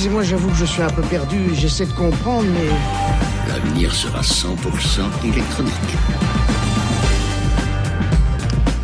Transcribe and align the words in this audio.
Excusez-moi, 0.00 0.22
j'avoue 0.22 0.48
que 0.48 0.56
je 0.56 0.64
suis 0.64 0.80
un 0.80 0.88
peu 0.88 1.02
perdu. 1.02 1.54
J'essaie 1.54 1.84
de 1.84 1.92
comprendre, 1.92 2.48
mais... 2.54 3.52
L'avenir 3.52 3.94
sera 3.94 4.22
100% 4.22 5.02
électronique. 5.24 5.74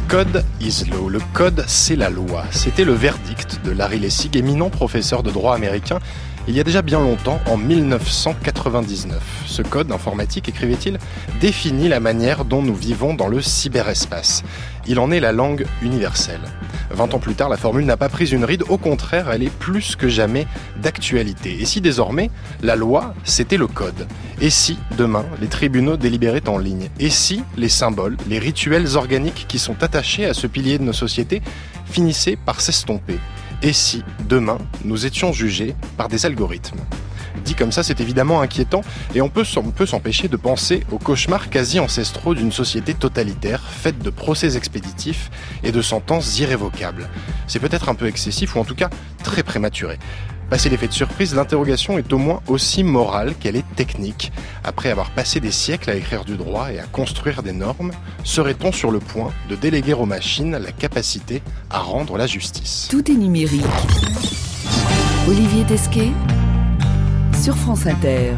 Code 0.09 0.45
is 0.61 0.85
law. 0.91 1.09
Le 1.09 1.21
code, 1.33 1.65
c'est 1.67 1.97
la 1.97 2.11
loi. 2.11 2.45
C'était 2.51 2.85
le 2.85 2.93
verdict 2.93 3.63
de 3.65 3.71
Larry 3.71 3.99
Lessig, 3.99 4.37
éminent 4.37 4.69
professeur 4.69 5.23
de 5.23 5.31
droit 5.31 5.55
américain, 5.55 6.01
il 6.49 6.55
y 6.55 6.61
a 6.61 6.65
déjà 6.65 6.83
bien 6.83 7.01
longtemps, 7.01 7.41
en 7.47 7.57
1999. 7.57 9.45
Ce 9.47 9.63
code 9.63 9.91
informatique, 9.91 10.49
écrivait-il, 10.49 10.99
définit 11.41 11.89
la 11.89 12.01
manière 12.01 12.45
dont 12.45 12.63
nous 12.63 12.75
vivons 12.75 13.15
dans 13.15 13.29
le 13.29 13.43
cyberespace. 13.43 14.45
Il 14.87 15.01
en 15.01 15.11
est 15.11 15.21
la 15.21 15.33
langue 15.33 15.67
universelle. 15.83 16.41
Vingt 16.91 17.13
ans 17.13 17.19
plus 17.19 17.35
tard, 17.35 17.49
la 17.49 17.57
formule 17.57 17.85
n'a 17.85 17.97
pas 17.97 18.09
pris 18.09 18.27
une 18.27 18.45
ride, 18.45 18.63
au 18.69 18.79
contraire, 18.79 19.31
elle 19.31 19.43
est 19.43 19.51
plus 19.51 19.97
que 19.97 20.09
jamais 20.09 20.47
d'actualité. 20.81 21.61
Et 21.61 21.65
si 21.65 21.81
désormais, 21.81 22.31
la 22.63 22.77
loi, 22.77 23.15
c'était 23.25 23.57
le 23.57 23.67
code? 23.67 24.07
Et 24.41 24.51
si, 24.51 24.79
demain, 24.97 25.25
les 25.41 25.49
tribunaux 25.49 25.97
délibéraient 25.97 26.49
en 26.49 26.59
ligne? 26.59 26.89
Et 27.01 27.11
si 27.11 27.43
les 27.57 27.69
symboles, 27.69 28.17
les 28.29 28.39
rituels 28.39 28.97
organiques 28.97 29.47
qui 29.49 29.59
sont 29.59 29.83
attachés 29.83 30.27
à 30.27 30.35
ce 30.35 30.47
pilier 30.47 30.79
de 30.79 30.85
nos 30.85 30.93
sociétés 30.93 31.43
finissaient 31.87 32.37
par 32.37 32.61
s'estomper? 32.61 33.19
Et 33.63 33.73
si, 33.73 34.03
demain, 34.29 34.59
nous 34.85 35.07
étions 35.07 35.33
jugés 35.33 35.75
par 35.97 36.09
des 36.09 36.27
algorithmes? 36.27 36.81
Dit 37.45 37.55
comme 37.55 37.73
ça, 37.73 37.83
c'est 37.83 38.01
évidemment 38.01 38.41
inquiétant 38.41 38.83
et 39.15 39.21
on 39.21 39.29
peut, 39.29 39.45
s'empêcher 39.45 40.29
de 40.29 40.37
penser 40.37 40.85
aux 40.91 40.99
cauchemars 40.99 41.49
quasi 41.49 41.79
ancestraux 41.79 42.35
d'une 42.35 42.53
société 42.53 42.93
totalitaire 42.93 43.63
faite 43.63 43.99
de 43.99 44.11
procès 44.11 44.57
expéditifs 44.57 45.31
et 45.63 45.73
de 45.73 45.83
sentences 45.83 46.39
irrévocables. 46.39 47.09
C'est 47.47 47.61
peut-être 47.61 47.89
un 47.89 47.95
peu 47.95 48.07
excessif 48.07 48.57
ou 48.57 48.59
en 48.59 48.65
tout 48.65 48.75
cas 48.75 48.91
très 49.23 49.43
prématuré. 49.43 49.99
Passé 50.49 50.69
l'effet 50.69 50.87
de 50.87 50.93
surprise, 50.93 51.35
l'interrogation 51.35 51.99
est 51.99 52.13
au 52.13 52.19
moins 52.19 52.41
aussi 52.47 52.85
morale 52.85 53.35
qu'elle 53.41 53.57
est 53.57 53.75
technique. 53.75 54.31
Après 54.63 54.91
avoir 54.91 55.11
passé 55.11 55.41
des 55.41 55.51
siècles 55.51 55.91
à 55.91 55.97
écrire 55.97 56.25
du 56.25 56.37
droit 56.37 56.73
et 56.73 56.79
à 56.79 56.85
construire 56.85 57.43
des 57.43 57.53
normes, 57.53 57.91
serait-on 58.23 58.71
sur 58.71 58.93
le 58.93 59.01
point 59.01 59.33
de 59.51 59.57
déléguer 59.57 59.95
aux 59.95 60.07
machines 60.07 60.57
la 60.57 60.71
capacité 60.71 61.43
à 61.69 61.81
rendre 61.81 62.17
la 62.17 62.29
justice? 62.29 62.87
Tout 62.89 63.11
est 63.11 63.17
numérique. 63.17 63.65
Olivier 65.29 65.65
Desquet 65.65 66.13
sur 67.43 67.57
France 67.57 67.85
Inter. 67.87 68.35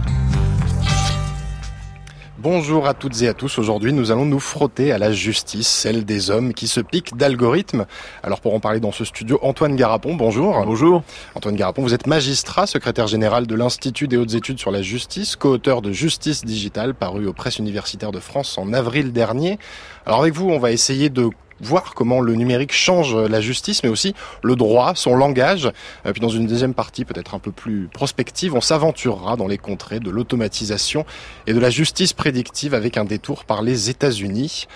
Bonjour 2.40 2.86
à 2.86 2.94
toutes 2.94 3.20
et 3.22 3.26
à 3.26 3.34
tous. 3.34 3.58
Aujourd'hui, 3.58 3.92
nous 3.92 4.12
allons 4.12 4.24
nous 4.24 4.38
frotter 4.38 4.92
à 4.92 4.98
la 4.98 5.10
justice, 5.10 5.66
celle 5.66 6.04
des 6.04 6.30
hommes 6.30 6.54
qui 6.54 6.68
se 6.68 6.80
piquent 6.80 7.16
d'algorithmes. 7.16 7.84
Alors, 8.22 8.40
pour 8.40 8.54
en 8.54 8.60
parler 8.60 8.78
dans 8.78 8.92
ce 8.92 9.04
studio, 9.04 9.40
Antoine 9.42 9.74
Garapon, 9.74 10.14
bonjour. 10.14 10.64
Bonjour. 10.64 11.02
Antoine 11.34 11.56
Garapon, 11.56 11.82
vous 11.82 11.94
êtes 11.94 12.06
magistrat, 12.06 12.68
secrétaire 12.68 13.08
général 13.08 13.48
de 13.48 13.56
l'Institut 13.56 14.06
des 14.06 14.16
hautes 14.16 14.34
études 14.34 14.60
sur 14.60 14.70
la 14.70 14.82
justice, 14.82 15.34
co-auteur 15.34 15.82
de 15.82 15.90
Justice 15.90 16.44
digitale, 16.44 16.94
paru 16.94 17.26
aux 17.26 17.32
presses 17.32 17.58
universitaires 17.58 18.12
de 18.12 18.20
France 18.20 18.56
en 18.56 18.72
avril 18.72 19.12
dernier. 19.12 19.58
Alors, 20.06 20.20
avec 20.20 20.32
vous, 20.32 20.48
on 20.48 20.60
va 20.60 20.70
essayer 20.70 21.10
de 21.10 21.30
voir 21.60 21.94
comment 21.94 22.20
le 22.20 22.34
numérique 22.34 22.72
change 22.72 23.16
la 23.16 23.40
justice, 23.40 23.82
mais 23.82 23.88
aussi 23.88 24.14
le 24.42 24.56
droit, 24.56 24.92
son 24.94 25.16
langage. 25.16 25.70
Et 26.04 26.12
puis 26.12 26.20
dans 26.20 26.28
une 26.28 26.46
deuxième 26.46 26.74
partie, 26.74 27.04
peut-être 27.04 27.34
un 27.34 27.38
peu 27.38 27.52
plus 27.52 27.88
prospective, 27.92 28.54
on 28.54 28.60
s'aventurera 28.60 29.36
dans 29.36 29.46
les 29.46 29.58
contrées 29.58 30.00
de 30.00 30.10
l'automatisation 30.10 31.04
et 31.46 31.52
de 31.52 31.58
la 31.58 31.70
justice 31.70 32.12
prédictive 32.12 32.74
avec 32.74 32.96
un 32.96 33.04
détour 33.04 33.44
par 33.44 33.62
les 33.62 33.90
États-Unis. 33.90 34.66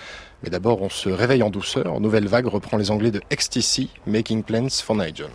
Mais 0.43 0.49
d'abord, 0.49 0.81
on 0.81 0.89
se 0.89 1.09
réveille 1.09 1.41
en 1.41 1.49
douceur. 1.49 1.99
Nouvelle 2.01 2.27
vague 2.27 2.47
reprend 2.47 2.77
les 2.77 2.91
anglais 2.91 3.11
de 3.11 3.21
XTC, 3.33 3.87
Making 4.05 4.43
Plans 4.43 4.69
for 4.69 4.95
Nigel. 4.95 5.29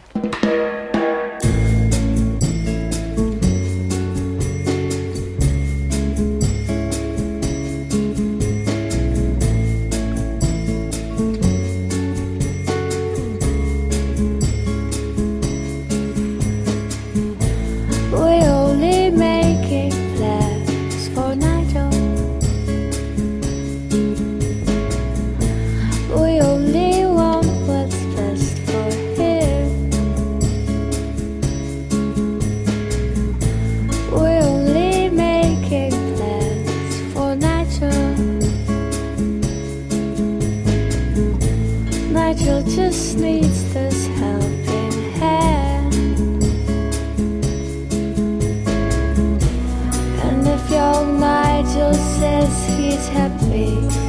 always 52.98 53.08
happy. 53.08 54.07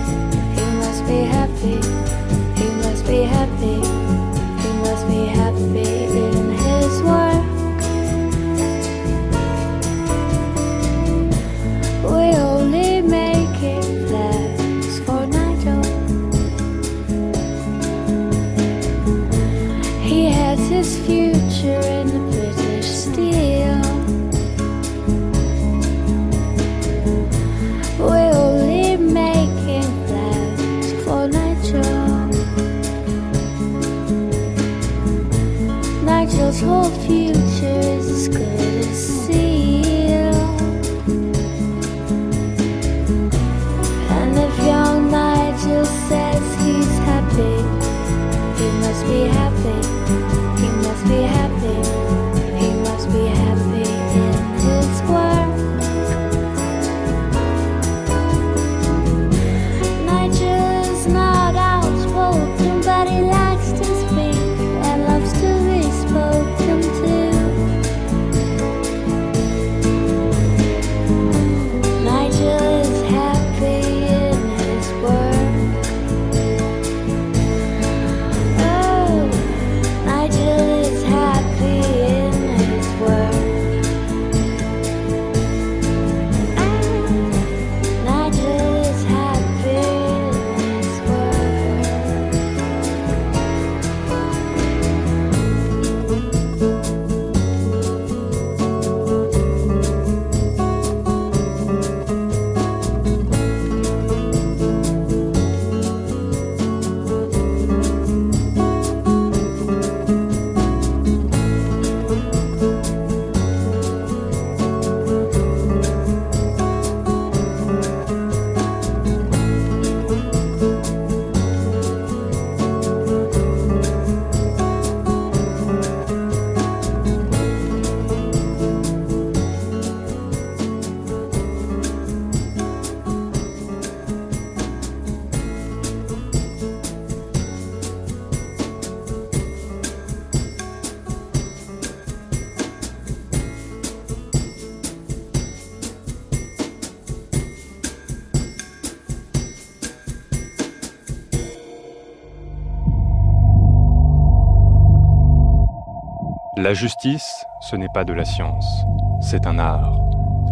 La 156.70 156.76
justice, 156.76 157.48
ce 157.62 157.76
n'est 157.76 157.90
pas 157.92 158.04
de 158.04 158.14
la 158.14 158.26
science, 158.26 158.86
c'est 159.22 159.48
un 159.48 159.58
art. 159.58 159.98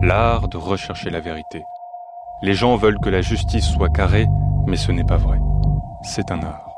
L'art 0.02 0.48
de 0.48 0.58
rechercher 0.58 1.12
la 1.12 1.20
vérité. 1.20 1.64
Les 2.42 2.56
gens 2.56 2.76
veulent 2.76 2.98
que 2.98 3.10
la 3.10 3.22
justice 3.22 3.68
soit 3.68 3.90
carrée, 3.90 4.26
mais 4.66 4.78
ce 4.78 4.92
n'est 4.92 5.04
pas 5.04 5.18
vrai. 5.18 5.38
C'est 6.02 6.32
un 6.32 6.42
art. 6.42 6.72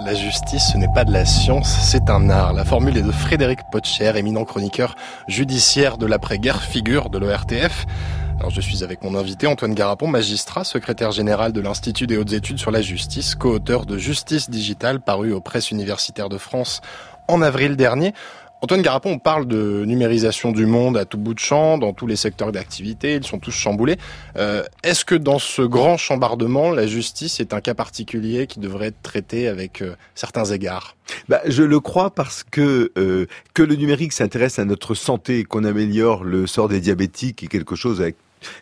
La 0.00 0.12
justice, 0.12 0.64
ce 0.70 0.76
n'est 0.76 0.92
pas 0.92 1.06
de 1.06 1.12
la 1.12 1.24
science, 1.24 1.66
c'est 1.80 2.10
un 2.10 2.28
art. 2.28 2.52
La 2.52 2.66
formule 2.66 2.98
est 2.98 3.02
de 3.02 3.10
Frédéric 3.10 3.60
Potcher, 3.70 4.12
éminent 4.16 4.44
chroniqueur 4.44 4.96
judiciaire 5.28 5.96
de 5.96 6.04
l'après-guerre, 6.04 6.60
figure 6.60 7.08
de 7.08 7.16
l'ORTF. 7.16 7.86
Je 8.50 8.60
suis 8.60 8.84
avec 8.84 9.02
mon 9.02 9.14
invité 9.14 9.46
Antoine 9.46 9.72
Garapon, 9.72 10.08
magistrat, 10.08 10.64
secrétaire 10.64 11.12
général 11.12 11.52
de 11.52 11.60
l'Institut 11.62 12.06
des 12.06 12.18
hautes 12.18 12.34
études 12.34 12.58
sur 12.58 12.70
la 12.70 12.82
justice, 12.82 13.34
co-auteur 13.34 13.86
de 13.86 13.96
Justice 13.96 14.50
digitale 14.50 15.00
paru 15.00 15.32
aux 15.32 15.40
presses 15.40 15.70
universitaires 15.70 16.28
de 16.28 16.36
France 16.36 16.82
en 17.28 17.40
avril 17.40 17.76
dernier. 17.76 18.14
Antoine 18.64 18.82
Garapon, 18.82 19.10
on 19.14 19.18
parle 19.18 19.48
de 19.48 19.84
numérisation 19.84 20.52
du 20.52 20.66
monde 20.66 20.96
à 20.96 21.04
tout 21.04 21.18
bout 21.18 21.34
de 21.34 21.40
champ, 21.40 21.78
dans 21.78 21.92
tous 21.92 22.06
les 22.06 22.14
secteurs 22.14 22.52
d'activité, 22.52 23.16
ils 23.16 23.24
sont 23.24 23.40
tous 23.40 23.50
chamboulés. 23.50 23.96
Euh, 24.36 24.62
est-ce 24.84 25.04
que 25.04 25.16
dans 25.16 25.40
ce 25.40 25.62
grand 25.62 25.96
chambardement, 25.96 26.70
la 26.70 26.86
justice 26.86 27.40
est 27.40 27.54
un 27.54 27.60
cas 27.60 27.74
particulier 27.74 28.46
qui 28.46 28.60
devrait 28.60 28.86
être 28.86 29.02
traité 29.02 29.48
avec 29.48 29.82
euh, 29.82 29.96
certains 30.14 30.44
égards? 30.44 30.94
Bah, 31.28 31.40
Je 31.44 31.64
le 31.64 31.80
crois 31.80 32.10
parce 32.10 32.44
que 32.48 32.92
euh, 32.96 33.26
que 33.52 33.64
le 33.64 33.74
numérique 33.74 34.12
s'intéresse 34.12 34.60
à 34.60 34.64
notre 34.64 34.94
santé 34.94 35.42
qu'on 35.42 35.64
améliore 35.64 36.22
le 36.22 36.46
sort 36.46 36.68
des 36.68 36.78
diabétiques 36.78 37.42
est 37.42 37.48
quelque 37.48 37.74
chose 37.74 38.00
avec 38.00 38.14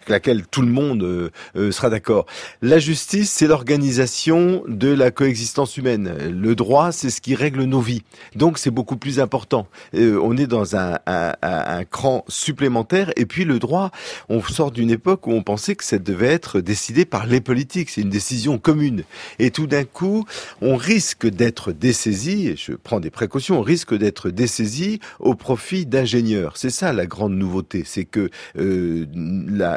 laquelle 0.08 0.46
tout 0.46 0.62
le 0.62 0.68
monde 0.68 1.02
euh, 1.02 1.30
euh, 1.56 1.72
sera 1.72 1.90
d'accord. 1.90 2.26
La 2.62 2.78
justice, 2.78 3.30
c'est 3.30 3.46
l'organisation 3.46 4.62
de 4.68 4.88
la 4.88 5.10
coexistence 5.10 5.76
humaine. 5.76 6.12
Le 6.30 6.54
droit, 6.54 6.92
c'est 6.92 7.10
ce 7.10 7.20
qui 7.20 7.34
règle 7.34 7.64
nos 7.64 7.80
vies. 7.80 8.02
Donc, 8.34 8.58
c'est 8.58 8.70
beaucoup 8.70 8.96
plus 8.96 9.20
important. 9.20 9.66
Euh, 9.94 10.20
on 10.22 10.36
est 10.36 10.46
dans 10.46 10.76
un, 10.76 10.98
un, 11.06 11.32
un, 11.42 11.84
cran 11.84 12.24
supplémentaire. 12.28 13.12
Et 13.16 13.26
puis, 13.26 13.44
le 13.44 13.58
droit, 13.58 13.90
on 14.28 14.42
sort 14.42 14.70
d'une 14.70 14.90
époque 14.90 15.26
où 15.26 15.32
on 15.32 15.42
pensait 15.42 15.74
que 15.74 15.84
ça 15.84 15.98
devait 15.98 16.26
être 16.26 16.60
décidé 16.60 17.04
par 17.04 17.26
les 17.26 17.40
politiques. 17.40 17.90
C'est 17.90 18.02
une 18.02 18.10
décision 18.10 18.58
commune. 18.58 19.04
Et 19.38 19.50
tout 19.50 19.66
d'un 19.66 19.84
coup, 19.84 20.24
on 20.60 20.76
risque 20.76 21.26
d'être 21.26 21.72
dessaisi, 21.72 22.48
et 22.48 22.56
je 22.56 22.72
prends 22.72 23.00
des 23.00 23.10
précautions, 23.10 23.58
on 23.58 23.62
risque 23.62 23.94
d'être 23.94 24.30
dessaisi 24.30 25.00
au 25.18 25.34
profit 25.34 25.86
d'ingénieurs. 25.86 26.56
C'est 26.56 26.70
ça 26.70 26.92
la 26.92 27.06
grande 27.06 27.34
nouveauté. 27.34 27.82
C'est 27.84 28.04
que 28.04 28.30
la 28.54 29.69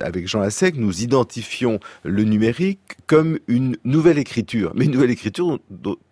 avec 0.00 0.28
Jean 0.28 0.40
Lassec, 0.40 0.76
nous 0.76 1.02
identifions 1.02 1.80
le 2.02 2.24
numérique 2.24 2.80
comme 3.06 3.38
une 3.48 3.76
nouvelle 3.84 4.18
écriture, 4.18 4.72
mais 4.74 4.84
une 4.86 4.92
nouvelle 4.92 5.10
écriture 5.10 5.58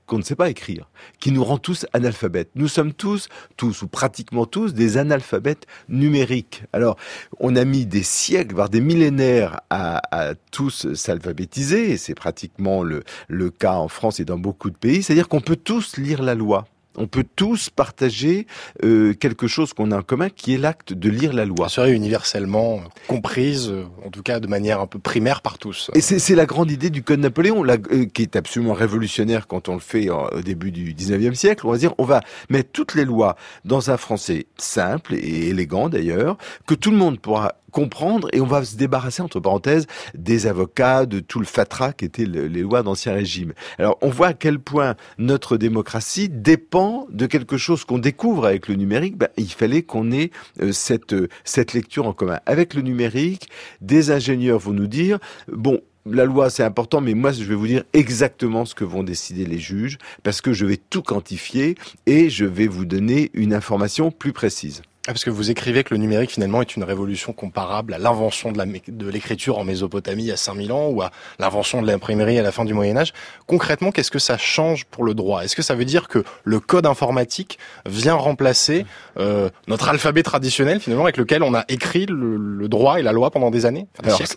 qu'on 0.07 0.19
ne 0.19 0.23
sait 0.23 0.37
pas 0.37 0.49
écrire, 0.49 0.89
qui 1.19 1.33
nous 1.33 1.45
rend 1.45 1.59
tous 1.59 1.87
analphabètes. 1.93 2.51
Nous 2.55 2.69
sommes 2.69 2.93
tous, 2.93 3.29
tous 3.57 3.83
ou 3.83 3.89
pratiquement 3.89 4.47
tous, 4.47 4.73
des 4.73 4.99
analphabètes 4.99 5.67
numériques. 5.89 6.63
Alors, 6.73 6.97
on 7.41 7.57
a 7.57 7.65
mis 7.65 7.87
des 7.87 8.03
siècles, 8.03 8.55
voire 8.55 8.71
des 8.71 8.81
millénaires 8.81 9.61
à, 9.71 10.01
tous 10.51 10.95
s'alphabétiser, 10.95 11.91
et 11.91 11.97
c'est 11.97 12.15
pratiquement 12.15 12.83
le, 12.83 13.03
le 13.29 13.51
cas 13.51 13.75
en 13.75 13.89
France 13.89 14.21
et 14.21 14.25
dans 14.25 14.39
beaucoup 14.39 14.71
de 14.71 14.77
pays, 14.77 15.03
c'est-à-dire 15.03 15.29
qu'on 15.29 15.41
peut 15.41 15.57
tous 15.57 15.97
lire 15.97 16.23
la 16.23 16.35
loi. 16.35 16.67
On 16.97 17.07
peut 17.07 17.25
tous 17.37 17.71
partager 17.71 18.47
euh, 18.85 19.15
quelque 19.15 19.47
chose 19.47 19.73
qu'on 19.73 19.91
a 19.91 19.99
en 19.99 20.03
commun, 20.03 20.29
qui 20.29 20.55
est 20.55 20.59
l'acte 20.59 20.93
de 20.93 21.11
lire 21.11 21.33
la 21.33 21.45
loi. 21.45 21.67
Elle 21.67 21.71
serait 21.71 21.93
universellement 21.93 22.81
comprise, 23.07 23.69
euh, 23.71 23.85
en 24.05 24.11
tout 24.11 24.23
cas 24.23 24.41
de 24.41 24.47
manière 24.47 24.81
un 24.81 24.87
peu 24.87 24.99
primaire 24.99 25.43
par 25.43 25.59
tous. 25.59 25.91
Et 25.95 26.01
c'est 26.01 26.35
la 26.35 26.47
grande 26.47 26.71
idée 26.71 26.91
du 26.91 27.03
Code 27.03 27.21
Napoléon, 27.21 27.65
euh, 27.67 28.07
qui 28.07 28.23
est 28.23 28.37
absolument 28.37 28.75
révolutionnaire 28.75 29.47
quand 29.47 29.69
on 29.69 29.75
le 29.75 29.81
fait 29.81 30.09
au 30.11 30.41
début 30.41 30.73
du 30.73 30.95
19e 30.95 31.35
siècle. 31.35 31.67
On 31.67 31.71
va 31.71 31.79
dire, 31.79 31.95
on 31.99 32.05
va 32.05 32.23
mettre 32.51 32.71
toutes 32.73 32.95
les 32.95 33.05
lois 33.05 33.37
dans 33.65 33.91
un 33.91 33.97
français 33.97 34.47
simple 34.57 35.15
et 35.15 35.49
élégant 35.49 35.89
d'ailleurs, 35.89 36.37
que 36.67 36.75
tout 36.75 36.91
le 36.91 36.97
monde 36.97 37.21
pourra 37.21 37.55
comprendre 37.71 38.29
et 38.33 38.41
on 38.41 38.47
va 38.47 38.65
se 38.65 38.77
débarrasser, 38.77 39.23
entre 39.23 39.41
parenthèses, 39.41 39.87
des 40.15 40.47
avocats, 40.47 41.07
de 41.07 41.21
tout 41.21 41.39
le 41.39 41.47
fatras 41.47 41.93
qui 41.93 42.05
étaient 42.05 42.25
les 42.25 42.63
lois 42.63 42.83
d'Ancien 42.83 43.13
Régime. 43.13 43.53
Alors 43.79 43.99
on 44.03 44.09
voit 44.09 44.29
à 44.29 44.35
quel 44.35 44.59
point 44.59 44.97
notre 45.19 45.57
démocratie 45.57 46.29
dépend 46.29 47.07
de 47.11 47.27
quelque 47.27 47.57
chose 47.57 47.85
qu'on 47.85 47.99
découvre 47.99 48.47
avec 48.47 48.69
le 48.69 48.75
numérique. 48.75 49.17
Ben, 49.17 49.29
il 49.37 49.51
fallait 49.51 49.83
qu'on 49.83 50.11
ait 50.13 50.31
euh, 50.61 50.73
cette, 50.73 51.13
euh, 51.13 51.29
cette 51.45 51.73
lecture 51.73 52.07
en 52.07 52.13
commun. 52.13 52.41
Avec 52.47 52.75
le 52.75 52.83
numérique, 52.83 53.49
des 53.81 54.11
ingénieurs 54.11 54.59
vont 54.59 54.73
nous 54.73 54.87
dire, 54.87 55.19
bon, 55.49 55.81
la 56.07 56.25
loi 56.25 56.51
c'est 56.51 56.63
important, 56.63 57.01
mais 57.01 57.15
moi 57.15 57.33
je 57.33 57.45
vais 57.45 57.55
vous 57.55 57.67
dire 57.67 57.85
exactement 57.93 58.65
ce 58.65 58.75
que 58.75 58.85
vont 58.85 59.03
décider 59.03 59.45
les 59.45 59.59
juges, 59.59 59.99
parce 60.23 60.41
que 60.41 60.53
je 60.53 60.65
vais 60.67 60.77
tout 60.77 61.03
quantifier 61.03 61.77
et 62.07 62.31
je 62.31 62.45
vais 62.45 62.69
vous 62.69 62.85
donner 62.85 63.31
une 63.35 63.53
information 63.53 64.11
plus 64.11 64.33
précise. 64.33 64.83
Ah, 65.09 65.13
parce 65.13 65.25
que 65.25 65.31
vous 65.31 65.53
écrivez 65.53 65.85
que 65.85 65.95
le 65.95 66.01
numérique 66.01 66.33
finalement 66.33 66.61
est 66.61 66.75
une 66.75 66.83
révolution 66.83 67.33
comparable 67.33 67.95
à 67.95 67.99
l'invention 67.99 68.51
de 68.51 69.09
l'écriture 69.09 69.57
en 69.57 69.65
Mésopotamie 69.65 70.25
il 70.25 70.27
y 70.27 70.33
a 70.33 70.37
5000 70.37 70.73
ans 70.73 70.89
ou 70.89 71.01
à 71.01 71.13
l'invention 71.39 71.81
de 71.81 71.87
l'imprimerie 71.87 72.41
à 72.41 72.43
la 72.43 72.51
fin 72.51 72.65
du 72.65 72.75
Moyen 72.75 72.97
Âge. 72.97 73.13
Concrètement, 73.47 73.93
qu'est-ce 73.93 74.11
que 74.11 74.19
ça 74.19 74.37
change 74.37 74.85
pour 74.87 75.05
le 75.05 75.15
droit? 75.15 75.45
Est-ce 75.45 75.55
que 75.55 75.63
ça 75.63 75.77
veut 75.77 75.85
dire 75.85 76.09
que 76.09 76.25
le 76.43 76.59
code 76.59 76.87
informatique 76.87 77.61
vient 77.87 78.15
remplacer 78.15 78.85
euh, 79.17 79.49
notre 79.69 79.89
alphabet 79.89 80.25
traditionnel 80.25 80.81
finalement 80.81 81.05
avec 81.05 81.19
lequel 81.19 81.45
on 81.45 81.55
a 81.55 81.65
écrit 81.69 82.07
le, 82.07 82.67
droit 82.67 82.99
et 82.99 83.03
la 83.03 83.13
loi 83.13 83.31
pendant 83.31 83.53
des 83.53 83.65
années 83.65 83.87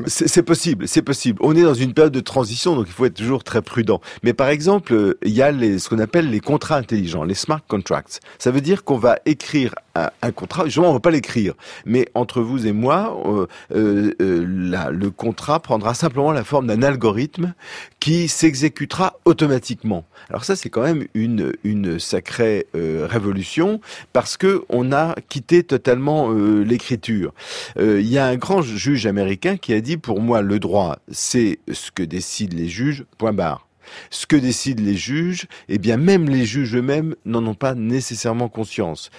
C'est 0.05 0.43
possible, 0.43 0.87
c'est 0.87 1.01
possible. 1.01 1.39
On 1.41 1.55
est 1.55 1.63
dans 1.63 1.73
une 1.73 1.95
période 1.95 2.13
de 2.13 2.19
transition, 2.19 2.75
donc 2.75 2.85
il 2.87 2.93
faut 2.93 3.05
être 3.05 3.15
toujours 3.15 3.43
très 3.43 3.63
prudent. 3.63 4.01
Mais 4.21 4.33
par 4.33 4.49
exemple, 4.49 5.17
il 5.23 5.31
y 5.31 5.41
a 5.41 5.49
les, 5.49 5.79
ce 5.79 5.89
qu'on 5.89 5.97
appelle 5.97 6.29
les 6.29 6.41
contrats 6.41 6.75
intelligents, 6.75 7.23
les 7.23 7.33
smart 7.33 7.61
contracts. 7.67 8.19
Ça 8.37 8.51
veut 8.51 8.61
dire 8.61 8.83
qu'on 8.83 8.99
va 8.99 9.17
écrire 9.25 9.73
un, 10.21 10.31
contrat. 10.31 10.65
Justement, 10.65 10.87
on 10.87 10.89
ne 10.89 10.95
va 10.95 10.99
pas 10.99 11.11
l'écrire, 11.11 11.53
mais 11.85 12.07
entre 12.13 12.41
vous 12.41 12.67
et 12.67 12.71
moi, 12.71 13.21
euh, 13.25 13.47
euh, 13.75 14.13
euh 14.21 14.89
le 14.91 15.09
contrat 15.09 15.59
prendra 15.59 15.93
simplement 15.93 16.31
la 16.31 16.43
forme 16.43 16.67
d'un 16.67 16.83
algorithme 16.83 17.53
qui 17.99 18.27
s'exécutera 18.27 19.17
automatiquement. 19.25 20.05
Alors 20.29 20.45
ça, 20.45 20.55
c'est 20.55 20.69
quand 20.69 20.81
même 20.81 21.05
une 21.13 21.99
sacrée 21.99 22.67
révolution 22.73 23.81
parce 24.13 24.37
que 24.37 24.63
on 24.69 24.91
a 24.91 25.15
quitté 25.27 25.63
totalement 25.63 26.31
l'écriture. 26.31 27.33
Il 27.77 28.07
y 28.07 28.17
a 28.17 28.25
un 28.25 28.35
grand 28.35 28.61
juge 28.61 29.05
américain 29.05 29.57
qui 29.57 29.73
a 29.73 29.81
dit 29.81 29.97
pour 29.97 30.21
moi 30.21 30.41
le 30.41 30.59
droit, 30.59 30.99
c'est 31.11 31.59
ce 31.71 31.91
que 31.91 32.03
décident 32.03 32.55
les 32.55 32.67
juges. 32.67 33.05
Point 33.17 33.33
barre. 33.33 33.68
Ce 34.09 34.25
que 34.25 34.35
décident 34.35 34.83
les 34.83 34.95
juges, 34.95 35.47
eh 35.67 35.77
bien 35.77 35.97
même 35.97 36.29
les 36.29 36.45
juges 36.45 36.75
eux-mêmes 36.75 37.15
n'en 37.25 37.45
ont 37.45 37.55
pas 37.55 37.75
nécessairement 37.75 38.49
conscience. 38.49 39.09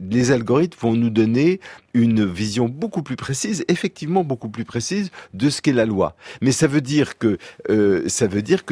Les 0.00 0.30
algorithmes 0.30 0.78
vont 0.80 0.94
nous 0.94 1.10
donner 1.10 1.60
une 1.94 2.26
vision 2.26 2.68
beaucoup 2.68 3.02
plus 3.02 3.16
précise, 3.16 3.64
effectivement 3.68 4.22
beaucoup 4.22 4.50
plus 4.50 4.64
précise 4.64 5.10
de 5.32 5.48
ce 5.48 5.62
qu'est 5.62 5.72
la 5.72 5.86
loi. 5.86 6.14
Mais 6.42 6.52
ça 6.52 6.66
veut 6.66 6.82
dire 6.82 7.16
que 7.16 7.38
euh, 7.70 8.04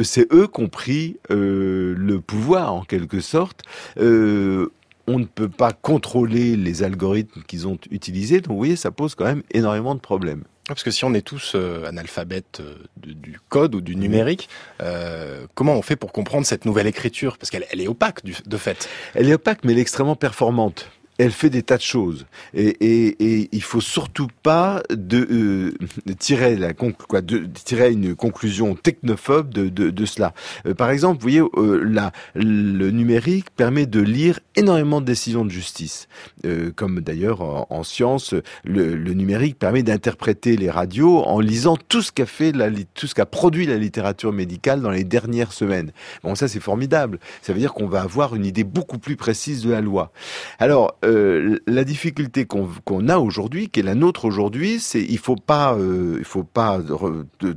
c'est 0.05 0.33
eux 0.33 0.47
qui 0.47 0.61
ont 0.61 0.69
pris 0.69 1.17
euh, 1.31 1.95
le 1.97 2.21
pouvoir 2.21 2.73
en 2.73 2.83
quelque 2.83 3.19
sorte. 3.19 3.63
Euh, 3.97 4.71
on 5.07 5.19
ne 5.19 5.25
peut 5.25 5.49
pas 5.49 5.71
contrôler 5.71 6.55
les 6.55 6.83
algorithmes 6.83 7.43
qu'ils 7.43 7.67
ont 7.67 7.77
utilisés. 7.91 8.41
Donc 8.41 8.53
vous 8.53 8.57
voyez, 8.57 8.75
ça 8.75 8.91
pose 8.91 9.15
quand 9.15 9.25
même 9.25 9.43
énormément 9.51 9.95
de 9.95 9.99
problèmes. 9.99 10.43
Parce 10.67 10.83
que 10.83 10.91
si 10.91 11.05
on 11.05 11.13
est 11.13 11.21
tous 11.21 11.53
euh, 11.55 11.85
analphabètes 11.85 12.59
euh, 12.59 12.75
du 12.97 13.39
code 13.49 13.75
ou 13.75 13.81
du 13.81 13.95
numérique, 13.95 14.49
euh, 14.81 15.45
comment 15.53 15.73
on 15.73 15.81
fait 15.81 15.95
pour 15.95 16.11
comprendre 16.11 16.45
cette 16.45 16.65
nouvelle 16.65 16.87
écriture? 16.87 17.37
Parce 17.37 17.51
qu'elle 17.51 17.65
est 17.71 17.87
opaque 17.87 18.23
de 18.23 18.57
fait. 18.57 18.89
Elle 19.13 19.29
est 19.29 19.33
opaque, 19.33 19.63
mais 19.63 19.73
elle 19.73 19.79
est 19.79 19.83
extrêmement 19.83 20.15
performante 20.15 20.89
elle 21.17 21.31
fait 21.31 21.49
des 21.49 21.63
tas 21.63 21.77
de 21.77 21.81
choses 21.81 22.25
et, 22.53 22.67
et, 22.67 23.07
et 23.23 23.49
il 23.51 23.63
faut 23.63 23.81
surtout 23.81 24.27
pas 24.43 24.83
de, 24.89 25.27
euh, 25.31 26.13
tirer 26.19 26.55
la 26.55 26.73
quoi, 26.73 27.21
de, 27.21 27.45
tirer 27.63 27.91
une 27.91 28.15
conclusion 28.15 28.75
technophobe 28.75 29.53
de, 29.53 29.69
de, 29.69 29.89
de 29.89 30.05
cela. 30.05 30.33
Euh, 30.65 30.73
par 30.73 30.89
exemple, 30.89 31.21
vous 31.21 31.29
voyez, 31.29 31.41
euh, 31.57 31.83
la, 31.83 32.11
le 32.33 32.91
numérique 32.91 33.49
permet 33.51 33.85
de 33.85 34.01
lire 34.01 34.39
énormément 34.55 35.01
de 35.01 35.05
décisions 35.05 35.45
de 35.45 35.51
justice, 35.51 36.07
euh, 36.45 36.71
comme 36.75 37.01
d'ailleurs 37.01 37.41
en, 37.41 37.67
en 37.69 37.83
sciences, 37.83 38.33
le, 38.63 38.95
le, 38.95 39.13
numérique 39.13 39.57
permet 39.57 39.83
d'interpréter 39.83 40.57
les 40.57 40.69
radios 40.69 41.23
en 41.23 41.39
lisant 41.39 41.77
tout 41.77 42.01
ce 42.01 42.11
qu'a 42.11 42.25
fait 42.25 42.51
la, 42.51 42.69
tout 42.93 43.07
ce 43.07 43.15
qu'a 43.15 43.25
produit 43.25 43.65
la 43.65 43.77
littérature 43.77 44.33
médicale 44.33 44.81
dans 44.81 44.91
les 44.91 45.03
dernières 45.03 45.53
semaines. 45.53 45.91
Bon, 46.23 46.35
ça 46.35 46.47
c'est 46.47 46.59
formidable. 46.59 47.19
Ça 47.41 47.53
veut 47.53 47.59
dire 47.59 47.73
qu'on 47.73 47.87
va 47.87 48.01
avoir 48.01 48.35
une 48.35 48.45
idée 48.45 48.63
beaucoup 48.63 48.97
plus 48.97 49.15
précise 49.15 49.63
de 49.63 49.71
la 49.71 49.81
loi. 49.81 50.11
Alors 50.59 50.97
euh, 51.05 51.59
la 51.67 51.83
difficulté 51.83 52.45
qu'on 52.45 53.07
a 53.09 53.17
aujourd'hui, 53.17 53.69
qui 53.69 53.79
est 53.79 53.83
la 53.83 53.95
nôtre 53.95 54.25
aujourd'hui, 54.25 54.79
c'est 54.79 55.01
il 55.01 55.17
faut 55.17 55.35
pas, 55.35 55.75
euh, 55.75 56.15
il 56.19 56.25
faut 56.25 56.43
pas 56.43 56.79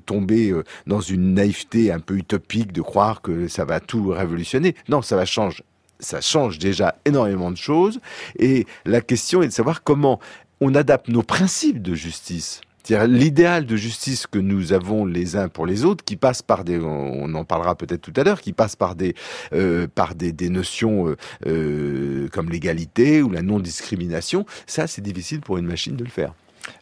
tomber 0.07 0.50
euh, 0.50 0.64
dans 0.87 1.00
une 1.00 1.35
naïveté 1.35 1.90
un 1.90 2.00
peu 2.00 2.17
utopique 2.17 2.73
de 2.73 2.83
croire 2.83 3.23
que 3.23 3.49
ça 3.49 3.64
va 3.64 3.81
tout 3.81 4.09
révolutionner. 4.09 4.75
Non, 4.88 5.02
ça 5.02 5.17
va 5.17 5.25
changer. 5.25 5.64
Ça 6.00 6.21
change 6.21 6.59
déjà 6.59 6.97
énormément 7.05 7.50
de 7.50 7.57
choses. 7.57 8.00
Et 8.38 8.67
la 8.85 9.00
question 9.00 9.43
est 9.43 9.49
de 9.49 9.52
savoir 9.52 9.83
comment 9.83 10.21
on 10.61 10.75
adapte 10.75 11.09
nos 11.09 11.23
principes 11.23 11.83
de 11.83 11.95
justice 11.95 12.61
C'est-à-dire 12.88 13.18
l'idéal 13.18 13.66
de 13.66 13.76
justice 13.76 14.26
que 14.26 14.38
nous 14.38 14.73
avons 14.73 15.04
les 15.04 15.37
uns 15.37 15.49
pour 15.49 15.66
les 15.66 15.85
autres, 15.85 16.02
qui 16.02 16.16
passe 16.16 16.40
par 16.40 16.64
des, 16.64 16.78
on 16.78 17.35
en 17.35 17.45
parlera 17.45 17.75
peut-être 17.75 18.00
tout 18.00 18.14
à 18.16 18.25
l'heure, 18.25 18.40
qui 18.40 18.54
passe 18.54 18.76
par 18.76 18.95
des, 18.95 19.14
euh, 19.52 19.87
par 19.95 20.14
des, 20.14 20.33
des 20.33 20.49
notions 20.49 21.07
euh, 21.07 21.16
euh 21.47 22.28
comme 22.33 22.49
l'égalité 22.49 23.21
ou 23.21 23.30
la 23.30 23.42
non-discrimination, 23.42 24.47
ça 24.66 24.87
c'est 24.87 25.02
difficile 25.02 25.40
pour 25.40 25.59
une 25.59 25.66
machine 25.66 25.97
de 25.97 26.04
le 26.04 26.09
faire. 26.09 26.33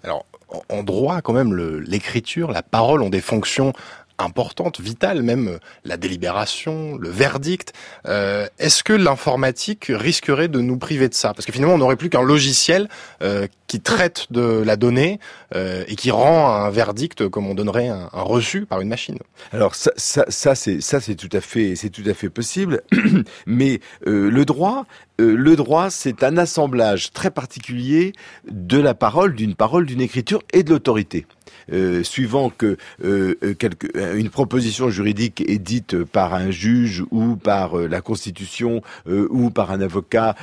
Alors, 0.04 0.26
en 0.68 0.84
droit, 0.84 1.22
quand 1.22 1.32
même, 1.32 1.52
l'écriture, 1.80 2.52
la 2.52 2.62
parole 2.62 3.02
ont 3.02 3.10
des 3.10 3.20
fonctions 3.20 3.72
importante, 4.18 4.80
vitale 4.80 5.22
même, 5.22 5.48
euh, 5.48 5.58
la 5.84 5.96
délibération, 5.96 6.96
le 6.96 7.08
verdict. 7.08 7.72
Euh, 8.06 8.46
Est-ce 8.58 8.82
que 8.82 8.92
l'informatique 8.92 9.86
risquerait 9.88 10.48
de 10.48 10.60
nous 10.60 10.78
priver 10.78 11.08
de 11.08 11.14
ça? 11.14 11.34
Parce 11.34 11.46
que 11.46 11.52
finalement, 11.52 11.74
on 11.74 11.78
n'aurait 11.78 11.96
plus 11.96 12.10
qu'un 12.10 12.22
logiciel 12.22 12.88
euh, 13.22 13.46
qui 13.66 13.80
traite 13.80 14.26
de 14.30 14.62
la 14.64 14.76
donnée 14.76 15.18
euh, 15.54 15.84
et 15.88 15.96
qui 15.96 16.10
rend 16.10 16.54
un 16.54 16.70
verdict 16.70 17.28
comme 17.28 17.46
on 17.46 17.54
donnerait 17.54 17.88
un, 17.88 18.08
reçu 18.12 18.66
par 18.66 18.80
une 18.80 18.88
machine. 18.88 19.18
Alors 19.52 19.74
ça, 19.74 19.92
ça, 19.96 20.24
ça 20.28 20.54
c'est 20.54 20.80
ça 20.80 21.00
c'est 21.00 21.14
tout 21.14 21.28
à 21.32 21.40
fait 21.40 21.76
c'est 21.76 21.90
tout 21.90 22.02
à 22.06 22.14
fait 22.14 22.28
possible, 22.28 22.82
mais 23.46 23.80
euh, 24.06 24.30
le 24.30 24.44
droit 24.44 24.86
euh, 25.20 25.34
le 25.36 25.56
droit, 25.56 25.90
c'est 25.90 26.22
un 26.22 26.36
assemblage 26.36 27.12
très 27.12 27.30
particulier 27.30 28.12
de 28.50 28.78
la 28.78 28.94
parole, 28.94 29.34
d'une 29.34 29.54
parole, 29.54 29.86
d'une 29.86 30.00
écriture 30.00 30.42
et 30.52 30.62
de 30.62 30.70
l'autorité. 30.70 31.26
Euh, 31.72 32.02
suivant 32.04 32.50
que 32.50 32.76
euh, 33.04 33.34
une 34.14 34.30
proposition 34.30 34.90
juridique 34.90 35.42
est 35.48 35.58
dite 35.58 36.04
par 36.04 36.34
un 36.34 36.50
juge 36.50 37.04
ou 37.10 37.36
par 37.36 37.76
la 37.76 38.00
Constitution 38.00 38.82
ou 39.06 39.50
par 39.50 39.70
un 39.70 39.80
avocat 39.80 40.34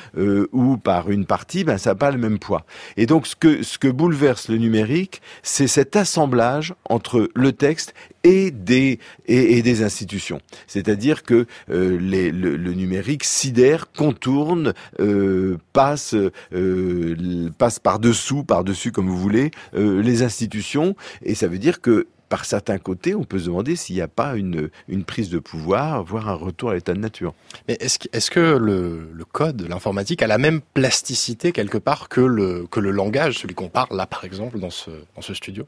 ou 0.52 0.78
par 0.78 1.12
une 1.12 1.26
partie, 1.26 1.64
ben 1.64 1.78
ça 1.78 1.92
n'a 1.92 1.96
pas 1.96 2.12
le 2.12 2.18
même 2.18 2.40
poids. 2.40 2.66
Et 2.98 3.06
donc 3.06 3.28
ce 3.28 3.36
que 3.36 3.64
ce 3.64 3.78
que 3.78 3.88
bouleverse 3.88 4.50
le 4.50 4.58
numérique, 4.58 5.22
c'est 5.44 5.68
cet 5.68 5.96
assemblage 5.96 6.74
entre 6.90 7.30
le 7.36 7.52
texte 7.52 7.94
et 8.24 8.52
des 8.52 9.00
et, 9.26 9.62
des 9.62 9.84
institutions. 9.84 10.40
C'est-à-dire 10.68 11.24
que 11.24 11.46
euh, 11.70 11.98
les, 12.00 12.32
le, 12.32 12.74
numérique 12.74 13.24
sidère, 13.24 13.92
contourne, 13.92 14.74
euh, 15.00 15.58
passe 15.74 16.16
euh, 16.54 17.50
passe 17.58 17.80
par 17.80 18.00
dessous, 18.00 18.44
par 18.44 18.64
dessus 18.64 18.92
comme 18.92 19.08
vous 19.08 19.18
voulez, 19.18 19.52
les 19.74 20.24
institutions, 20.24 20.96
et 21.24 21.36
ça 21.36 21.48
veut 21.48 21.60
dire 21.60 21.82
que 21.82 22.08
par 22.34 22.46
certains 22.46 22.80
côtés, 22.80 23.14
on 23.14 23.26
peut 23.26 23.38
se 23.38 23.46
demander 23.46 23.76
s'il 23.76 23.96
n'y 23.96 24.02
a 24.02 24.08
pas 24.08 24.36
une, 24.36 24.72
une 24.88 25.04
prise 25.04 25.30
de 25.30 25.38
pouvoir, 25.38 26.04
voire 26.04 26.30
un 26.30 26.34
retour 26.34 26.72
à 26.72 26.74
l'état 26.74 26.94
de 26.94 27.00
nature. 27.00 27.36
Mais 27.68 27.78
est-ce 27.80 28.00
que, 28.00 28.08
est 28.12 28.30
que 28.32 28.58
le, 28.58 29.08
le 29.14 29.24
code, 29.24 29.68
l'informatique, 29.70 30.24
a 30.24 30.28
la 30.28 30.40
même 30.40 30.62
plasticité 30.74 31.52
quelque 31.52 31.78
part 31.78 32.10
que 32.10 32.22
le, 32.22 32.66
que 32.72 32.80
le 32.80 32.90
langage, 32.90 33.38
celui 33.38 33.54
qu'on 33.54 33.70
parle 33.70 33.96
là 33.96 34.08
par 34.08 34.26
exemple 34.26 34.58
dans 34.58 34.72
ce, 34.72 34.90
dans 35.16 35.22
ce 35.22 35.36
studio? 35.36 35.68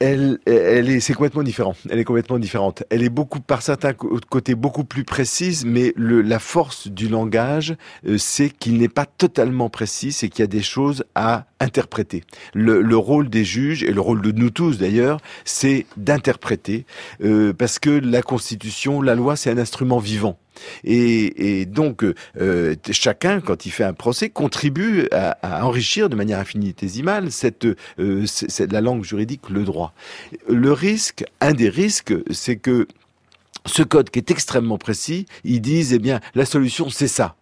Elle, 0.00 0.38
elle 0.46 0.88
est, 0.88 1.00
c'est 1.00 1.12
complètement 1.12 1.42
différent. 1.42 1.74
Elle 1.90 1.98
est 1.98 2.04
complètement 2.04 2.38
différente. 2.38 2.84
Elle 2.90 3.02
est 3.02 3.08
beaucoup, 3.08 3.40
par 3.40 3.62
certains 3.62 3.92
côtés, 3.92 4.54
beaucoup 4.54 4.84
plus 4.84 5.04
précise, 5.04 5.64
mais 5.64 5.92
le, 5.96 6.22
la 6.22 6.38
force 6.38 6.88
du 6.88 7.08
langage, 7.08 7.76
euh, 8.06 8.16
c'est 8.18 8.50
qu'il 8.50 8.78
n'est 8.78 8.88
pas 8.88 9.06
totalement 9.06 9.70
précis, 9.70 10.12
c'est 10.12 10.28
qu'il 10.28 10.40
y 10.40 10.44
a 10.44 10.48
des 10.48 10.62
choses 10.62 11.04
à 11.14 11.46
interpréter. 11.60 12.22
Le, 12.54 12.80
le, 12.80 12.96
rôle 12.96 13.28
des 13.28 13.44
juges 13.44 13.82
et 13.82 13.92
le 13.92 14.00
rôle 14.00 14.22
de 14.22 14.32
nous 14.32 14.50
tous 14.50 14.78
d'ailleurs, 14.78 15.20
c'est 15.44 15.86
d'interpréter, 15.96 16.86
euh, 17.24 17.52
parce 17.52 17.78
que 17.78 17.90
la 17.90 18.22
Constitution, 18.22 19.02
la 19.02 19.14
loi, 19.14 19.34
c'est 19.36 19.50
un 19.50 19.58
instrument 19.58 19.98
vivant. 19.98 20.38
Et, 20.84 21.66
donc, 21.66 22.04
euh, 22.40 22.74
chacun, 22.90 23.40
quand 23.40 23.66
il 23.66 23.70
fait 23.70 23.84
un 23.84 23.92
procès, 23.92 24.30
contribue 24.30 25.08
à, 25.12 25.64
enrichir 25.64 26.08
de 26.08 26.16
manière 26.16 26.38
infinitésimale 26.38 27.28
euh, 27.98 28.26
cette, 28.26 28.72
la 28.72 28.80
langue 28.80 29.04
juridique, 29.04 29.48
le 29.50 29.64
droit. 29.64 29.92
Le 30.48 30.72
risque, 30.72 31.24
un 31.40 31.52
des 31.52 31.68
risques, 31.68 32.14
c'est 32.30 32.56
que 32.56 32.86
ce 33.66 33.82
code 33.82 34.10
qui 34.10 34.18
est 34.18 34.30
extrêmement 34.30 34.78
précis, 34.78 35.26
ils 35.44 35.60
disent, 35.60 35.92
eh 35.92 35.98
bien, 35.98 36.20
la 36.34 36.46
solution, 36.46 36.90
c'est 36.90 37.08
ça. 37.08 37.36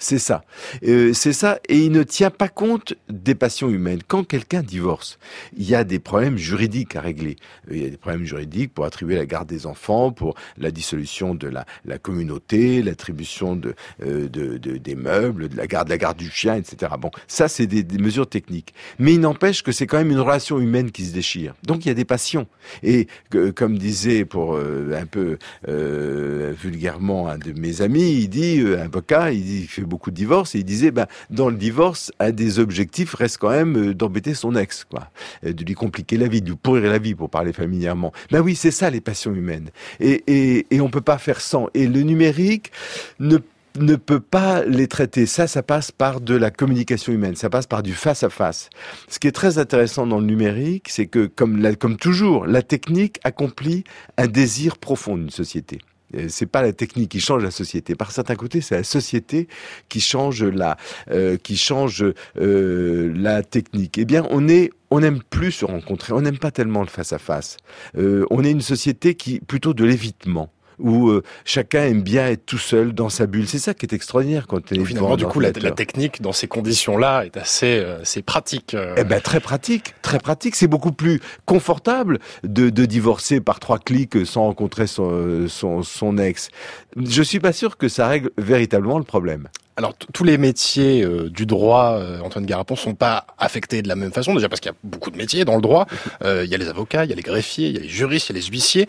C'est 0.00 0.18
ça. 0.18 0.44
Euh, 0.84 1.12
c'est 1.12 1.32
ça. 1.32 1.58
Et 1.68 1.78
il 1.78 1.90
ne 1.90 2.04
tient 2.04 2.30
pas 2.30 2.48
compte 2.48 2.94
des 3.08 3.34
passions 3.34 3.68
humaines. 3.68 4.00
Quand 4.06 4.22
quelqu'un 4.22 4.62
divorce, 4.62 5.18
il 5.56 5.68
y 5.68 5.74
a 5.74 5.82
des 5.82 5.98
problèmes 5.98 6.38
juridiques 6.38 6.94
à 6.94 7.00
régler. 7.00 7.36
Euh, 7.68 7.76
il 7.76 7.82
y 7.82 7.86
a 7.86 7.90
des 7.90 7.96
problèmes 7.96 8.24
juridiques 8.24 8.72
pour 8.72 8.84
attribuer 8.84 9.16
la 9.16 9.26
garde 9.26 9.48
des 9.48 9.66
enfants, 9.66 10.12
pour 10.12 10.36
la 10.56 10.70
dissolution 10.70 11.34
de 11.34 11.48
la, 11.48 11.66
la 11.84 11.98
communauté, 11.98 12.80
l'attribution 12.80 13.56
de, 13.56 13.74
euh, 14.04 14.28
de, 14.28 14.56
de, 14.58 14.76
des 14.76 14.94
meubles, 14.94 15.48
de 15.48 15.56
la 15.56 15.66
garde, 15.66 15.88
la 15.88 15.98
garde 15.98 16.16
du 16.16 16.30
chien, 16.30 16.54
etc. 16.54 16.92
Bon, 17.00 17.10
ça, 17.26 17.48
c'est 17.48 17.66
des, 17.66 17.82
des, 17.82 17.98
mesures 17.98 18.28
techniques. 18.28 18.74
Mais 19.00 19.14
il 19.14 19.20
n'empêche 19.20 19.64
que 19.64 19.72
c'est 19.72 19.88
quand 19.88 19.98
même 19.98 20.12
une 20.12 20.20
relation 20.20 20.60
humaine 20.60 20.92
qui 20.92 21.06
se 21.06 21.12
déchire. 21.12 21.54
Donc, 21.64 21.84
il 21.84 21.88
y 21.88 21.90
a 21.90 21.94
des 21.94 22.04
passions. 22.04 22.46
Et 22.84 23.08
comme 23.56 23.78
disait 23.78 24.24
pour 24.24 24.54
euh, 24.54 24.92
un 24.94 25.06
peu 25.06 25.38
euh, 25.66 26.52
vulgairement 26.56 27.28
un 27.28 27.38
de 27.38 27.52
mes 27.52 27.82
amis, 27.82 28.12
il 28.12 28.28
dit, 28.28 28.60
un 28.60 28.82
avocat, 28.82 29.32
il 29.32 29.42
dit, 29.42 29.66
beaucoup 29.88 30.10
de 30.10 30.16
divorces 30.16 30.54
et 30.54 30.58
il 30.58 30.64
disait, 30.64 30.90
ben, 30.90 31.06
dans 31.30 31.48
le 31.48 31.56
divorce, 31.56 32.12
un 32.20 32.30
des 32.30 32.58
objectifs 32.58 33.14
reste 33.14 33.38
quand 33.38 33.50
même 33.50 33.76
euh, 33.76 33.94
d'embêter 33.94 34.34
son 34.34 34.54
ex, 34.54 34.84
quoi, 34.84 35.10
de 35.42 35.64
lui 35.64 35.74
compliquer 35.74 36.16
la 36.16 36.28
vie, 36.28 36.40
de 36.40 36.50
lui 36.50 36.56
pourrir 36.56 36.90
la 36.90 36.98
vie, 36.98 37.14
pour 37.14 37.30
parler 37.30 37.52
familièrement. 37.52 38.12
Ben 38.30 38.40
oui, 38.40 38.54
c'est 38.54 38.70
ça 38.70 38.90
les 38.90 39.00
passions 39.00 39.34
humaines. 39.34 39.70
Et, 40.00 40.22
et, 40.26 40.66
et 40.70 40.80
on 40.80 40.90
peut 40.90 41.00
pas 41.00 41.18
faire 41.18 41.40
sans. 41.40 41.68
Et 41.74 41.86
le 41.86 42.02
numérique 42.02 42.70
ne 43.18 43.38
ne 43.78 43.96
peut 43.96 44.20
pas 44.20 44.64
les 44.64 44.88
traiter. 44.88 45.26
Ça, 45.26 45.46
ça 45.46 45.62
passe 45.62 45.92
par 45.92 46.20
de 46.20 46.34
la 46.34 46.50
communication 46.50 47.12
humaine, 47.12 47.36
ça 47.36 47.50
passe 47.50 47.66
par 47.66 47.82
du 47.82 47.92
face 47.92 48.22
à 48.22 48.30
face. 48.30 48.70
Ce 49.08 49.18
qui 49.18 49.28
est 49.28 49.32
très 49.32 49.58
intéressant 49.58 50.06
dans 50.06 50.18
le 50.18 50.26
numérique, 50.26 50.88
c'est 50.88 51.06
que, 51.06 51.26
comme, 51.26 51.76
comme 51.76 51.96
toujours, 51.96 52.46
la 52.46 52.62
technique 52.62 53.20
accomplit 53.24 53.84
un 54.16 54.26
désir 54.26 54.78
profond 54.78 55.16
d'une 55.16 55.30
société. 55.30 55.78
Euh, 56.14 56.26
c'est 56.28 56.46
pas 56.46 56.62
la 56.62 56.72
technique 56.72 57.10
qui 57.10 57.20
change 57.20 57.42
la 57.42 57.50
société. 57.50 57.94
Par 57.94 58.12
certains 58.12 58.36
côtés, 58.36 58.60
c'est 58.60 58.76
la 58.76 58.84
société 58.84 59.48
qui 59.88 60.00
change 60.00 60.42
la, 60.42 60.76
euh, 61.10 61.36
qui 61.36 61.56
change 61.56 62.04
euh, 62.38 63.12
la 63.14 63.42
technique. 63.42 63.98
Eh 63.98 64.04
bien, 64.04 64.26
on 64.30 64.48
est, 64.48 64.70
on 64.90 65.00
n'aime 65.00 65.22
plus 65.22 65.52
se 65.52 65.64
rencontrer. 65.64 66.12
On 66.12 66.20
n'aime 66.20 66.38
pas 66.38 66.50
tellement 66.50 66.80
le 66.80 66.88
face 66.88 67.12
à 67.12 67.18
face. 67.18 67.56
on 67.94 68.44
est 68.44 68.50
une 68.50 68.60
société 68.60 69.14
qui 69.14 69.40
plutôt 69.40 69.74
de 69.74 69.84
l'évitement 69.84 70.50
où 70.78 71.08
euh, 71.08 71.22
chacun 71.44 71.84
aime 71.84 72.02
bien 72.02 72.28
être 72.28 72.46
tout 72.46 72.58
seul 72.58 72.92
dans 72.92 73.08
sa 73.08 73.26
bulle. 73.26 73.48
C'est 73.48 73.58
ça 73.58 73.74
qui 73.74 73.86
est 73.86 73.92
extraordinaire 73.94 74.46
quand 74.46 74.58
on 74.70 74.74
est 74.74 74.84
Finalement, 74.84 75.16
du 75.16 75.26
coup, 75.26 75.40
la, 75.40 75.50
la, 75.50 75.70
technique 75.70 76.22
dans 76.22 76.32
ces 76.32 76.48
conditions-là 76.48 77.24
est 77.26 77.36
assez, 77.36 77.78
euh, 77.78 78.00
c'est 78.04 78.22
pratique. 78.22 78.74
Euh. 78.74 78.94
Eh 78.96 79.04
ben 79.04 79.20
très 79.20 79.40
pratique, 79.40 79.94
très 80.02 80.18
pratique. 80.18 80.56
C'est 80.56 80.66
beaucoup 80.66 80.92
plus 80.92 81.20
confortable 81.44 82.18
de, 82.44 82.70
de, 82.70 82.84
divorcer 82.86 83.40
par 83.40 83.60
trois 83.60 83.78
clics 83.78 84.24
sans 84.24 84.42
rencontrer 84.42 84.86
son, 84.86 85.46
son, 85.48 85.82
son 85.82 86.18
ex. 86.18 86.48
Je 86.96 87.22
suis 87.22 87.40
pas 87.40 87.52
sûr 87.52 87.76
que 87.76 87.88
ça 87.88 88.08
règle 88.08 88.30
véritablement 88.38 88.98
le 88.98 89.04
problème. 89.04 89.48
Alors 89.78 89.94
tous 90.12 90.24
les 90.24 90.38
métiers 90.38 91.04
euh, 91.04 91.30
du 91.30 91.46
droit, 91.46 91.92
euh, 91.92 92.18
Antoine 92.18 92.44
Garapon, 92.44 92.74
sont 92.74 92.96
pas 92.96 93.28
affectés 93.38 93.80
de 93.80 93.86
la 93.86 93.94
même 93.94 94.10
façon. 94.10 94.34
Déjà 94.34 94.48
parce 94.48 94.60
qu'il 94.60 94.72
y 94.72 94.74
a 94.74 94.76
beaucoup 94.82 95.12
de 95.12 95.16
métiers 95.16 95.44
dans 95.44 95.54
le 95.54 95.62
droit. 95.62 95.86
Euh, 96.24 96.44
il 96.44 96.50
y 96.50 96.54
a 96.56 96.58
les 96.58 96.66
avocats, 96.66 97.04
il 97.04 97.10
y 97.10 97.12
a 97.12 97.16
les 97.16 97.22
greffiers, 97.22 97.68
il 97.68 97.74
y 97.74 97.78
a 97.78 97.82
les 97.82 97.88
juristes, 97.88 98.28
il 98.28 98.32
y 98.32 98.38
a 98.38 98.40
les 98.40 98.46
huissiers. 98.46 98.88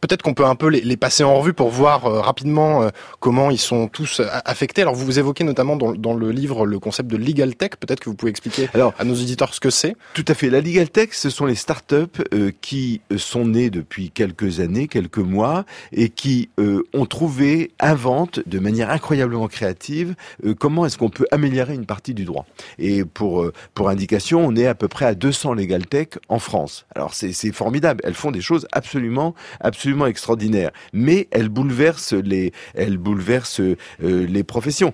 Peut-être 0.00 0.22
qu'on 0.22 0.34
peut 0.34 0.46
un 0.46 0.56
peu 0.56 0.66
les, 0.66 0.80
les, 0.80 0.96
passer 0.96 1.22
en 1.22 1.36
revue 1.36 1.52
pour 1.52 1.68
voir 1.68 2.02
rapidement 2.02 2.88
comment 3.20 3.50
ils 3.52 3.58
sont 3.58 3.86
tous 3.86 4.20
affectés. 4.44 4.82
Alors 4.82 4.96
vous 4.96 5.04
vous 5.04 5.20
évoquez 5.20 5.44
notamment 5.44 5.76
dans, 5.76 5.92
dans, 5.92 6.14
le 6.14 6.32
livre 6.32 6.66
le 6.66 6.80
concept 6.80 7.08
de 7.08 7.16
legal 7.16 7.54
tech. 7.54 7.72
Peut-être 7.78 8.00
que 8.00 8.10
vous 8.10 8.16
pouvez 8.16 8.30
expliquer 8.30 8.68
Alors, 8.74 8.94
à 8.98 9.04
nos 9.04 9.14
éditeurs 9.14 9.54
ce 9.54 9.60
que 9.60 9.70
c'est. 9.70 9.94
Tout 10.14 10.24
à 10.26 10.34
fait. 10.34 10.50
La 10.50 10.60
legal 10.60 10.90
tech, 10.90 11.10
ce 11.12 11.30
sont 11.30 11.46
les 11.46 11.54
startups 11.54 12.22
qui 12.62 13.00
sont 13.16 13.44
nées 13.44 13.70
depuis 13.70 14.10
quelques 14.10 14.58
années, 14.58 14.88
quelques 14.88 15.18
mois, 15.18 15.66
et 15.92 16.08
qui 16.08 16.48
ont 16.58 17.06
trouvé, 17.06 17.70
inventent 17.78 18.40
de 18.46 18.58
manière 18.58 18.90
incroyablement 18.90 19.48
créative, 19.52 20.16
euh, 20.44 20.54
comment 20.54 20.84
est-ce 20.84 20.98
qu'on 20.98 21.10
peut 21.10 21.26
améliorer 21.30 21.74
une 21.74 21.86
partie 21.86 22.14
du 22.14 22.24
droit? 22.24 22.46
Et 22.78 23.04
pour 23.04 23.42
euh, 23.42 23.52
pour 23.74 23.88
indication, 23.88 24.44
on 24.44 24.56
est 24.56 24.66
à 24.66 24.74
peu 24.74 24.88
près 24.88 25.04
à 25.04 25.14
200 25.14 25.54
legal 25.54 25.86
tech 25.86 26.08
en 26.28 26.40
France. 26.40 26.86
Alors 26.96 27.14
c'est 27.14 27.52
formidable, 27.52 28.00
elles 28.04 28.14
font 28.14 28.32
des 28.32 28.40
choses 28.40 28.66
absolument 28.72 29.34
absolument 29.60 30.06
extraordinaires, 30.06 30.72
mais 30.92 31.28
elles 31.30 31.48
bouleversent 31.48 32.14
les 32.14 32.52
elles 32.74 32.98
bouleversent 32.98 33.60
euh, 33.60 33.76
les 34.00 34.42
professions. 34.42 34.92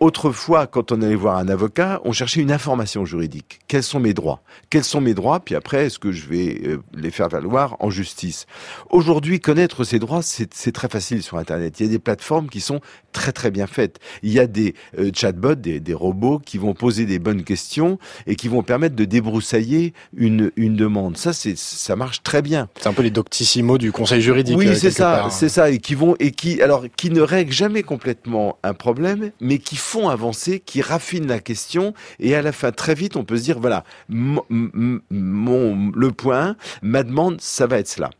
autrefois, 0.00 0.66
quand 0.66 0.92
on 0.92 1.02
allait 1.02 1.14
voir 1.14 1.36
un 1.36 1.48
avocat, 1.48 2.00
on 2.04 2.12
cherchait 2.12 2.40
une 2.40 2.52
information 2.52 3.04
juridique. 3.04 3.58
Quels 3.68 3.82
sont 3.82 4.00
mes 4.00 4.14
droits? 4.14 4.42
Quels 4.70 4.84
sont 4.84 5.00
mes 5.00 5.14
droits? 5.14 5.40
Puis 5.40 5.54
après, 5.54 5.86
est-ce 5.86 5.98
que 5.98 6.12
je 6.12 6.28
vais 6.28 6.78
les 6.94 7.10
faire 7.10 7.28
valoir 7.28 7.76
en 7.80 7.90
justice? 7.90 8.46
Aujourd'hui, 8.90 9.40
connaître 9.40 9.84
ces 9.84 9.98
droits, 9.98 10.22
c'est 10.22 10.72
très 10.72 10.88
facile 10.88 11.22
sur 11.22 11.36
Internet. 11.38 11.80
Il 11.80 11.86
y 11.86 11.88
a 11.88 11.92
des 11.92 11.98
plateformes 11.98 12.48
qui 12.48 12.60
sont 12.60 12.80
très 13.12 13.32
très 13.32 13.50
bien 13.50 13.66
faites 13.66 13.95
Il 14.22 14.32
y 14.32 14.40
a 14.40 14.46
des 14.46 14.74
euh, 14.98 15.10
chatbots, 15.14 15.54
des, 15.54 15.80
des, 15.80 15.94
robots 15.94 16.38
qui 16.38 16.58
vont 16.58 16.74
poser 16.74 17.06
des 17.06 17.18
bonnes 17.18 17.44
questions 17.44 17.98
et 18.26 18.36
qui 18.36 18.48
vont 18.48 18.62
permettre 18.62 18.96
de 18.96 19.04
débroussailler 19.04 19.94
une, 20.16 20.50
une 20.56 20.76
demande. 20.76 21.16
Ça, 21.16 21.32
c'est, 21.32 21.56
ça 21.56 21.96
marche 21.96 22.22
très 22.22 22.42
bien. 22.42 22.68
C'est 22.80 22.88
un 22.88 22.92
peu 22.92 23.02
les 23.02 23.10
doctissimo 23.10 23.78
du 23.78 23.92
conseil 23.92 24.20
juridique. 24.20 24.56
Oui, 24.56 24.76
c'est 24.76 24.90
ça, 24.90 25.28
c'est 25.30 25.48
ça, 25.48 25.70
et 25.70 25.78
qui 25.78 25.94
vont 25.94 26.16
et 26.18 26.32
qui 26.32 26.60
alors 26.62 26.84
qui 26.96 27.10
ne 27.10 27.20
règlent 27.20 27.52
jamais 27.52 27.82
complètement 27.82 28.58
un 28.62 28.74
problème, 28.74 29.30
mais 29.40 29.58
qui 29.58 29.76
font 29.76 30.08
avancer, 30.08 30.60
qui 30.60 30.82
raffinent 30.82 31.26
la 31.26 31.40
question, 31.40 31.94
et 32.20 32.34
à 32.34 32.42
la 32.42 32.52
fin, 32.52 32.72
très 32.72 32.94
vite, 32.94 33.16
on 33.16 33.24
peut 33.24 33.36
se 33.36 33.42
dire 33.42 33.58
voilà, 33.58 33.84
mon, 34.08 34.42
le 34.50 36.10
point, 36.10 36.56
ma 36.82 37.02
demande, 37.02 37.40
ça 37.40 37.66
va 37.66 37.78
être 37.78 37.88
cela. 37.88 38.10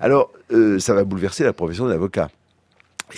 Alors, 0.00 0.30
euh, 0.52 0.78
ça 0.78 0.94
va 0.94 1.04
bouleverser 1.04 1.44
la 1.44 1.52
profession 1.52 1.86
d'avocat. 1.88 2.30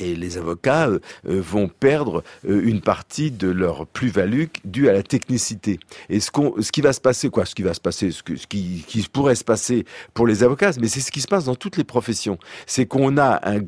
Et 0.00 0.14
les 0.14 0.38
avocats 0.38 0.88
euh, 0.88 0.98
euh, 1.28 1.40
vont 1.40 1.68
perdre 1.68 2.22
une 2.44 2.80
partie 2.80 3.30
de 3.30 3.48
leur 3.48 3.86
plus-value 3.86 4.44
due 4.64 4.88
à 4.88 4.92
la 4.92 5.02
technicité. 5.02 5.78
Et 6.08 6.20
ce, 6.20 6.30
ce 6.60 6.72
qui 6.72 6.80
va 6.80 6.92
se 6.92 7.00
passer, 7.00 7.28
quoi, 7.30 7.44
ce 7.44 7.54
qui 7.54 7.62
va 7.62 7.74
se 7.74 7.80
passer, 7.80 8.10
ce, 8.10 8.22
qui, 8.22 8.84
pourrait 9.12 9.34
se 9.34 9.44
passer 9.44 9.84
pour 10.14 10.26
les 10.26 10.42
avocats, 10.42 10.72
mais 10.80 10.88
c'est 10.88 11.00
ce 11.00 11.10
qui 11.10 11.20
se 11.20 11.28
passe 11.28 11.44
dans 11.44 11.54
toutes 11.54 11.76
les 11.76 11.84
professions. 11.84 12.38
C'est 12.66 12.86
qu'on 12.86 13.16
a 13.18 13.40
un, 13.44 13.60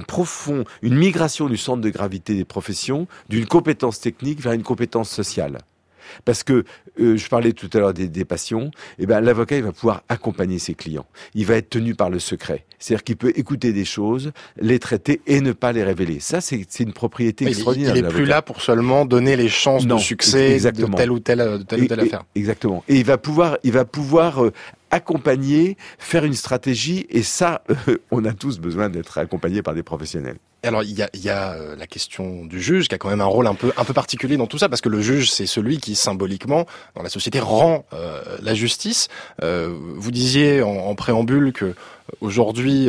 profond, 0.00 0.64
une 0.82 0.96
migration 0.96 1.48
du 1.48 1.56
centre 1.56 1.80
de 1.80 1.90
gravité 1.90 2.34
des 2.34 2.44
professions, 2.44 3.06
d'une 3.28 3.46
compétence 3.46 4.00
technique 4.00 4.40
vers 4.40 4.52
une 4.52 4.62
compétence 4.62 5.10
sociale. 5.10 5.58
Parce 6.24 6.42
que 6.42 6.64
euh, 7.00 7.16
je 7.16 7.28
parlais 7.28 7.52
tout 7.52 7.70
à 7.72 7.78
l'heure 7.78 7.94
des, 7.94 8.24
passions, 8.24 8.66
et 8.98 9.02
eh 9.02 9.06
ben 9.06 9.20
l'avocat 9.20 9.56
il 9.56 9.64
va 9.64 9.72
pouvoir 9.72 10.02
accompagner 10.08 10.58
ses 10.58 10.74
clients. 10.74 11.06
Il 11.34 11.46
va 11.46 11.56
être 11.56 11.70
tenu 11.70 11.94
par 11.94 12.10
le 12.10 12.18
secret, 12.18 12.64
c'est-à-dire 12.78 13.04
qu'il 13.04 13.16
peut 13.16 13.32
écouter 13.36 13.72
des 13.72 13.84
choses, 13.84 14.32
les 14.56 14.78
traiter 14.78 15.20
et 15.26 15.40
ne 15.40 15.52
pas 15.52 15.72
les 15.72 15.84
révéler. 15.84 16.20
Ça 16.20 16.40
c'est 16.40 16.66
une 16.80 16.92
propriété 16.92 17.46
extraordinaire. 17.46 17.96
Il 17.96 18.02
n'est 18.02 18.08
plus 18.08 18.24
là 18.24 18.42
pour 18.42 18.60
seulement 18.60 19.04
donner 19.04 19.36
les 19.36 19.48
chances 19.48 19.86
de 19.86 19.98
succès 19.98 20.58
de 20.58 20.86
telle 20.94 21.10
ou 21.10 21.18
telle, 21.18 21.38
de 21.38 21.62
telle, 21.62 21.82
ou 21.82 21.86
telle 21.86 22.00
affaire. 22.00 22.24
Exactement. 22.34 22.84
Et 22.88 22.96
il 22.96 23.04
va 23.04 23.18
pouvoir, 23.18 23.58
il 23.62 23.72
va 23.72 23.84
pouvoir 23.84 24.44
euh, 24.44 24.52
accompagner, 24.90 25.76
faire 25.98 26.24
une 26.24 26.34
stratégie, 26.34 27.06
et 27.10 27.22
ça, 27.22 27.62
on 28.10 28.24
a 28.24 28.32
tous 28.32 28.58
besoin 28.58 28.88
d'être 28.88 29.18
accompagnés 29.18 29.62
par 29.62 29.74
des 29.74 29.82
professionnels. 29.82 30.36
Alors 30.64 30.82
il 30.82 30.92
y 30.92 31.02
a, 31.02 31.10
y 31.14 31.28
a 31.28 31.52
euh, 31.52 31.76
la 31.76 31.86
question 31.86 32.44
du 32.44 32.60
juge 32.60 32.88
qui 32.88 32.94
a 32.94 32.98
quand 32.98 33.08
même 33.08 33.20
un 33.20 33.26
rôle 33.26 33.46
un 33.46 33.54
peu 33.54 33.72
un 33.76 33.84
peu 33.84 33.92
particulier 33.92 34.36
dans 34.36 34.46
tout 34.46 34.58
ça 34.58 34.68
parce 34.68 34.80
que 34.80 34.88
le 34.88 35.00
juge 35.00 35.30
c'est 35.30 35.46
celui 35.46 35.78
qui 35.78 35.94
symboliquement 35.94 36.66
dans 36.94 37.02
la 37.02 37.08
société 37.08 37.40
rend 37.40 37.84
euh, 37.92 38.22
la 38.42 38.54
justice. 38.54 39.08
Euh, 39.42 39.74
vous 39.96 40.10
disiez 40.10 40.62
en, 40.62 40.70
en, 40.70 40.94
préambule 40.94 41.52
que 41.52 41.74
aujourd'hui 42.20 42.88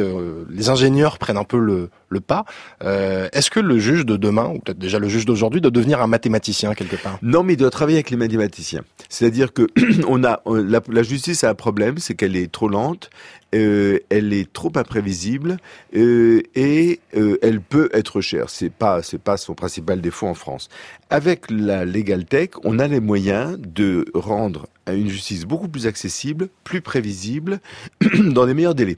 les 0.50 0.70
ingénieurs 0.70 1.17
prennent 1.17 1.38
un 1.38 1.44
peu 1.44 1.58
le, 1.58 1.89
le 2.10 2.20
pas. 2.20 2.46
Est-ce 2.82 3.50
que 3.50 3.60
le 3.60 3.79
juge 3.79 4.05
de 4.05 4.15
demain 4.17 4.48
ou 4.48 4.60
peut-être 4.60 4.77
déjà 4.77 5.00
le 5.00 5.10
juge 5.10 5.25
d'aujourd'hui 5.25 5.62
doit 5.62 5.72
devenir 5.72 6.01
un 6.01 6.08
mathématicien 6.08 6.74
quelque 6.75 6.96
part? 6.96 7.17
Non, 7.22 7.44
mais 7.44 7.53
il 7.53 7.58
doit 7.58 7.72
travailler 7.72 7.98
avec 7.98 8.10
les 8.10 8.17
mathématiciens. 8.17 8.84
C'est-à-dire 9.10 9.53
que 9.53 9.67
on 10.08 10.24
a 10.24 10.41
la, 10.46 10.82
la 10.88 11.03
justice 11.03 11.44
a 11.44 11.50
un 11.50 11.55
problème, 11.55 11.98
c'est 11.98 12.15
qu'elle 12.15 12.36
est 12.36 12.51
trop 12.51 12.67
lente 12.67 13.10
euh, 13.55 14.00
elle 14.09 14.33
est 14.33 14.51
trop 14.51 14.71
imprévisible 14.75 15.57
euh, 15.95 16.41
et 16.55 17.00
euh, 17.15 17.38
elle 17.41 17.62
peut 17.62 17.89
être 17.93 18.19
chère. 18.19 18.50
C'est 18.50 18.69
pas 18.69 19.01
c'est 19.01 19.21
pas 19.21 19.38
son 19.38 19.53
principal 19.53 20.01
défaut 20.01 20.27
en 20.27 20.33
France. 20.33 20.67
Avec 21.09 21.50
la 21.50 21.85
Legal 21.85 22.25
Tech, 22.25 22.50
on 22.63 22.79
a 22.79 22.88
les 22.88 23.00
moyens 23.00 23.57
de 23.57 24.05
rendre 24.13 24.67
une 24.88 25.07
justice 25.07 25.45
beaucoup 25.45 25.69
plus 25.69 25.88
accessible, 25.88 26.50
plus 26.65 26.81
prévisible, 26.81 27.62
dans 28.19 28.45
les 28.45 28.53
meilleurs 28.53 28.75
délais. 28.75 28.97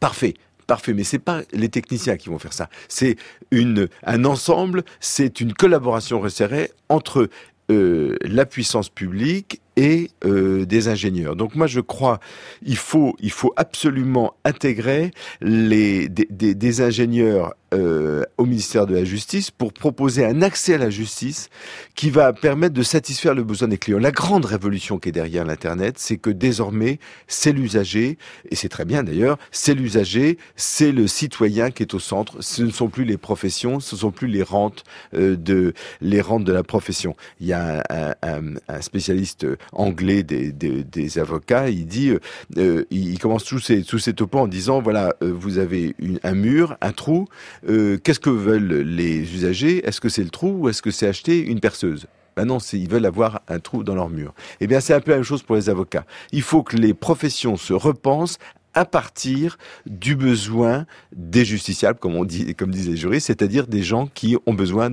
Parfait. 0.00 0.34
Parfait, 0.66 0.92
mais 0.92 1.04
c'est 1.04 1.18
pas 1.18 1.42
les 1.52 1.68
techniciens 1.68 2.16
qui 2.16 2.28
vont 2.28 2.38
faire 2.38 2.52
ça. 2.52 2.68
C'est 2.88 3.16
une 3.50 3.88
un 4.04 4.24
ensemble, 4.24 4.84
c'est 5.00 5.40
une 5.40 5.54
collaboration 5.54 6.20
resserrée 6.20 6.70
entre 6.88 7.28
la 7.68 8.44
puissance 8.44 8.90
publique 8.90 9.61
et 9.76 10.10
euh, 10.24 10.64
des 10.66 10.88
ingénieurs. 10.88 11.36
Donc 11.36 11.54
moi 11.54 11.66
je 11.66 11.80
crois 11.80 12.20
il 12.62 12.76
faut 12.76 13.16
il 13.20 13.30
faut 13.30 13.52
absolument 13.56 14.34
intégrer 14.44 15.10
les 15.40 16.08
des, 16.08 16.26
des, 16.54 16.80
ingénieurs 16.80 17.54
euh, 17.72 18.24
au 18.38 18.44
ministère 18.44 18.86
de 18.86 18.94
la 18.94 19.04
Justice 19.04 19.50
pour 19.50 19.72
proposer 19.72 20.24
un 20.24 20.42
accès 20.42 20.74
à 20.74 20.78
la 20.78 20.90
justice 20.90 21.48
qui 21.94 22.10
va 22.10 22.32
permettre 22.32 22.74
de 22.74 22.82
satisfaire 22.82 23.34
le 23.34 23.44
besoin 23.44 23.68
des 23.68 23.78
clients. 23.78 23.98
La 23.98 24.10
grande 24.10 24.44
révolution 24.44 24.98
qui 24.98 25.08
est 25.08 25.12
derrière 25.12 25.44
l'internet, 25.44 25.96
c'est 25.98 26.16
que 26.16 26.30
désormais 26.30 26.98
c'est 27.26 27.52
l'usager 27.52 28.18
et 28.50 28.56
c'est 28.56 28.68
très 28.68 28.84
bien 28.84 29.02
d'ailleurs, 29.02 29.38
c'est 29.50 29.74
l'usager, 29.74 30.38
c'est 30.56 30.92
le 30.92 31.06
citoyen 31.06 31.70
qui 31.70 31.82
est 31.82 31.94
au 31.94 31.98
centre. 31.98 32.42
Ce 32.42 32.62
ne 32.62 32.70
sont 32.70 32.88
plus 32.88 33.04
les 33.04 33.16
professions, 33.16 33.80
ce 33.80 33.94
ne 33.94 34.00
sont 34.00 34.10
plus 34.10 34.28
les 34.28 34.42
rentes 34.42 34.84
euh, 35.14 35.36
de 35.36 35.74
les 36.00 36.20
rentes 36.20 36.44
de 36.44 36.52
la 36.52 36.62
profession. 36.62 37.16
Il 37.40 37.46
y 37.46 37.52
a 37.52 37.82
un, 37.90 38.14
un, 38.22 38.54
un 38.68 38.80
spécialiste 38.80 39.46
anglais 39.72 40.22
des, 40.22 40.52
des, 40.52 41.18
avocats, 41.18 41.68
il 41.68 41.86
dit, 41.86 42.10
euh, 42.10 42.18
euh, 42.58 42.84
il 42.90 43.18
commence 43.18 43.44
tous 43.44 43.58
ces, 43.58 43.82
tous 43.82 43.98
ces 43.98 44.14
topos 44.14 44.38
en 44.38 44.46
disant, 44.46 44.80
voilà, 44.80 45.14
euh, 45.22 45.32
vous 45.32 45.58
avez 45.58 45.94
une, 45.98 46.18
un 46.22 46.34
mur, 46.34 46.76
un 46.80 46.92
trou, 46.92 47.26
qu'est-ce 47.66 48.20
que 48.20 48.30
veulent 48.30 48.82
les 48.82 49.34
usagers? 49.34 49.86
Est-ce 49.86 50.00
que 50.00 50.08
c'est 50.08 50.24
le 50.24 50.30
trou 50.30 50.62
ou 50.62 50.68
est-ce 50.68 50.82
que 50.82 50.90
c'est 50.90 51.06
acheter 51.06 51.38
une 51.38 51.60
perceuse? 51.60 52.06
Ben 52.36 52.46
non, 52.46 52.58
ils 52.58 52.88
veulent 52.88 53.06
avoir 53.06 53.42
un 53.48 53.58
trou 53.58 53.84
dans 53.84 53.94
leur 53.94 54.08
mur. 54.08 54.32
Eh 54.60 54.66
bien, 54.66 54.80
c'est 54.80 54.94
un 54.94 55.00
peu 55.00 55.10
la 55.10 55.18
même 55.18 55.24
chose 55.24 55.42
pour 55.42 55.56
les 55.56 55.68
avocats. 55.68 56.06
Il 56.32 56.42
faut 56.42 56.62
que 56.62 56.76
les 56.76 56.94
professions 56.94 57.56
se 57.56 57.74
repensent 57.74 58.38
à 58.74 58.86
partir 58.86 59.58
du 59.84 60.16
besoin 60.16 60.86
des 61.14 61.44
justiciables, 61.44 61.98
comme 61.98 62.16
on 62.16 62.24
dit, 62.24 62.54
comme 62.54 62.70
disent 62.70 62.88
les 62.88 62.96
juristes, 62.96 63.26
c'est-à-dire 63.26 63.66
des 63.66 63.82
gens 63.82 64.06
qui 64.06 64.36
ont 64.46 64.54
besoin 64.54 64.88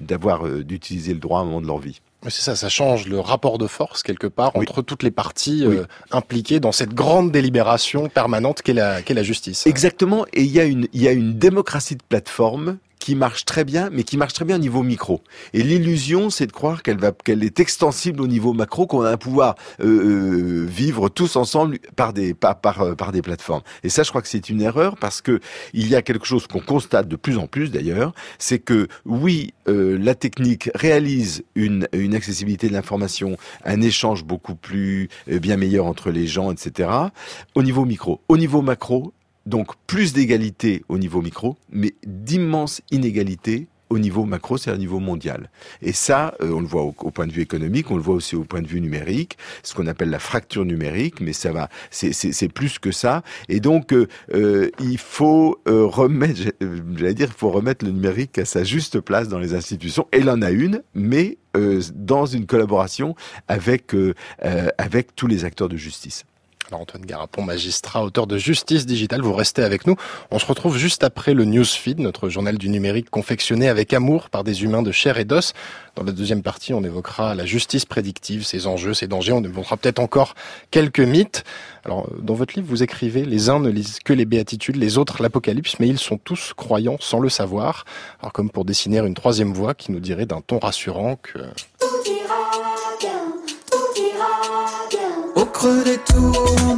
d'avoir, 0.00 0.48
d'utiliser 0.48 1.14
le 1.14 1.18
droit 1.18 1.40
à 1.40 1.42
un 1.42 1.46
moment 1.46 1.60
de 1.60 1.66
leur 1.66 1.78
vie. 1.78 2.00
C'est 2.24 2.42
ça, 2.42 2.56
ça 2.56 2.68
change 2.68 3.06
le 3.06 3.20
rapport 3.20 3.58
de 3.58 3.66
force 3.66 4.02
quelque 4.02 4.26
part 4.26 4.56
entre 4.56 4.82
toutes 4.82 5.02
les 5.02 5.10
parties 5.10 5.64
euh, 5.64 5.84
impliquées 6.10 6.60
dans 6.60 6.72
cette 6.72 6.94
grande 6.94 7.30
délibération 7.30 8.08
permanente 8.08 8.62
qu'est 8.62 8.72
la, 8.72 9.02
qu'est 9.02 9.14
la 9.14 9.22
justice. 9.22 9.66
Exactement, 9.66 10.24
et 10.32 10.42
il 10.42 10.50
y 10.50 10.60
a 10.60 10.64
une, 10.64 10.88
il 10.92 11.02
y 11.02 11.08
a 11.08 11.12
une 11.12 11.38
démocratie 11.38 11.96
de 11.96 12.02
plateforme 12.08 12.78
qui 13.04 13.16
marche 13.16 13.44
très 13.44 13.64
bien, 13.64 13.90
mais 13.92 14.02
qui 14.02 14.16
marche 14.16 14.32
très 14.32 14.46
bien 14.46 14.56
au 14.56 14.60
niveau 14.60 14.82
micro. 14.82 15.20
Et 15.52 15.62
l'illusion, 15.62 16.30
c'est 16.30 16.46
de 16.46 16.52
croire 16.52 16.82
qu'elle 16.82 16.96
va, 16.96 17.12
qu'elle 17.12 17.44
est 17.44 17.60
extensible 17.60 18.22
au 18.22 18.26
niveau 18.26 18.54
macro, 18.54 18.86
qu'on 18.86 19.00
va 19.00 19.18
pouvoir 19.18 19.56
euh, 19.80 19.84
euh, 19.84 20.66
vivre 20.66 21.10
tous 21.10 21.36
ensemble 21.36 21.78
par 21.96 22.14
des 22.14 22.32
par, 22.32 22.56
euh, 22.80 22.94
par 22.94 23.12
des 23.12 23.20
plateformes. 23.20 23.60
Et 23.82 23.90
ça, 23.90 24.04
je 24.04 24.08
crois 24.08 24.22
que 24.22 24.28
c'est 24.28 24.48
une 24.48 24.62
erreur 24.62 24.96
parce 24.96 25.20
que 25.20 25.40
il 25.74 25.86
y 25.86 25.94
a 25.94 26.00
quelque 26.00 26.24
chose 26.24 26.46
qu'on 26.46 26.60
constate 26.60 27.06
de 27.06 27.16
plus 27.16 27.36
en 27.36 27.46
plus 27.46 27.70
d'ailleurs, 27.70 28.14
c'est 28.38 28.58
que 28.58 28.88
oui, 29.04 29.52
euh, 29.68 29.98
la 30.00 30.14
technique 30.14 30.70
réalise 30.74 31.44
une 31.56 31.86
une 31.92 32.14
accessibilité 32.14 32.68
de 32.68 32.72
l'information, 32.72 33.36
un 33.66 33.82
échange 33.82 34.24
beaucoup 34.24 34.54
plus 34.54 35.10
bien 35.26 35.58
meilleur 35.58 35.84
entre 35.84 36.10
les 36.10 36.26
gens, 36.26 36.50
etc. 36.50 36.88
Au 37.54 37.62
niveau 37.62 37.84
micro, 37.84 38.22
au 38.28 38.38
niveau 38.38 38.62
macro, 38.62 39.12
donc 39.46 39.72
plus 39.86 40.12
d'égalité 40.12 40.84
au 40.88 40.98
niveau 40.98 41.22
micro, 41.22 41.56
mais 41.70 41.94
d'immenses 42.06 42.80
inégalités 42.90 43.68
au 43.90 43.98
niveau 43.98 44.24
macro, 44.24 44.56
c'est 44.56 44.70
à 44.70 44.76
niveau 44.76 44.98
mondial. 44.98 45.50
Et 45.80 45.92
ça, 45.92 46.34
euh, 46.42 46.50
on 46.52 46.60
le 46.60 46.66
voit 46.66 46.82
au, 46.82 46.92
point 46.92 47.26
de 47.26 47.32
vue 47.32 47.42
économique, 47.42 47.90
on 47.90 47.96
le 47.96 48.02
voit 48.02 48.14
aussi 48.14 48.34
au 48.34 48.42
point 48.42 48.62
de 48.62 48.66
vue 48.66 48.80
numérique, 48.80 49.38
ce 49.62 49.74
qu'on 49.74 49.86
appelle 49.86 50.10
la 50.10 50.18
fracture 50.18 50.64
numérique, 50.64 51.20
mais 51.20 51.32
ça 51.32 51.52
va, 51.52 51.68
c'est 51.90 52.48
plus 52.52 52.78
que 52.78 52.90
ça. 52.90 53.22
Et 53.48 53.60
donc, 53.60 53.92
euh, 53.92 54.08
euh 54.34 54.70
il 54.80 54.98
faut 54.98 55.60
euh, 55.68 55.84
remettre, 55.86 56.40
j'allais 56.96 57.14
dire, 57.14 57.28
il 57.28 57.38
faut 57.38 57.50
remettre 57.50 57.84
le 57.84 57.92
numérique 57.92 58.38
à 58.38 58.44
sa 58.44 58.64
juste 58.64 59.00
place 59.00 59.28
dans 59.28 59.38
les 59.38 59.54
institutions. 59.54 60.08
Et 60.12 60.18
il 60.18 60.30
en 60.30 60.42
a 60.42 60.50
une, 60.50 60.82
mais 60.94 61.38
dans 61.94 62.26
une 62.26 62.46
collaboration 62.46 63.14
avec 63.46 63.94
avec 64.76 65.14
tous 65.14 65.28
les 65.28 65.44
acteurs 65.44 65.68
de 65.68 65.76
justice. 65.76 66.24
Alors 66.68 66.80
Antoine 66.80 67.04
Garapon, 67.04 67.42
magistrat, 67.42 68.02
auteur 68.02 68.26
de 68.26 68.38
Justice 68.38 68.86
Digitale, 68.86 69.20
vous 69.20 69.34
restez 69.34 69.62
avec 69.62 69.86
nous. 69.86 69.96
On 70.30 70.38
se 70.38 70.46
retrouve 70.46 70.78
juste 70.78 71.04
après 71.04 71.34
le 71.34 71.44
Newsfeed, 71.44 71.98
notre 71.98 72.30
journal 72.30 72.56
du 72.56 72.70
numérique 72.70 73.10
confectionné 73.10 73.68
avec 73.68 73.92
amour 73.92 74.30
par 74.30 74.44
des 74.44 74.64
humains 74.64 74.82
de 74.82 74.90
chair 74.90 75.18
et 75.18 75.26
d'os. 75.26 75.52
Dans 75.94 76.04
la 76.04 76.12
deuxième 76.12 76.42
partie, 76.42 76.72
on 76.72 76.82
évoquera 76.82 77.34
la 77.34 77.44
justice 77.44 77.84
prédictive, 77.84 78.44
ses 78.44 78.66
enjeux, 78.66 78.94
ses 78.94 79.06
dangers. 79.06 79.32
On 79.32 79.44
évoquera 79.44 79.76
peut-être 79.76 79.98
encore 79.98 80.34
quelques 80.70 81.00
mythes. 81.00 81.44
Alors, 81.84 82.08
dans 82.18 82.34
votre 82.34 82.54
livre, 82.54 82.66
vous 82.66 82.82
écrivez, 82.82 83.26
les 83.26 83.50
uns 83.50 83.60
ne 83.60 83.68
lisent 83.68 83.98
que 84.02 84.14
les 84.14 84.24
béatitudes, 84.24 84.76
les 84.76 84.96
autres 84.96 85.22
l'Apocalypse, 85.22 85.76
mais 85.80 85.88
ils 85.88 85.98
sont 85.98 86.16
tous 86.16 86.54
croyants 86.56 86.96
sans 86.98 87.20
le 87.20 87.28
savoir. 87.28 87.84
Alors, 88.20 88.32
comme 88.32 88.48
pour 88.48 88.64
dessiner 88.64 89.00
une 89.00 89.14
troisième 89.14 89.52
voix 89.52 89.74
qui 89.74 89.92
nous 89.92 90.00
dirait 90.00 90.26
d'un 90.26 90.40
ton 90.40 90.58
rassurant 90.58 91.16
que... 91.16 91.38
creux 95.64 95.84
des 95.84 95.98
tours, 95.98 96.76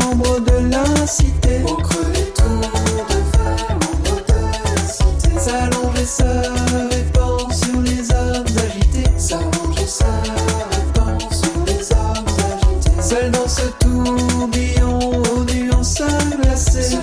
l'ombre 0.00 0.40
de 0.40 0.70
la 0.70 1.06
cité. 1.06 1.62
Au 1.64 1.76
creux 1.76 2.12
des 2.12 2.30
tours, 2.32 2.60
de 3.08 3.20
vers 3.32 3.66
l'ombre 3.80 4.16
de 4.28 4.34
la 4.42 4.52
cité. 4.86 5.30
S'allonge 5.38 5.98
et 5.98 6.04
se 6.04 6.94
répand 6.94 7.52
sur 7.52 7.80
les 7.80 8.12
âmes 8.12 8.44
agitées. 8.66 9.10
S'allonge 9.16 9.80
et 9.82 9.86
se 9.86 10.04
répand 10.74 11.20
sur 11.32 11.64
les 11.66 11.92
âmes 11.92 12.26
agitées. 12.52 13.02
Seul 13.02 13.30
dans 13.30 13.48
ce 13.48 13.66
tourbillon 13.80 14.98
aux 15.22 15.44
nuances 15.44 16.02
glacées. 16.42 16.98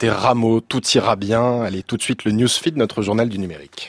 C'était 0.00 0.14
Rameau, 0.14 0.62
tout 0.62 0.80
ira 0.94 1.14
bien. 1.14 1.60
Allez, 1.60 1.82
tout 1.82 1.98
de 1.98 2.02
suite 2.02 2.24
le 2.24 2.30
newsfeed, 2.32 2.74
notre 2.78 3.02
journal 3.02 3.28
du 3.28 3.38
numérique. 3.38 3.88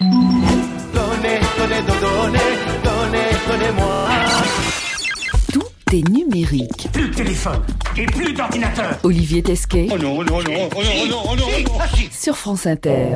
Tout 5.53 5.63
est 5.93 6.09
numérique. 6.09 6.89
Plus 6.91 7.07
de 7.07 7.13
téléphone 7.13 7.61
et 7.95 8.05
plus 8.07 8.33
d'ordinateur. 8.33 8.97
Olivier 9.03 9.41
Tesquet 9.41 9.87
Oh 9.89 9.97
non, 9.97 10.21
non, 10.21 10.41
non, 10.41 10.69
oh 10.75 10.81
non, 10.83 11.05
non, 11.07 11.23
oh 11.29 11.35
non, 11.37 11.45
oh 11.47 11.63
non. 11.63 11.77
sur 12.11 12.35
France 12.35 12.67
Inter. 12.67 13.15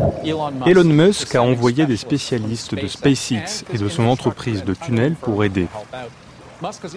Elon 0.66 0.86
Musk 0.86 1.36
a 1.36 1.42
envoyé 1.44 1.86
des 1.86 1.98
spécialistes 1.98 2.76
de 2.76 2.88
SpaceX 2.88 3.66
et 3.74 3.78
de 3.78 3.90
son 3.90 4.06
entreprise 4.06 4.64
de 4.64 4.74
tunnels 4.74 5.16
pour 5.16 5.44
aider. 5.44 5.68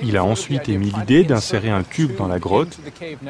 Il 0.03 0.17
a 0.17 0.25
ensuite 0.25 0.69
émis 0.69 0.93
l'idée 0.99 1.25
d'insérer 1.25 1.71
un 1.71 1.83
tube 1.83 2.17
dans 2.17 2.29
la 2.29 2.39
grotte 2.39 2.79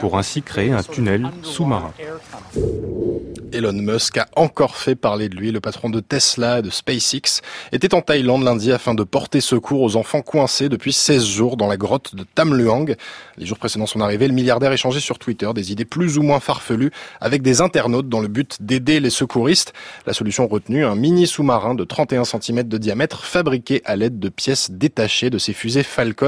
pour 0.01 0.19
ainsi 0.19 0.43
créer 0.43 0.73
un 0.73 0.83
tunnel 0.83 1.31
sous-marin. 1.43 1.93
Elon 3.53 3.73
Musk 3.73 4.19
a 4.19 4.27
encore 4.37 4.77
fait 4.77 4.95
parler 4.95 5.29
de 5.29 5.37
lui. 5.37 5.53
Le 5.53 5.61
patron 5.61 5.89
de 5.89 6.01
Tesla 6.01 6.59
et 6.59 6.63
de 6.63 6.71
SpaceX 6.71 7.41
était 7.73 7.95
en 7.95 8.03
Thaïlande 8.03 8.45
lundi 8.45 8.73
afin 8.73 8.95
de 8.95 9.03
porter 9.05 9.41
secours 9.41 9.81
aux 9.81 9.97
enfants 9.97 10.21
coincés 10.21 10.69
depuis 10.69 10.93
16 10.93 11.25
jours 11.25 11.57
dans 11.57 11.67
la 11.67 11.77
grotte 11.77 12.15
de 12.15 12.25
Tam 12.35 12.55
Luang. 12.55 12.95
Les 13.39 13.47
jours 13.47 13.59
précédant 13.59 13.87
son 13.87 14.01
arrivée, 14.01 14.29
le 14.29 14.35
milliardaire 14.35 14.73
échangeait 14.73 15.01
sur 15.01 15.19
Twitter 15.19 15.51
des 15.55 15.73
idées 15.73 15.87
plus 15.87 16.19
ou 16.19 16.23
moins 16.23 16.41
farfelues 16.41 16.91
avec 17.21 17.43
des 17.43 17.61
internautes 17.61 18.09
dans 18.09 18.21
le 18.21 18.29
but 18.29 18.59
d'aider 18.61 19.01
les 19.01 19.11
secouristes. 19.11 19.73
La 20.07 20.13
solution 20.13 20.47
retenue, 20.47 20.85
un 20.85 20.95
mini 20.95 21.27
sous-marin 21.27 21.75
de 21.75 21.85
31 21.85 22.25
cm 22.25 22.65
de 22.65 22.79
diamètre 22.79 23.25
fabriqué 23.25 23.81
à 23.85 23.97
l'aide 23.97 24.19
de 24.19 24.29
pièces 24.29 24.71
détachées 24.71 25.31
de 25.31 25.39
ses 25.39 25.53
fusées 25.53 25.83
Falcon. 25.83 26.28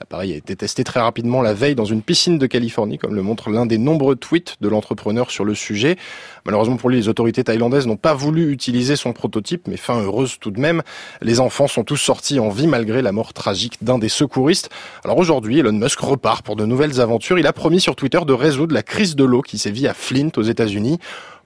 L'appareil 0.00 0.32
a 0.32 0.36
été 0.36 0.56
testé 0.56 0.84
très 0.84 1.00
rapidement 1.00 1.42
la 1.42 1.54
veille 1.54 1.74
dans 1.74 1.84
une 1.84 2.02
piscine 2.02 2.38
de 2.38 2.46
Californie, 2.46 2.98
comme 2.98 3.14
le 3.14 3.22
montre 3.22 3.50
l'un 3.50 3.66
des 3.66 3.78
nombreux 3.78 4.16
tweets 4.16 4.56
de 4.60 4.68
l'entrepreneur 4.68 5.30
sur 5.30 5.44
le 5.44 5.54
sujet. 5.54 5.96
Malheureusement 6.44 6.76
pour 6.76 6.90
lui, 6.90 6.96
les 6.96 7.08
autorités 7.08 7.44
thaïlandaises 7.44 7.86
n'ont 7.86 7.96
pas 7.96 8.14
voulu 8.14 8.50
utiliser 8.50 8.96
son 8.96 9.12
prototype, 9.12 9.68
mais 9.68 9.76
fin 9.76 10.00
heureuse 10.00 10.38
tout 10.40 10.50
de 10.50 10.60
même. 10.60 10.82
Les 11.22 11.40
enfants 11.40 11.68
sont 11.68 11.84
tous 11.84 11.96
sortis 11.96 12.40
en 12.40 12.48
vie 12.48 12.66
malgré 12.66 13.02
la 13.02 13.12
mort 13.12 13.32
tragique 13.32 13.78
d'un 13.82 13.98
des 13.98 14.08
secouristes. 14.08 14.70
Alors 15.04 15.18
aujourd'hui, 15.18 15.58
Elon 15.58 15.72
Musk 15.72 16.00
repart 16.00 16.44
pour 16.44 16.56
de 16.56 16.64
nouvelles 16.64 17.00
aventures. 17.00 17.38
Il 17.38 17.46
a 17.46 17.52
promis 17.52 17.80
sur 17.80 17.96
Twitter 17.96 18.20
de 18.26 18.32
résoudre 18.32 18.74
la 18.74 18.82
crise 18.82 19.16
de 19.16 19.24
l'eau 19.24 19.42
qui 19.42 19.58
sévit 19.58 19.86
à 19.86 19.94
Flint 19.94 20.30
aux 20.36 20.42
États-Unis. 20.42 20.98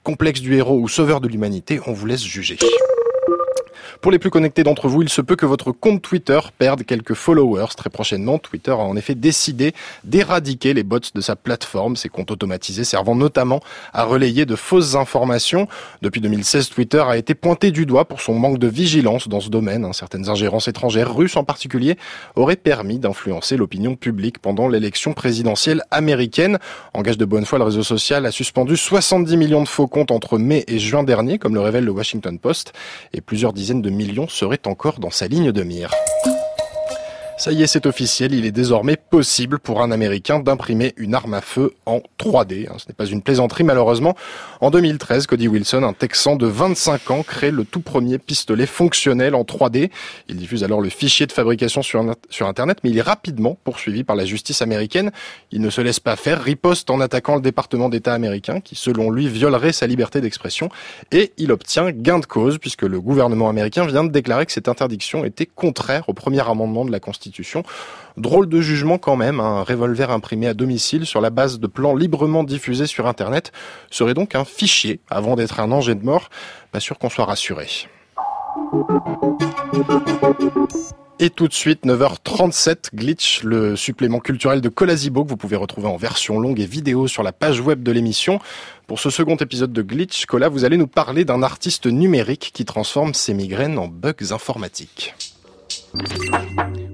Complexe 0.03 0.41
du 0.41 0.55
héros 0.55 0.79
ou 0.79 0.89
sauveur 0.89 1.21
de 1.21 1.29
l'humanité, 1.29 1.81
on 1.87 1.93
vous 1.93 2.07
laisse 2.07 2.25
juger. 2.25 2.57
Pour 4.01 4.13
les 4.13 4.21
plus 4.21 4.31
connectés 4.31 4.63
d'entre 4.63 4.87
vous, 4.87 5.03
il 5.03 5.09
se 5.09 5.21
peut 5.21 5.35
que 5.35 5.45
votre 5.45 5.73
compte 5.73 6.03
Twitter 6.03 6.39
perde 6.57 6.85
quelques 6.85 7.15
followers 7.15 7.75
très 7.77 7.91
prochainement. 7.91 8.39
Twitter 8.39 8.71
a 8.71 8.77
en 8.77 8.97
effet 8.97 9.17
décidé 9.17 9.75
d'éradiquer 10.05 10.73
les 10.73 10.85
bots 10.85 11.01
de 11.13 11.21
sa 11.21 11.35
plateforme, 11.35 11.97
ces 11.97 12.09
comptes 12.09 12.31
automatisés 12.31 12.85
servant 12.85 13.17
notamment 13.17 13.59
à 13.93 14.05
relayer 14.05 14.47
de 14.47 14.55
fausses 14.55 14.95
informations. 14.95 15.67
Depuis 16.01 16.21
2016, 16.21 16.69
Twitter 16.69 17.03
a 17.05 17.17
été 17.17 17.35
pointé 17.35 17.73
du 17.73 17.87
doigt 17.87 18.05
pour 18.05 18.21
son 18.21 18.35
manque 18.35 18.59
de 18.59 18.69
vigilance 18.69 19.27
dans 19.27 19.41
ce 19.41 19.49
domaine. 19.49 19.85
hein. 19.85 19.93
Certaines 19.93 20.29
ingérences 20.29 20.69
étrangères, 20.69 21.13
russes 21.13 21.37
en 21.37 21.43
particulier, 21.43 21.97
auraient 22.37 22.55
permis 22.55 23.01
d'influencer 23.01 23.57
l'opinion 23.57 23.97
publique 23.97 24.39
pendant 24.39 24.69
l'élection 24.69 25.13
présidentielle 25.13 25.83
américaine. 25.91 26.59
En 26.95 27.03
gage 27.03 27.19
de 27.19 27.25
bonne 27.25 27.45
foi, 27.45 27.59
le 27.59 27.65
réseau 27.65 27.83
social 27.83 28.27
a 28.27 28.31
suspendu 28.31 28.77
70 28.77 29.37
millions 29.37 29.63
de 29.65 29.69
faux 29.69 29.89
comptes 29.89 30.13
entre 30.13 30.39
mai 30.39 30.65
et 30.69 30.79
juin 30.79 31.03
dernier, 31.03 31.39
comme 31.39 31.55
le 31.55 31.61
révèle 31.61 31.85
le 31.85 31.91
Washington 31.91 32.39
Post, 32.39 32.73
et 33.13 33.21
plusieurs 33.21 33.53
dizaines 33.53 33.83
de 33.83 33.88
millions 33.91 34.29
seraient 34.29 34.67
encore 34.67 35.01
dans 35.01 35.11
sa 35.11 35.29
ligne 35.29 35.53
de 35.53 35.63
mire. 35.63 35.91
Ça 37.39 37.53
y 37.53 37.63
est, 37.63 37.69
c'est 37.69 37.87
officiel, 37.87 38.35
il 38.35 38.45
est 38.45 38.51
désormais 38.51 38.97
possible 38.97 39.61
pour 39.61 39.81
un 39.81 39.93
Américain 39.93 40.41
d'imprimer 40.41 40.93
une 40.97 41.15
arme 41.15 41.35
à 41.35 41.41
feu 41.41 41.73
en 41.87 42.01
3D. 42.19 42.69
hein. 42.69 42.75
Ce 42.79 42.89
n'est 42.89 42.95
pas 42.95 43.07
une 43.07 43.23
plaisanterie 43.23 43.63
malheureusement. 43.63 44.17
En 44.61 44.73
2013, 44.73 45.29
Cody 45.29 45.47
Wilson, 45.47 45.85
un 45.85 45.93
Texan 45.93 46.35
de 46.35 46.49
25 46.49 47.13
ans, 47.13 47.23
crée 47.23 47.53
le 47.53 47.65
tout 47.65 47.79
premier 47.79 48.19
pistolet 48.19 48.67
fonctionnel 48.67 49.37
en 49.37 49.43
3D. 49.43 49.93
Il 50.29 50.35
diffuse 50.35 50.65
alors 50.65 50.81
le 50.81 50.89
fichier 50.89 51.27
de 51.27 51.33
fabrication 51.33 51.81
sur, 51.81 52.05
Internet, 52.41 52.79
mais 52.83 52.91
il 52.91 52.99
est 52.99 53.03
rapidement 53.03 53.57
poursuivi 53.63 54.03
par 54.03 54.17
la 54.17 54.25
justice 54.25 54.61
américaine. 54.61 55.13
Il 55.53 55.61
ne 55.61 55.71
se 55.71 55.81
laisse 55.81 56.01
pas 56.01 56.17
faire, 56.17 56.43
riposte 56.43 56.91
en 56.91 56.99
attaquant 57.01 57.37
le 57.37 57.41
département 57.41 57.89
d'État 57.89 58.15
américain, 58.15 58.59
qui 58.59 58.75
selon 58.75 59.13
lui 59.13 59.29
violerait 59.29 59.73
sa 59.73 59.87
liberté 59.87 60.21
d'expression, 60.21 60.71
et 61.13 61.33
il 61.39 61.53
obtient 61.53 61.93
gain 61.93 62.19
de 62.19 62.27
cause, 62.27 62.59
puisque 62.59 62.83
le 62.83 63.01
gouvernement 63.01 63.49
américain 63.49 63.87
vient 63.87 64.03
de 64.03 64.11
déclarer 64.11 64.45
que 64.45 64.53
cette 64.53 64.69
interdiction 64.69 65.25
était 65.25 65.47
contraire 65.47 66.09
au 66.09 66.15
premier 66.15 66.41
amendement 66.41 66.85
de 66.85 66.91
la 66.91 66.99
Constitution. 66.99 67.28
Drôle 68.17 68.49
de 68.49 68.61
jugement 68.61 68.99
quand 68.99 69.17
même, 69.17 69.41
un 69.41 69.63
revolver 69.63 70.11
imprimé 70.11 70.49
à 70.49 70.55
domicile 70.55 71.07
sur 71.07 71.21
la 71.21 71.31
base 71.31 71.61
de 71.61 71.67
plans 71.67 71.95
librement 71.95 72.45
diffusés 72.45 72.87
sur 72.87 73.07
Internet 73.07 73.53
serait 73.91 74.15
donc 74.15 74.35
un 74.35 74.45
fichier 74.45 75.01
avant 75.09 75.37
d'être 75.37 75.61
un 75.61 75.69
danger 75.69 75.95
de 75.95 76.05
mort. 76.05 76.29
Pas 76.73 76.81
sûr 76.81 76.99
qu'on 76.99 77.11
soit 77.11 77.25
rassuré. 77.25 77.67
Et 81.21 81.31
tout 81.31 81.49
de 81.49 81.53
suite, 81.53 81.85
9h37, 81.85 82.95
Glitch, 82.95 83.43
le 83.43 83.75
supplément 83.75 84.21
culturel 84.21 84.61
de 84.61 84.69
Colasibo 84.69 85.25
que 85.25 85.31
vous 85.31 85.37
pouvez 85.37 85.57
retrouver 85.57 85.89
en 85.89 85.97
version 85.97 86.39
longue 86.39 86.61
et 86.61 86.67
vidéo 86.67 87.09
sur 87.09 87.25
la 87.25 87.33
page 87.33 87.61
web 87.61 87.83
de 87.83 87.91
l'émission. 87.91 88.39
Pour 88.87 89.01
ce 89.01 89.11
second 89.11 89.35
épisode 89.35 89.73
de 89.73 89.83
Glitch, 89.83 90.27
Cola, 90.27 90.49
vous 90.49 90.65
allez 90.65 90.77
nous 90.77 90.87
parler 90.87 91.25
d'un 91.25 91.43
artiste 91.43 91.87
numérique 91.87 92.51
qui 92.55 92.65
transforme 92.65 93.15
ses 93.15 93.35
migraines 93.35 93.79
en 93.79 93.89
bugs 93.89 94.31
informatiques. 94.31 95.15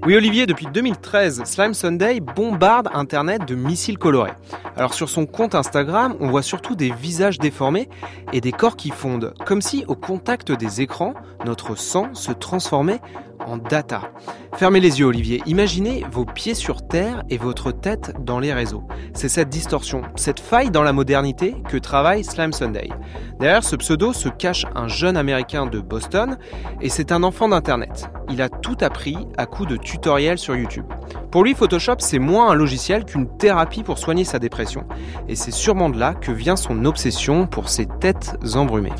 Oui 0.05 0.15
Olivier, 0.15 0.45
depuis 0.45 0.67
2013, 0.67 1.45
Slime 1.45 1.73
Sunday 1.73 2.19
bombarde 2.19 2.89
Internet 2.93 3.47
de 3.47 3.55
missiles 3.55 3.97
colorés. 3.97 4.33
Alors 4.77 4.93
sur 4.93 5.09
son 5.09 5.25
compte 5.25 5.55
Instagram, 5.55 6.15
on 6.19 6.29
voit 6.29 6.43
surtout 6.43 6.75
des 6.75 6.91
visages 6.91 7.39
déformés 7.39 7.89
et 8.31 8.39
des 8.39 8.51
corps 8.51 8.75
qui 8.75 8.91
fondent, 8.91 9.33
comme 9.47 9.63
si 9.63 9.83
au 9.87 9.95
contact 9.95 10.51
des 10.51 10.81
écrans, 10.81 11.15
notre 11.43 11.73
sang 11.73 12.13
se 12.13 12.31
transformait 12.31 12.99
en 13.39 13.57
data. 13.57 14.11
Fermez 14.55 14.79
les 14.79 14.99
yeux 14.99 15.05
Olivier, 15.05 15.41
imaginez 15.45 16.05
vos 16.11 16.25
pieds 16.25 16.53
sur 16.53 16.87
terre 16.87 17.23
et 17.29 17.37
votre 17.37 17.71
tête 17.71 18.13
dans 18.19 18.39
les 18.39 18.53
réseaux. 18.53 18.83
C'est 19.13 19.29
cette 19.29 19.49
distorsion, 19.49 20.03
cette 20.15 20.39
faille 20.39 20.71
dans 20.71 20.83
la 20.83 20.93
modernité 20.93 21.55
que 21.67 21.77
travaille 21.77 22.23
Slime 22.23 22.53
Sunday. 22.53 22.89
Derrière 23.39 23.63
ce 23.63 23.75
pseudo 23.75 24.13
se 24.13 24.29
cache 24.29 24.65
un 24.75 24.87
jeune 24.87 25.17
américain 25.17 25.65
de 25.65 25.79
Boston 25.79 26.37
et 26.81 26.89
c'est 26.89 27.11
un 27.11 27.23
enfant 27.23 27.49
d'Internet. 27.49 28.09
Il 28.29 28.41
a 28.41 28.49
tout 28.49 28.77
appris 28.81 29.17
à 29.37 29.45
coup 29.45 29.65
de 29.65 29.77
tutoriels 29.77 30.37
sur 30.37 30.55
YouTube. 30.55 30.85
Pour 31.31 31.43
lui, 31.43 31.53
Photoshop, 31.53 31.97
c'est 31.99 32.19
moins 32.19 32.49
un 32.49 32.55
logiciel 32.55 33.03
qu'une 33.03 33.27
thérapie 33.37 33.83
pour 33.83 33.97
soigner 33.97 34.23
sa 34.23 34.39
dépression. 34.39 34.85
Et 35.27 35.35
c'est 35.35 35.51
sûrement 35.51 35.89
de 35.89 35.99
là 35.99 36.13
que 36.13 36.31
vient 36.31 36.55
son 36.55 36.85
obsession 36.85 37.45
pour 37.45 37.67
ses 37.67 37.85
têtes 37.85 38.37
embrumées. 38.55 38.93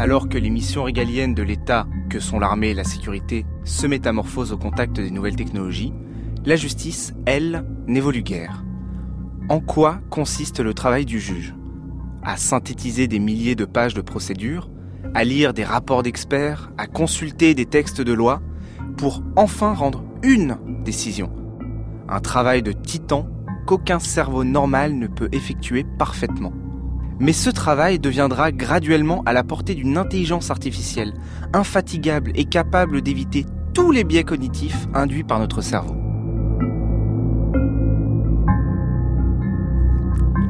Alors 0.00 0.30
que 0.30 0.38
les 0.38 0.48
missions 0.48 0.84
régaliennes 0.84 1.34
de 1.34 1.42
l'État, 1.42 1.86
que 2.08 2.20
sont 2.20 2.38
l'armée 2.38 2.70
et 2.70 2.74
la 2.74 2.84
sécurité, 2.84 3.44
se 3.64 3.86
métamorphosent 3.86 4.50
au 4.50 4.56
contact 4.56 4.96
des 4.96 5.10
nouvelles 5.10 5.36
technologies, 5.36 5.92
la 6.46 6.56
justice, 6.56 7.12
elle, 7.26 7.66
n'évolue 7.86 8.22
guère. 8.22 8.64
En 9.50 9.60
quoi 9.60 10.00
consiste 10.08 10.60
le 10.60 10.72
travail 10.72 11.04
du 11.04 11.20
juge? 11.20 11.54
À 12.22 12.38
synthétiser 12.38 13.08
des 13.08 13.18
milliers 13.18 13.56
de 13.56 13.66
pages 13.66 13.92
de 13.92 14.00
procédures, 14.00 14.70
à 15.12 15.22
lire 15.22 15.52
des 15.52 15.64
rapports 15.64 16.02
d'experts, 16.02 16.72
à 16.78 16.86
consulter 16.86 17.54
des 17.54 17.66
textes 17.66 18.00
de 18.00 18.14
loi, 18.14 18.40
pour 18.96 19.22
enfin 19.36 19.74
rendre 19.74 20.02
une 20.22 20.56
décision. 20.82 21.30
Un 22.08 22.20
travail 22.20 22.62
de 22.62 22.72
titan 22.72 23.28
qu'aucun 23.66 23.98
cerveau 23.98 24.44
normal 24.44 24.94
ne 24.94 25.08
peut 25.08 25.28
effectuer 25.32 25.84
parfaitement. 25.98 26.54
Mais 27.20 27.34
ce 27.34 27.50
travail 27.50 27.98
deviendra 27.98 28.50
graduellement 28.50 29.22
à 29.26 29.34
la 29.34 29.44
portée 29.44 29.74
d'une 29.74 29.98
intelligence 29.98 30.50
artificielle, 30.50 31.12
infatigable 31.52 32.32
et 32.34 32.46
capable 32.46 33.02
d'éviter 33.02 33.44
tous 33.74 33.92
les 33.92 34.04
biais 34.04 34.24
cognitifs 34.24 34.88
induits 34.94 35.24
par 35.24 35.38
notre 35.38 35.60
cerveau. 35.60 35.99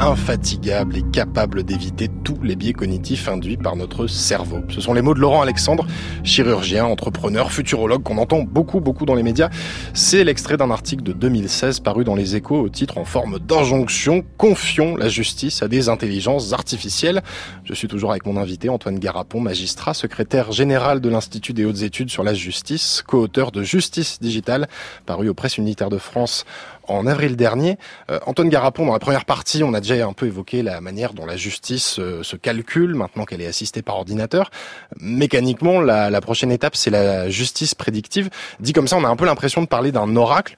Infatigable 0.01 0.97
et 0.97 1.03
capable 1.03 1.63
d'éviter 1.63 2.09
tous 2.25 2.39
les 2.43 2.57
biais 2.57 2.73
cognitifs 2.73 3.29
induits 3.29 3.59
par 3.59 3.77
notre 3.77 4.07
cerveau. 4.07 4.61
Ce 4.71 4.81
sont 4.81 4.95
les 4.95 5.03
mots 5.03 5.13
de 5.13 5.21
Laurent 5.21 5.43
Alexandre, 5.43 5.87
chirurgien, 6.25 6.87
entrepreneur, 6.87 7.53
futurologue 7.53 8.03
qu'on 8.03 8.17
entend 8.17 8.41
beaucoup 8.41 8.81
beaucoup 8.81 9.05
dans 9.05 9.15
les 9.15 9.23
médias. 9.23 9.51
C'est 9.93 10.25
l'extrait 10.25 10.57
d'un 10.57 10.71
article 10.71 11.03
de 11.03 11.13
2016 11.13 11.81
paru 11.81 12.05
dans 12.05 12.15
les 12.15 12.35
échos 12.35 12.61
au 12.61 12.69
titre 12.71 12.97
en 12.97 13.05
forme 13.05 13.39
d'injonction 13.39 14.25
Confions 14.39 14.97
la 14.97 15.09
justice 15.09 15.63
à 15.63 15.69
des 15.69 15.91
intelligences 15.91 16.55
artificielles. 16.55 17.21
Je 17.65 17.75
suis 17.75 17.89
toujours 17.89 18.11
avec 18.11 18.25
mon 18.25 18.39
invité 18.39 18.71
Antoine 18.71 18.99
Garapon, 18.99 19.41
magistrat, 19.41 19.93
secrétaire 19.93 20.51
général 20.51 21.01
de 21.01 21.11
l'Institut 21.11 21.53
des 21.53 21.67
hautes 21.67 21.83
études 21.83 22.11
sur 22.11 22.25
la 22.25 22.33
justice, 22.33 23.03
co-auteur 23.07 23.53
de 23.53 23.63
Justice 23.63 24.19
digitale, 24.21 24.69
paru 25.05 25.29
aux 25.29 25.35
presses 25.35 25.59
unitaires 25.59 25.91
de 25.91 25.99
France 25.99 26.47
en 26.91 27.07
avril 27.07 27.37
dernier. 27.37 27.79
Euh, 28.11 28.19
Antoine 28.27 28.49
Garapon, 28.49 28.87
dans 28.87 28.93
la 28.93 28.99
première 28.99 29.25
partie, 29.25 29.63
on 29.63 29.75
a 29.75 29.81
déjà 29.81 30.07
un 30.07 30.13
peu 30.13 30.27
évoqué 30.27 30.63
la 30.63 30.81
manière 30.81 31.15
dont 31.15 31.27
la 31.27 31.37
justice 31.37 31.99
euh, 31.99 32.23
se 32.23 32.37
calcule 32.37 32.95
maintenant 32.95 33.25
qu'elle 33.25 33.41
est 33.41 33.47
assistée 33.47 33.83
par 33.83 33.97
ordinateur. 33.97 34.51
Mécaniquement, 34.99 35.81
la, 35.81 36.21
prochaine 36.21 36.53
étape, 36.53 36.77
c'est 36.77 36.91
la 36.91 37.31
justice 37.31 37.75
prédictive. 37.75 38.31
Dit 38.61 38.73
comme 38.73 38.89
ça, 38.89 38.97
on 38.97 39.05
a 39.05 39.09
un 39.09 39.17
peu 39.17 39.25
l'impression 39.25 39.63
de 39.63 39.67
parler 39.67 39.93
d'un 39.93 40.17
oracle. 40.17 40.57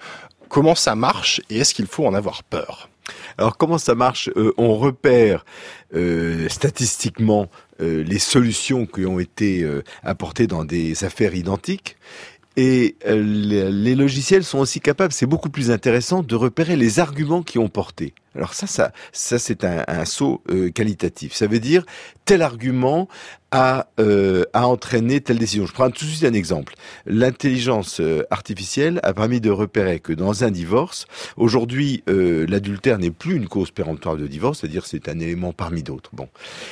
Comment 0.49 0.75
ça 0.75 0.95
marche 0.95 1.40
et 1.49 1.59
est-ce 1.59 1.75
qu'il 1.75 1.87
faut 1.87 2.07
en 2.07 2.14
avoir 2.14 2.42
peur? 2.42 2.88
Alors 3.38 3.57
comment 3.57 3.79
ça 3.79 3.95
marche? 3.95 4.29
Euh, 4.37 4.53
On 4.57 4.77
repère 4.77 5.45
statistiquement 6.49 7.49
les 7.79 8.18
solutions 8.18 8.87
qui 8.87 9.05
ont 9.05 9.18
été 9.18 9.68
apportées 10.03 10.47
dans 10.47 10.64
des 10.64 11.05
affaires 11.05 11.35
identiques 11.35 11.99
et 12.57 12.97
euh, 13.07 13.71
les 13.71 13.95
logiciels 13.95 14.45
sont 14.45 14.59
aussi 14.59 14.81
capables, 14.81 15.12
c'est 15.12 15.27
beaucoup 15.27 15.51
plus 15.51 15.71
intéressant, 15.71 16.23
de 16.23 16.35
repérer 16.35 16.77
les 16.77 17.01
arguments 17.01 17.43
qui 17.43 17.59
ont 17.59 17.69
porté. 17.69 18.15
Alors 18.35 18.55
ça, 18.55 18.66
ça, 18.66 18.92
ça 19.12 19.38
c'est 19.38 19.64
un, 19.64 20.05
saut 20.05 20.42
euh, 20.51 20.71
qualitatif. 20.71 21.35
Ça 21.35 21.47
veut 21.47 21.61
dire 21.61 21.85
tel 22.25 22.40
argument 22.40 23.09
a, 23.51 23.88
euh, 24.01 24.45
a 24.55 24.66
entraîné 24.66 25.21
telle 25.21 25.38
décision. 25.38 25.66
Je 25.66 25.73
prends 25.73 25.90
tout 25.90 26.05
de 26.07 26.11
suite 26.11 26.25
un 26.25 26.33
exemple. 26.33 26.75
L'intelligence 27.05 28.01
euh, 28.01 28.23
artificielle 28.31 29.01
a 29.03 29.12
permis 29.12 29.40
de 29.40 29.51
repérer 29.51 30.01
que 30.01 30.14
dans 30.14 30.45
un 30.45 30.51
divorce, 30.51 31.07
aujourd'hui, 31.37 32.03
l'adultère 32.07 32.99
n'est 32.99 33.11
plus 33.11 33.35
une 33.37 33.49
cause 33.49 33.71
péremptoire 33.71 34.16
de 34.16 34.27
divorce, 34.27 34.61
c'est-à-dire 34.61 34.87
c'est 34.87 35.09
un 35.09 35.18
élément 35.18 35.53
parmi 35.53 35.83
d'autres. 35.83 36.11
Bon, 36.14 36.29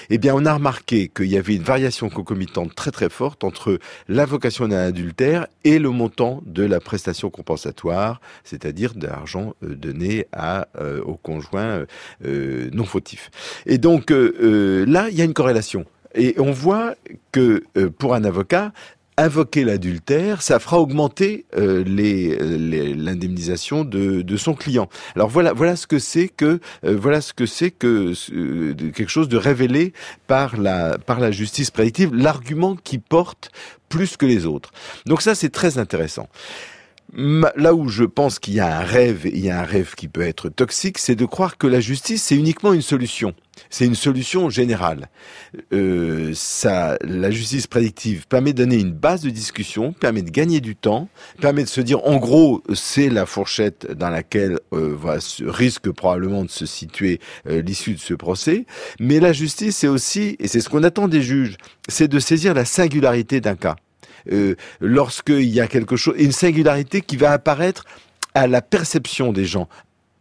eh 0.09 0.19
bien, 0.19 0.35
on 0.35 0.47
a 0.47 0.55
remarqué 0.55 1.09
qu'il 1.09 1.27
y 1.27 1.37
avait 1.37 1.57
une 1.57 1.63
variation 1.63 2.09
concomitante 2.09 2.75
très 2.75 2.91
très 2.91 3.11
forte 3.11 3.45
entre 3.45 3.79
l'invocation 4.09 4.69
d'un 4.69 4.87
adultère 4.87 5.47
et 5.65 5.79
le 5.79 5.91
montant 5.91 6.43
de 6.47 6.65
la 6.65 6.81
prestation 6.81 7.29
compensatoire, 7.29 8.21
c'est-à-dire 8.45 8.95
de 8.95 9.07
l'argent 9.07 9.55
donné 9.61 10.27
à 10.33 10.69
au 11.05 11.17
conjoint 11.17 11.50
non 11.53 12.85
fautif. 12.85 13.31
Et 13.67 13.79
donc 13.79 14.11
là, 14.11 15.09
il 15.11 15.17
y 15.17 15.21
a 15.21 15.25
une 15.25 15.35
corrélation. 15.35 15.85
Et 16.15 16.35
on 16.39 16.51
voit 16.51 16.95
que 17.33 17.63
euh, 17.77 17.91
pour 17.91 18.15
un 18.15 18.25
avocat, 18.25 18.73
invoquer 19.17 19.65
l'adultère, 19.65 20.43
ça 20.43 20.59
fera 20.59 20.81
augmenter 20.81 21.45
euh, 21.57 21.85
l'indemnisation 21.85 23.85
de, 23.85 24.37
son 24.37 24.55
client. 24.55 24.89
Alors 25.15 25.29
voilà, 25.29 25.53
voilà 25.53 25.77
ce 25.77 25.87
que 25.87 25.99
c'est 25.99 26.29
que 26.29 26.61
euh, 26.85 26.97
voilà 26.97 27.21
ce 27.21 27.33
que 27.33 27.47
c'est 27.47 27.71
que 27.71 28.15
quelque 28.93 29.11
chose 29.11 29.29
de 29.29 29.37
révélé 29.37 29.93
par 30.27 30.57
la 30.57 30.99
par 30.99 31.21
la 31.21 31.31
justice 31.31 31.71
prédictive, 31.71 32.15
l'argument 32.15 32.77
qui 32.77 32.99
porte 32.99 33.51
plus 33.89 34.17
que 34.17 34.27
les 34.27 34.47
autres. 34.47 34.73
Donc 35.07 35.23
ça 35.23 35.35
c'est 35.35 35.51
très 35.51 35.79
intéressant. 35.79 36.29
Là 37.13 37.75
où 37.75 37.89
je 37.89 38.05
pense 38.05 38.39
qu'il 38.39 38.55
y 38.55 38.61
a 38.61 38.79
un 38.79 38.83
rêve, 38.83 39.23
il 39.25 39.45
y 39.45 39.51
a 39.51 39.61
un 39.61 39.65
rêve 39.65 39.95
qui 39.97 40.07
peut 40.07 40.23
être 40.23 40.49
toxique, 40.49 40.99
c'est 40.99 41.17
de 41.17 41.25
croire 41.25 41.59
que 41.59 41.67
la 41.67 41.81
justice 41.81 42.23
c'est 42.23 42.37
uniquement 42.37 42.73
une 42.73 42.83
solution. 42.83 43.35
C'est 43.69 43.85
une 43.85 43.95
solution 43.95 44.49
générale. 44.49 45.09
Euh, 45.73 46.31
ça, 46.35 46.97
la 47.03 47.31
justice 47.31 47.67
prédictive 47.67 48.27
permet 48.27 48.53
de 48.53 48.59
donner 48.59 48.77
une 48.77 48.93
base 48.93 49.23
de 49.23 49.31
discussion, 49.31 49.93
permet 49.93 50.23
de 50.23 50.31
gagner 50.31 50.61
du 50.61 50.77
temps, 50.77 51.09
permet 51.41 51.65
de 51.65 51.69
se 51.69 51.81
dire, 51.81 52.07
en 52.07 52.17
gros, 52.17 52.63
c'est 52.75 53.11
la 53.11 53.27
fourchette 53.27 53.91
dans 53.93 54.09
laquelle 54.09 54.59
euh, 54.73 54.97
va, 54.97 55.19
risque 55.41 55.91
probablement 55.91 56.45
de 56.45 56.51
se 56.51 56.65
situer 56.65 57.21
euh, 57.49 57.61
l'issue 57.61 57.95
de 57.95 58.01
ce 58.01 58.15
procès. 58.15 58.65
Mais 58.99 59.21
la 59.21 59.33
justice, 59.33 59.77
c'est 59.77 59.89
aussi, 59.89 60.37
et 60.39 60.49
c'est 60.49 60.61
ce 60.61 60.69
qu'on 60.69 60.83
attend 60.83 61.09
des 61.09 61.23
juges, 61.23 61.57
c'est 61.89 62.09
de 62.09 62.19
saisir 62.19 62.55
la 62.55 62.65
singularité 62.65 63.41
d'un 63.41 63.57
cas. 63.57 63.77
Euh, 64.33 64.55
lorsqu'il 64.81 65.49
y 65.49 65.61
a 65.61 65.67
quelque 65.67 65.97
chose, 65.97 66.15
une 66.19 66.33
singularité 66.33 67.01
qui 67.01 67.17
va 67.17 67.33
apparaître 67.33 67.85
à 68.35 68.47
la 68.47 68.63
perception 68.63 69.33
des 69.33 69.45
gens, 69.45 69.69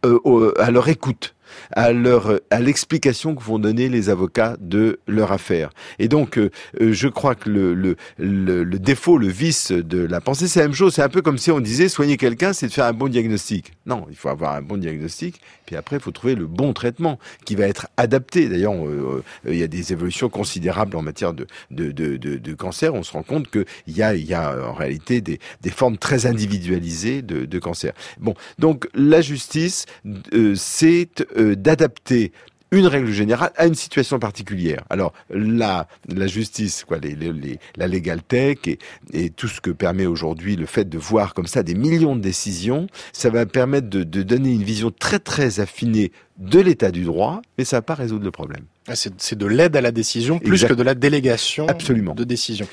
euh, 0.04 0.52
à 0.58 0.70
leur 0.70 0.88
écoute 0.88 1.34
à 1.72 1.92
leur 1.92 2.40
à 2.50 2.60
l'explication 2.60 3.34
que 3.34 3.42
vont 3.42 3.58
donner 3.58 3.88
les 3.88 4.08
avocats 4.08 4.56
de 4.60 5.00
leur 5.06 5.32
affaire. 5.32 5.70
Et 5.98 6.08
donc, 6.08 6.38
euh, 6.38 6.50
euh, 6.80 6.92
je 6.92 7.08
crois 7.08 7.34
que 7.34 7.48
le, 7.48 7.74
le, 7.74 7.96
le, 8.18 8.78
défaut, 8.78 9.18
le 9.18 9.28
vice 9.28 9.72
de 9.72 9.98
la 9.98 10.20
pensée, 10.20 10.48
c'est 10.48 10.60
la 10.60 10.66
même 10.66 10.74
chose. 10.74 10.94
C'est 10.94 11.02
un 11.02 11.08
peu 11.08 11.22
comme 11.22 11.38
si 11.38 11.50
on 11.50 11.60
disait 11.60 11.88
soigner 11.88 12.16
quelqu'un, 12.16 12.52
c'est 12.52 12.66
de 12.66 12.72
faire 12.72 12.86
un 12.86 12.92
bon 12.92 13.08
diagnostic. 13.08 13.72
Non, 13.86 14.06
il 14.10 14.16
faut 14.16 14.28
avoir 14.28 14.54
un 14.54 14.62
bon 14.62 14.76
diagnostic, 14.76 15.40
puis 15.66 15.76
après, 15.76 15.96
il 15.96 16.02
faut 16.02 16.10
trouver 16.10 16.34
le 16.34 16.46
bon 16.46 16.72
traitement 16.72 17.18
qui 17.44 17.54
va 17.54 17.66
être 17.66 17.88
adapté. 17.96 18.48
D'ailleurs, 18.48 18.74
euh, 18.74 19.22
il 19.46 19.56
y 19.56 19.62
a 19.62 19.68
des 19.68 19.92
évolutions 19.92 20.28
considérables 20.28 20.96
en 20.96 21.02
matière 21.02 21.32
de, 21.32 21.46
de, 21.70 21.90
de, 21.92 22.16
de, 22.16 22.54
cancer. 22.54 22.94
On 22.94 23.02
se 23.02 23.12
rend 23.12 23.22
compte 23.22 23.50
qu'il 23.50 23.64
y 23.88 24.02
a, 24.02 24.14
il 24.14 24.24
y 24.24 24.34
a 24.34 24.68
en 24.68 24.74
réalité 24.74 25.20
des, 25.20 25.38
des 25.60 25.70
formes 25.70 25.98
très 25.98 26.26
individualisées 26.26 27.22
de, 27.22 27.44
de 27.44 27.58
cancer. 27.58 27.92
Bon, 28.18 28.34
donc 28.58 28.88
la 28.94 29.20
justice, 29.20 29.86
c'est 30.54 31.08
euh, 31.40 31.56
d'adapter 31.56 32.32
une 32.72 32.86
règle 32.86 33.10
générale 33.10 33.50
à 33.56 33.66
une 33.66 33.74
situation 33.74 34.18
particulière. 34.18 34.84
Alors 34.90 35.12
la, 35.30 35.88
la 36.08 36.26
justice, 36.26 36.84
quoi, 36.84 36.98
les, 36.98 37.14
les, 37.14 37.58
la 37.76 37.88
legal 37.88 38.22
tech 38.22 38.58
et, 38.66 38.78
et, 39.12 39.30
tout 39.30 39.48
ce 39.48 39.60
que 39.60 39.70
permet 39.70 40.06
aujourd'hui 40.06 40.56
le 40.56 40.66
fait 40.66 40.88
de 40.88 40.98
voir 40.98 41.34
comme 41.34 41.46
ça 41.46 41.62
des 41.62 41.74
millions 41.74 42.14
de 42.14 42.20
décisions, 42.20 42.86
ça 43.12 43.30
va 43.30 43.44
permettre 43.46 43.88
de, 43.88 44.04
de 44.04 44.22
donner 44.22 44.52
une 44.52 44.62
vision 44.62 44.92
très 44.96 45.18
très 45.18 45.60
affinée 45.60 46.12
de 46.38 46.60
l'état 46.60 46.90
du 46.90 47.02
droit, 47.04 47.42
mais 47.58 47.64
ça 47.64 47.78
va 47.78 47.82
pas 47.82 47.94
résoudre 47.94 48.24
le 48.24 48.30
problème. 48.30 48.64
Ah, 48.88 48.94
c'est 48.96 49.36
de 49.36 49.46
l'aide 49.46 49.76
à 49.76 49.80
la 49.80 49.92
décision 49.92 50.38
plus 50.38 50.52
exact. 50.52 50.68
que 50.68 50.74
de 50.74 50.82
la 50.82 50.94
délégation 50.94 51.66
Absolument. 51.68 52.14
de 52.14 52.24
décision. 52.24 52.66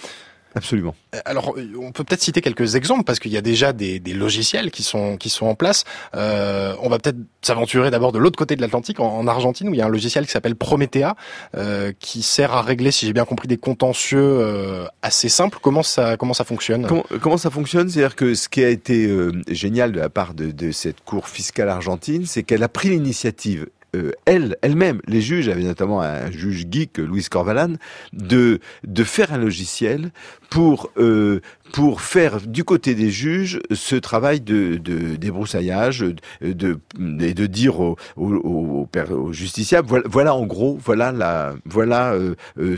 Absolument. 0.58 0.96
Alors, 1.26 1.56
on 1.80 1.91
peut 1.91 2.04
peut-être 2.04 2.22
citer 2.22 2.41
quelques 2.41 2.76
exemples 2.76 3.04
parce 3.04 3.20
qu'il 3.20 3.32
y 3.32 3.38
a 3.38 3.41
déjà 3.41 3.74
des, 3.74 4.00
des, 4.00 4.13
logiciels 4.13 4.72
qui 4.72 4.84
sont 4.84 5.17
qui 5.17 5.30
sont 5.30 5.46
en 5.46 5.56
place. 5.56 5.84
Euh, 6.15 6.76
on 6.82 6.89
va 6.89 6.98
peut-être 6.98 7.17
s'aventurer 7.41 7.91
d'abord 7.91 8.12
de 8.12 8.17
l'autre 8.17 8.38
côté 8.38 8.56
de 8.56 8.62
l'Atlantique, 8.62 9.00
en, 9.00 9.17
en, 9.17 9.28
Argentine, 9.28 9.70
où 9.70 9.74
il 9.74 9.78
y 9.78 9.82
a 9.82 9.86
un 9.86 9.89
logiciel 9.89 10.26
qui 10.26 10.32
s'appelle 10.32 10.56
Promethea, 10.56 11.15
euh, 11.56 11.93
qui 12.00 12.24
sert 12.24 12.54
à 12.54 12.62
régler, 12.62 12.91
si 12.91 13.06
j'ai 13.06 13.13
bien 13.13 13.26
compris, 13.26 13.48
des 13.48 13.58
contentieux 13.58 14.20
euh, 14.20 14.86
assez 15.02 15.30
simples. 15.30 15.60
Comment 15.62 15.84
ça 15.84 16.17
comment 16.17 16.34
ça 16.34 16.43
fonctionne? 16.43 16.88
Comment, 16.88 17.06
comment, 17.22 17.38
ça 17.38 17.52
fonctionne? 17.52 17.89
C'est-à-dire 17.89 18.15
que 18.15 18.34
ce 18.34 18.50
qui 18.50 18.63
a 18.63 18.70
été 18.70 19.06
euh, 19.06 19.32
génial 19.50 19.91
de 19.91 20.00
la 20.00 20.10
part 20.10 20.34
de, 20.34 20.52
de 20.52 20.72
cette 20.72 21.02
cour 21.02 21.28
fiscale 21.28 21.70
argentine, 21.70 22.26
c'est 22.26 22.43
qu'elle 22.43 22.63
a 22.63 22.70
pris 22.70 22.89
l'initiative 22.89 23.67
euh, 23.95 24.12
elle, 24.26 24.58
elle-même, 24.62 25.02
les 25.08 25.21
juges, 25.21 25.50
avait 25.50 25.63
notamment 25.63 26.02
un 26.02 26.30
juge 26.32 26.65
geek, 26.69 26.97
Louis 26.97 27.23
Corvalan, 27.23 27.73
de, 28.13 28.60
de 28.84 29.04
faire 29.04 29.34
un 29.34 29.38
logiciel 29.38 30.12
pour, 30.50 30.91
euh, 30.97 31.41
pour 31.73 32.02
faire 32.02 32.41
du 32.41 32.63
côté 32.63 32.95
des 32.95 33.10
juges 33.10 33.60
ce 33.71 33.95
travail 33.95 34.41
de, 34.41 34.76
de 34.76 35.15
débroussaillage, 35.15 36.00
de, 36.41 36.54
de, 36.54 36.80
et 37.21 37.34
de 37.34 37.45
dire 37.45 37.80
aux, 37.80 37.97
aux, 38.15 38.34
aux, 38.34 38.89
aux 39.12 39.34
justiciables, 39.34 39.88
voilà, 39.88 40.06
voilà, 40.08 40.36
en 40.36 40.45
gros, 40.45 40.78
voilà 40.84 41.12
la, 41.12 41.56
voilà 41.65 42.13
euh, 42.13 42.36
euh, 42.60 42.78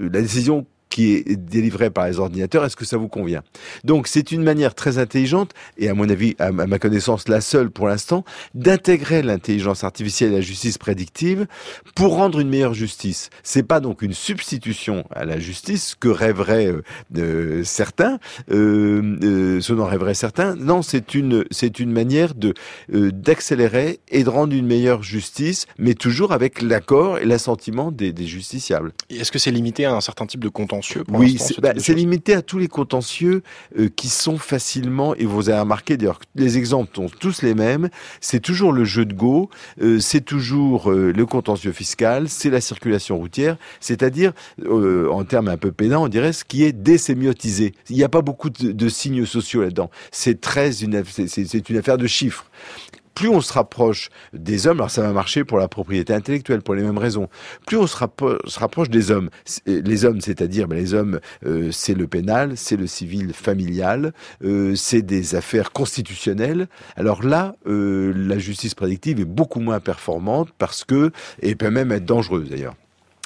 la 0.00 0.20
décision 0.20 0.66
qui 0.90 1.14
est 1.14 1.36
délivré 1.36 1.88
par 1.88 2.06
les 2.06 2.18
ordinateurs, 2.18 2.64
est-ce 2.64 2.76
que 2.76 2.84
ça 2.84 2.98
vous 2.98 3.08
convient? 3.08 3.42
Donc 3.84 4.08
c'est 4.08 4.32
une 4.32 4.42
manière 4.42 4.74
très 4.74 4.98
intelligente, 4.98 5.52
et 5.78 5.88
à 5.88 5.94
mon 5.94 6.08
avis, 6.10 6.34
à 6.38 6.50
ma 6.52 6.78
connaissance, 6.78 7.28
la 7.28 7.40
seule 7.40 7.70
pour 7.70 7.86
l'instant, 7.86 8.24
d'intégrer 8.54 9.22
l'intelligence 9.22 9.84
artificielle 9.84 10.32
et 10.32 10.34
la 10.34 10.40
justice 10.40 10.78
prédictive 10.78 11.46
pour 11.94 12.16
rendre 12.16 12.40
une 12.40 12.48
meilleure 12.48 12.74
justice. 12.74 13.30
C'est 13.44 13.62
pas 13.62 13.78
donc 13.78 14.02
une 14.02 14.14
substitution 14.14 15.04
à 15.14 15.24
la 15.24 15.38
justice 15.38 15.94
que 15.98 16.08
rêveraient 16.08 16.72
euh, 17.16 17.62
certains, 17.62 18.18
euh, 18.50 19.16
euh, 19.22 19.60
ce 19.60 19.72
dont 19.72 19.86
rêveraient 19.86 20.14
certains. 20.14 20.56
Non, 20.56 20.82
c'est 20.82 21.14
une 21.14 21.44
c'est 21.52 21.78
une 21.78 21.92
manière 21.92 22.34
de 22.34 22.52
euh, 22.92 23.12
d'accélérer 23.12 24.00
et 24.08 24.24
de 24.24 24.28
rendre 24.28 24.54
une 24.54 24.66
meilleure 24.66 25.04
justice, 25.04 25.66
mais 25.78 25.94
toujours 25.94 26.32
avec 26.32 26.62
l'accord 26.62 27.18
et 27.18 27.26
l'assentiment 27.26 27.92
des, 27.92 28.12
des 28.12 28.26
justiciables. 28.26 28.92
Est-ce 29.08 29.30
que 29.30 29.38
c'est 29.38 29.52
limité 29.52 29.84
à 29.84 29.94
un 29.94 30.00
certain 30.00 30.26
type 30.26 30.42
de 30.42 30.48
contentieux 30.48 30.79
oui, 31.08 31.36
c'est 31.38 31.60
bah, 31.60 31.72
limité 31.72 32.34
à 32.34 32.42
tous 32.42 32.58
les 32.58 32.68
contentieux 32.68 33.42
euh, 33.78 33.88
qui 33.94 34.08
sont 34.08 34.38
facilement, 34.38 35.14
et 35.14 35.24
vous 35.24 35.48
avez 35.48 35.60
remarqué 35.60 35.96
d'ailleurs, 35.96 36.20
les 36.34 36.58
exemples 36.58 36.90
sont 36.94 37.08
tous 37.08 37.42
les 37.42 37.54
mêmes, 37.54 37.88
c'est 38.20 38.40
toujours 38.40 38.72
le 38.72 38.84
jeu 38.84 39.04
de 39.04 39.14
go, 39.14 39.50
euh, 39.80 39.98
c'est 40.00 40.20
toujours 40.20 40.90
euh, 40.90 41.12
le 41.12 41.26
contentieux 41.26 41.72
fiscal, 41.72 42.28
c'est 42.28 42.50
la 42.50 42.60
circulation 42.60 43.18
routière, 43.18 43.56
c'est-à-dire, 43.80 44.32
euh, 44.64 45.08
en 45.10 45.24
termes 45.24 45.48
un 45.48 45.56
peu 45.56 45.72
pédants, 45.72 46.04
on 46.04 46.08
dirait 46.08 46.32
ce 46.32 46.44
qui 46.44 46.64
est 46.64 46.72
désémiotisé. 46.72 47.74
Il 47.88 47.96
n'y 47.96 48.04
a 48.04 48.08
pas 48.08 48.22
beaucoup 48.22 48.50
de, 48.50 48.72
de 48.72 48.88
signes 48.88 49.26
sociaux 49.26 49.62
là-dedans. 49.62 49.90
C'est 50.10 50.40
très 50.40 50.82
une, 50.82 51.02
c'est 51.04 51.68
une 51.70 51.76
affaire 51.76 51.98
de 51.98 52.06
chiffres 52.06 52.46
plus 53.20 53.28
on 53.28 53.42
se 53.42 53.52
rapproche 53.52 54.08
des 54.32 54.66
hommes, 54.66 54.78
alors 54.78 54.90
ça 54.90 55.02
va 55.02 55.12
marcher 55.12 55.44
pour 55.44 55.58
la 55.58 55.68
propriété 55.68 56.14
intellectuelle, 56.14 56.62
pour 56.62 56.74
les 56.74 56.82
mêmes 56.82 56.96
raisons, 56.96 57.28
plus 57.66 57.76
on 57.76 57.86
se, 57.86 57.94
rapproche, 57.94 58.38
se 58.46 58.58
rapproche 58.58 58.88
des 58.88 59.10
hommes, 59.10 59.28
les 59.66 60.06
hommes, 60.06 60.22
c'est-à-dire 60.22 60.68
ben, 60.68 60.76
les 60.76 60.94
hommes, 60.94 61.20
euh, 61.44 61.70
c'est 61.70 61.92
le 61.92 62.06
pénal, 62.06 62.56
c'est 62.56 62.78
le 62.78 62.86
civil 62.86 63.34
familial, 63.34 64.14
euh, 64.42 64.74
c'est 64.74 65.02
des 65.02 65.34
affaires 65.34 65.72
constitutionnelles. 65.72 66.66
Alors 66.96 67.22
là, 67.22 67.56
euh, 67.66 68.14
la 68.16 68.38
justice 68.38 68.74
prédictive 68.74 69.20
est 69.20 69.26
beaucoup 69.26 69.60
moins 69.60 69.80
performante 69.80 70.48
parce 70.56 70.84
que, 70.84 71.10
et 71.42 71.54
peut 71.56 71.68
même 71.68 71.92
être 71.92 72.06
dangereuse 72.06 72.48
d'ailleurs. 72.48 72.74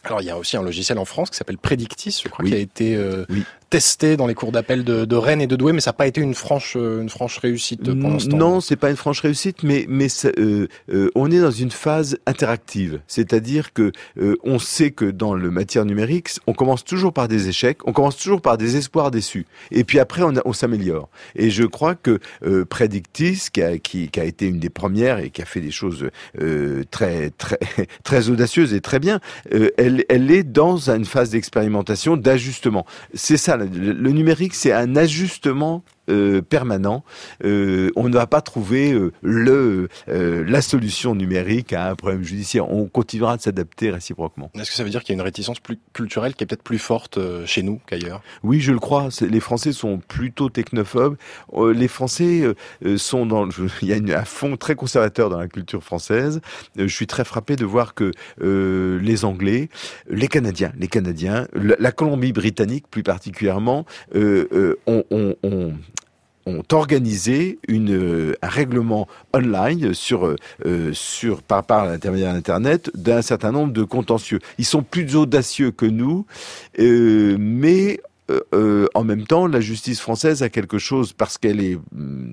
Alors 0.05 0.21
il 0.21 0.27
y 0.27 0.31
a 0.31 0.37
aussi 0.37 0.57
un 0.57 0.63
logiciel 0.63 0.99
en 0.99 1.05
France 1.05 1.31
qui 1.31 1.37
s'appelle 1.37 1.59
Predictis, 1.59 2.21
je 2.23 2.29
crois, 2.29 2.45
oui. 2.45 2.51
qui 2.51 2.57
a 2.57 2.61
été 2.61 2.97
euh, 2.97 3.25
oui. 3.31 3.45
Testé 3.75 4.17
dans 4.17 4.29
les 4.29 4.35
cours 4.35 4.53
d'appel 4.53 4.85
de, 4.85 5.05
de, 5.05 5.17
Rennes 5.17 5.41
et 5.41 5.49
de 5.49 5.57
Douai, 5.57 5.73
mais 5.73 5.81
ça 5.81 5.91
n'a 5.91 5.95
pas 5.95 6.07
été 6.07 6.21
une 6.21 6.35
franche 6.35 6.77
une 6.77 7.09
franche 7.09 7.39
réussite 7.39 7.83
pour 7.83 8.11
l'instant. 8.11 8.37
Non, 8.37 8.61
c'est 8.61 8.77
pas 8.77 8.89
une 8.89 8.97
franche 8.97 9.19
réussite, 9.19 9.65
mais 9.65 9.85
mais 9.89 10.07
euh, 10.39 10.69
euh, 10.93 11.11
on 11.17 11.29
est 11.29 11.41
dans 11.41 11.51
une 11.51 11.73
phase 11.73 12.17
interactive, 12.25 13.01
c'est-à-dire 13.09 13.73
que 13.73 13.91
euh, 14.17 14.37
on 14.45 14.61
sait 14.61 14.93
que 14.93 15.07
dans 15.07 15.35
le 15.35 15.51
matière 15.51 15.85
numérique, 15.87 16.29
on 16.47 16.53
commence 16.53 16.85
toujours 16.85 17.13
par 17.13 17.27
des 17.27 17.49
échecs, 17.49 17.79
on 17.85 17.93
commence 17.93 18.17
toujours 18.17 18.41
par 18.41 18.59
des 18.59 18.77
espoirs 18.77 19.11
déçus, 19.11 19.45
et 19.73 19.83
puis 19.83 19.99
après 19.99 20.23
on, 20.23 20.35
on 20.45 20.53
s'améliore. 20.53 21.09
Et 21.35 21.51
je 21.51 21.65
crois 21.65 21.97
que 21.97 22.21
Predictis, 22.71 23.49
qui 23.53 23.61
a, 23.61 23.79
qui, 23.79 24.09
qui 24.09 24.21
a 24.21 24.25
été 24.25 24.47
une 24.47 24.61
des 24.61 24.71
premières 24.71 25.19
et 25.19 25.31
qui 25.31 25.43
a 25.43 25.47
fait 25.47 25.61
des 25.61 25.73
choses 25.73 26.09
très 26.93 27.31
très 27.31 27.59
très 28.05 28.29
audacieuses 28.29 28.73
et 28.73 28.81
très 28.81 29.01
bien, 29.01 29.19
elle 29.51 29.73
elle, 29.79 30.05
elle, 30.09 30.31
est 30.31 30.45
dans 30.45 30.91
une 30.91 31.07
phase 31.07 31.31
d'expérimentation, 31.31 32.17
d'ajustement. 32.17 32.87
C'est 33.15 33.37
ça, 33.37 33.57
le, 33.73 34.11
numérique, 34.11 34.55
c'est 34.55 34.73
un 34.73 34.97
ajustement 34.97 35.83
euh, 36.09 36.43
permanent. 36.43 37.05
Euh, 37.45 37.91
on 37.97 38.09
ne 38.09 38.15
va 38.15 38.27
pas 38.27 38.41
trouver 38.41 38.93
euh, 38.93 39.13
le 39.23 39.89
euh, 40.09 40.45
la 40.47 40.63
solution 40.63 41.15
numérique 41.15 41.73
à 41.73 41.91
un 41.91 41.95
problème 41.95 42.23
judiciaire. 42.23 42.71
On 42.71 42.87
continuera 42.87 43.37
de 43.37 43.43
s'adapter 43.43 43.91
réciproquement. 43.91 44.51
Est-ce 44.55 44.71
que 44.71 44.77
ça 44.77 44.85
veut 44.85 44.91
dire 44.91 45.03
qu'il 45.03 45.15
y 45.15 45.19
a 45.19 45.21
une 45.21 45.25
réticence 45.25 45.61
plus 45.61 45.79
culturelle 45.93 46.35
qui 46.35 46.45
est 46.45 46.47
peut-être 46.47 46.63
plus 46.63 46.79
forte 46.79 47.19
euh, 47.19 47.47
chez 47.47 47.63
nous 47.63 47.81
qu'ailleurs? 47.87 48.23
Oui, 48.43 48.61
je 48.61 48.73
le 48.73 48.79
crois. 48.79 49.09
Les 49.21 49.41
Français 49.41 49.73
sont 49.73 49.99
plutôt 49.99 50.49
technophobes. 50.49 51.17
Euh, 51.55 51.73
les 51.73 51.89
Français 51.89 52.43
sont 52.97 53.27
dans. 53.27 53.49
Il 53.83 53.89
y 53.89 53.93
a 53.93 53.97
une, 53.97 54.13
un 54.13 54.25
fond 54.25 54.57
très 54.57 54.75
conservateur 54.75 55.31
dans 55.31 55.39
la 55.39 55.49
culture 55.49 55.83
française. 55.83 56.41
je 56.77 56.87
suis 56.87 57.07
très 57.07 57.25
frappé 57.25 57.57
de 57.57 57.65
voir 57.65 57.95
que 57.95 58.13
les 58.39 59.25
Anglais, 59.25 59.69
les 60.09 60.29
Canadiens, 60.29 60.73
les 60.79 60.89
Canadiens, 60.89 61.47
la, 61.55 61.77
la 61.79 61.93
Colombie-Britannique 61.93 62.87
plus 62.91 63.03
particulièrement, 63.03 63.85
ont, 64.15 65.05
ont, 65.11 65.35
ont 65.43 65.73
ont 66.47 66.63
organisé 66.73 67.59
une, 67.69 68.35
un 68.43 68.49
règlement 68.49 69.09
online 69.33 69.95
sur, 69.95 70.27
euh, 70.65 70.93
sur 70.93 71.43
par, 71.43 71.65
par 71.65 71.87
l'intermédiaire 71.87 72.33
d'Internet 72.33 72.91
d'un 72.95 73.23
certain 73.23 73.53
nombre 73.53 73.73
de 73.73 73.85
contentieux. 73.85 74.41
Ils 74.59 74.65
sont 74.65 74.83
plus 74.83 75.17
audacieux 75.17 75.71
que 75.71 75.87
nous, 75.87 76.27
euh, 76.79 77.37
mais 77.39 78.01
euh, 78.31 78.87
en 78.95 79.05
même 79.05 79.27
temps, 79.27 79.47
la 79.47 79.61
justice 79.61 80.01
française 80.01 80.43
a 80.43 80.49
quelque 80.49 80.79
chose 80.79 81.13
parce 81.13 81.37
qu'elle 81.37 81.61
est, 81.61 81.79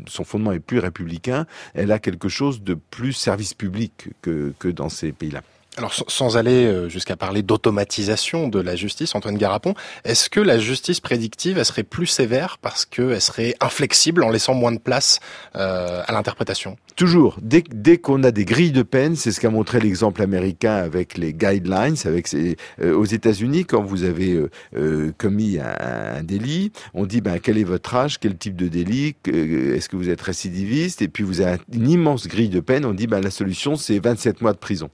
son 0.07 0.23
fondement 0.23 0.51
est 0.51 0.59
plus 0.59 0.79
républicain, 0.79 1.45
elle 1.73 1.91
a 1.91 1.99
quelque 1.99 2.29
chose 2.29 2.63
de 2.63 2.75
plus 2.75 3.13
service 3.13 3.53
public 3.53 4.09
que, 4.21 4.53
que 4.57 4.69
dans 4.69 4.89
ces 4.89 5.11
pays-là. 5.11 5.41
Alors 5.77 5.93
sans 5.93 6.37
aller 6.37 6.89
jusqu'à 6.89 7.15
parler 7.15 7.43
d'automatisation 7.43 8.49
de 8.49 8.59
la 8.59 8.75
justice, 8.75 9.15
Antoine 9.15 9.37
Garapon, 9.37 9.73
est-ce 10.03 10.29
que 10.29 10.41
la 10.41 10.59
justice 10.59 10.99
prédictive 10.99 11.57
elle 11.57 11.65
serait 11.65 11.83
plus 11.83 12.07
sévère 12.07 12.57
parce 12.57 12.85
qu'elle 12.85 13.21
serait 13.21 13.55
inflexible 13.61 14.23
en 14.23 14.29
laissant 14.29 14.53
moins 14.53 14.73
de 14.73 14.79
place 14.79 15.19
euh, 15.55 16.03
à 16.05 16.11
l'interprétation? 16.11 16.77
Toujours, 16.95 17.37
dès, 17.41 17.63
dès 17.73 17.97
qu'on 17.97 18.23
a 18.23 18.31
des 18.31 18.45
grilles 18.45 18.71
de 18.71 18.83
peine, 18.83 19.15
c'est 19.15 19.31
ce 19.31 19.39
qu'a 19.39 19.49
montré 19.49 19.79
l'exemple 19.79 20.21
américain 20.21 20.75
avec 20.75 21.17
les 21.17 21.33
guidelines, 21.33 21.95
avec 22.05 22.27
ces, 22.27 22.57
euh, 22.81 22.93
aux 22.93 23.05
États-Unis, 23.05 23.65
quand 23.65 23.81
vous 23.81 24.03
avez 24.03 24.33
euh, 24.33 24.49
euh, 24.75 25.11
commis 25.17 25.57
un, 25.57 26.17
un, 26.17 26.23
délit, 26.23 26.71
on 26.93 27.05
dit 27.05 27.21
ben 27.21 27.39
quel 27.39 27.57
est 27.57 27.63
votre 27.63 27.95
âge, 27.95 28.19
quel 28.19 28.37
type 28.37 28.55
de 28.55 28.67
délit, 28.67 29.15
est-ce 29.25 29.89
que 29.89 29.95
vous 29.95 30.09
êtes 30.09 30.21
récidiviste, 30.21 31.01
et 31.01 31.07
puis 31.07 31.23
vous 31.23 31.41
avez 31.41 31.59
une 31.73 31.89
immense 31.89 32.27
grille 32.27 32.49
de 32.49 32.59
peine, 32.59 32.85
on 32.85 32.93
dit 32.93 33.07
ben 33.07 33.21
la 33.21 33.31
solution 33.31 33.75
c'est 33.75 33.99
27 33.99 34.41
mois 34.41 34.53
de 34.53 34.57
prison 34.57 34.89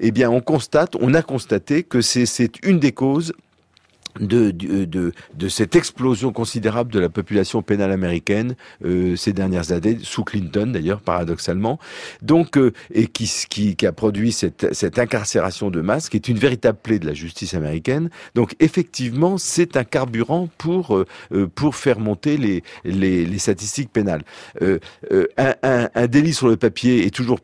eh 0.00 0.10
bien, 0.10 0.30
on 0.30 0.40
constate, 0.40 0.96
on 1.00 1.14
a 1.14 1.22
constaté 1.22 1.82
que 1.82 2.00
c'est 2.00 2.50
une 2.64 2.78
des 2.78 2.92
causes 2.92 3.32
de, 4.20 4.50
de, 4.50 5.48
cette 5.48 5.76
explosion 5.76 6.32
considérable 6.32 6.92
de 6.92 6.98
la 6.98 7.08
population 7.08 7.62
pénale 7.62 7.92
américaine 7.92 8.56
euh, 8.84 9.16
ces 9.16 9.32
dernières 9.32 9.72
années, 9.72 9.98
sous 10.02 10.24
Clinton 10.24 10.66
d'ailleurs, 10.66 11.00
paradoxalement, 11.00 11.78
donc 12.22 12.56
euh, 12.56 12.72
et 12.92 13.06
qui, 13.06 13.30
qui, 13.48 13.76
qui, 13.76 13.86
a 13.86 13.92
produit 13.92 14.32
cette, 14.32 14.98
incarcération 14.98 15.70
de 15.70 15.80
masse, 15.80 16.08
qui 16.08 16.16
est 16.16 16.28
une 16.28 16.38
véritable 16.38 16.78
plaie 16.82 16.98
de 16.98 17.06
la 17.06 17.14
justice 17.14 17.54
américaine. 17.54 18.10
Donc 18.34 18.54
effectivement, 18.60 19.38
c'est 19.38 19.76
un 19.76 19.84
carburant 19.84 20.48
pour 20.58 20.96
euh, 20.96 21.48
faire 21.72 22.00
monter 22.00 22.36
les, 22.84 23.38
statistiques 23.38 23.92
pénales. 23.92 24.22
Euh, 24.62 24.78
euh, 25.12 25.26
un, 25.62 26.06
délit 26.06 26.34
sur 26.34 26.48
le 26.48 26.56
papier 26.56 27.06
est 27.06 27.14
toujours 27.14 27.38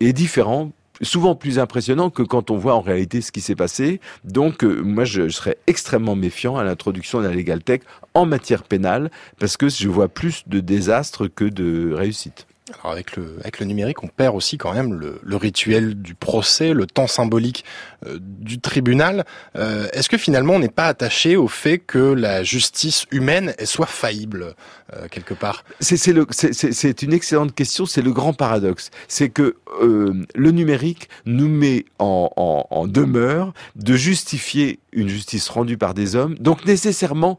est 0.00 0.12
différent 0.12 0.70
souvent 1.02 1.34
plus 1.34 1.58
impressionnant 1.58 2.10
que 2.10 2.22
quand 2.22 2.50
on 2.50 2.56
voit 2.56 2.74
en 2.74 2.80
réalité 2.80 3.20
ce 3.20 3.32
qui 3.32 3.40
s'est 3.40 3.54
passé. 3.54 4.00
Donc, 4.24 4.64
euh, 4.64 4.82
moi, 4.82 5.04
je, 5.04 5.28
je, 5.28 5.34
serais 5.34 5.58
extrêmement 5.66 6.16
méfiant 6.16 6.56
à 6.56 6.64
l'introduction 6.64 7.20
de 7.20 7.26
la 7.26 7.34
Legal 7.34 7.62
Tech 7.62 7.80
en 8.14 8.26
matière 8.26 8.64
pénale, 8.64 9.10
parce 9.38 9.56
que 9.56 9.68
je 9.68 9.88
vois 9.88 10.08
plus 10.08 10.44
de 10.46 10.60
désastres 10.60 11.28
que 11.28 11.44
de 11.44 11.92
réussite. 11.92 12.46
Alors 12.72 12.92
avec 12.92 13.16
le, 13.16 13.36
avec 13.40 13.58
le 13.60 13.66
numérique, 13.66 14.02
on 14.02 14.08
perd 14.08 14.36
aussi 14.36 14.56
quand 14.56 14.72
même 14.72 14.94
le, 14.94 15.20
le 15.22 15.36
rituel 15.36 15.94
du 15.94 16.14
procès, 16.14 16.72
le 16.72 16.86
temps 16.86 17.06
symbolique 17.06 17.64
euh, 18.06 18.18
du 18.20 18.60
tribunal. 18.60 19.24
Euh, 19.56 19.88
Est-ce 19.92 20.08
que 20.08 20.16
finalement 20.16 20.54
on 20.54 20.58
n'est 20.60 20.68
pas 20.68 20.86
attaché 20.86 21.36
au 21.36 21.48
fait 21.48 21.78
que 21.78 21.98
la 21.98 22.42
justice 22.44 23.06
humaine 23.10 23.54
elle 23.58 23.66
soit 23.66 23.86
faillible 23.86 24.54
euh, 24.94 25.08
quelque 25.10 25.34
part? 25.34 25.64
C'est 25.80 27.02
une 27.02 27.12
excellente 27.12 27.54
question, 27.54 27.86
c'est 27.86 28.02
le 28.02 28.12
grand 28.12 28.32
paradoxe. 28.32 28.90
C'est 29.08 29.30
que 29.30 29.56
euh, 29.82 30.24
le 30.34 30.50
numérique 30.50 31.08
nous 31.26 31.48
met 31.48 31.84
en, 31.98 32.30
en, 32.36 32.66
en 32.70 32.86
demeure 32.86 33.52
de 33.76 33.94
justifier 33.96 34.78
une 34.92 35.08
justice 35.08 35.48
rendue 35.48 35.76
par 35.76 35.94
des 35.94 36.16
hommes, 36.16 36.34
donc 36.38 36.64
nécessairement 36.64 37.38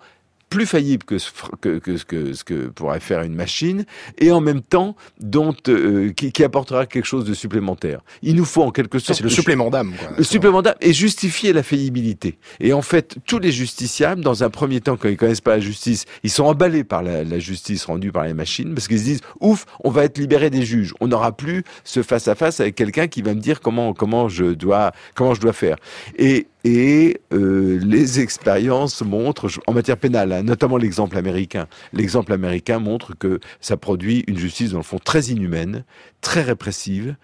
plus 0.52 0.66
faillible 0.66 1.06
que 1.06 1.18
ce 1.18 1.32
que, 1.62 1.80
que, 1.80 2.04
que, 2.04 2.34
ce 2.34 2.44
que 2.44 2.68
pourrait 2.68 3.00
faire 3.00 3.22
une 3.22 3.34
machine, 3.34 3.86
et 4.20 4.32
en 4.32 4.42
même 4.42 4.62
temps 4.62 4.98
dont 5.20 5.56
euh, 5.70 6.12
qui, 6.12 6.34
qui, 6.34 6.44
apportera 6.44 6.86
quelque 6.86 7.06
chose 7.06 7.24
de 7.24 7.34
supplémentaire. 7.34 8.02
Il 8.22 8.36
nous 8.36 8.44
faut 8.44 8.62
en 8.62 8.72
quelque 8.72 9.00
sorte 9.00 9.18
c'est 9.18 9.24
le 9.24 9.30
supplément 9.30 9.70
d'âme. 9.70 9.94
Le 10.18 10.24
supplément 10.24 10.62
d'âme 10.62 10.76
et 10.82 10.92
justifier 10.92 11.54
la 11.54 11.64
faillibilité. 11.64 12.38
Et 12.60 12.74
en 12.74 12.82
fait, 12.82 13.16
tous 13.26 13.40
les 13.40 13.52
justiciables, 13.52 14.22
dans 14.22 14.44
un 14.44 14.50
premier 14.50 14.82
temps, 14.82 14.98
quand 14.98 15.08
ils 15.08 15.16
connaissent 15.16 15.42
pas 15.42 15.56
la 15.56 15.62
justice, 15.62 16.04
ils 16.24 16.30
sont 16.30 16.44
emballés 16.44 16.84
par 16.84 17.02
la, 17.02 17.24
la 17.24 17.40
justice 17.40 17.86
rendue 17.86 18.12
par 18.12 18.26
les 18.26 18.34
machines 18.34 18.74
parce 18.74 18.90
qu'ils 18.90 19.00
se 19.00 19.06
disent 19.06 19.22
ouf, 19.40 19.66
on 19.86 19.90
va 19.90 20.04
être 20.04 20.18
libéré 20.18 20.50
des 20.50 20.66
juges. 20.66 20.94
On 21.00 21.08
n'aura 21.08 21.32
plus 21.32 21.64
ce 21.86 22.04
face 22.04 22.28
à 22.28 22.36
face 22.36 22.60
avec 22.60 22.76
quelqu'un 22.76 23.08
qui 23.08 23.22
va 23.22 23.34
me 23.34 23.40
dire 23.40 23.62
comment 23.62 23.94
comment 23.94 24.28
je 24.28 24.46
dois 24.46 24.92
comment 25.16 25.34
je 25.34 25.40
dois 25.40 25.54
faire. 25.54 25.78
Et 26.18 26.48
et 26.64 27.22
euh, 27.34 27.80
les 27.84 28.20
expériences 28.20 29.02
montrent, 29.02 29.48
en 29.68 29.74
matière 29.74 29.98
pénale, 29.98 30.32
hein, 30.32 30.44
notamment 30.44 30.78
l'exemple 30.78 31.18
américain, 31.18 31.68
l'exemple 31.94 32.34
américain 32.34 32.80
montre 32.80 33.18
que 33.18 33.40
ça 33.60 33.78
produit 33.78 34.24
une 34.28 34.38
justice 34.38 34.72
dans 34.72 34.78
le 34.78 34.84
fond 34.84 35.00
très 35.00 35.26
inhumaine, 35.26 35.84
très 36.22 36.42
répressive, 36.42 37.16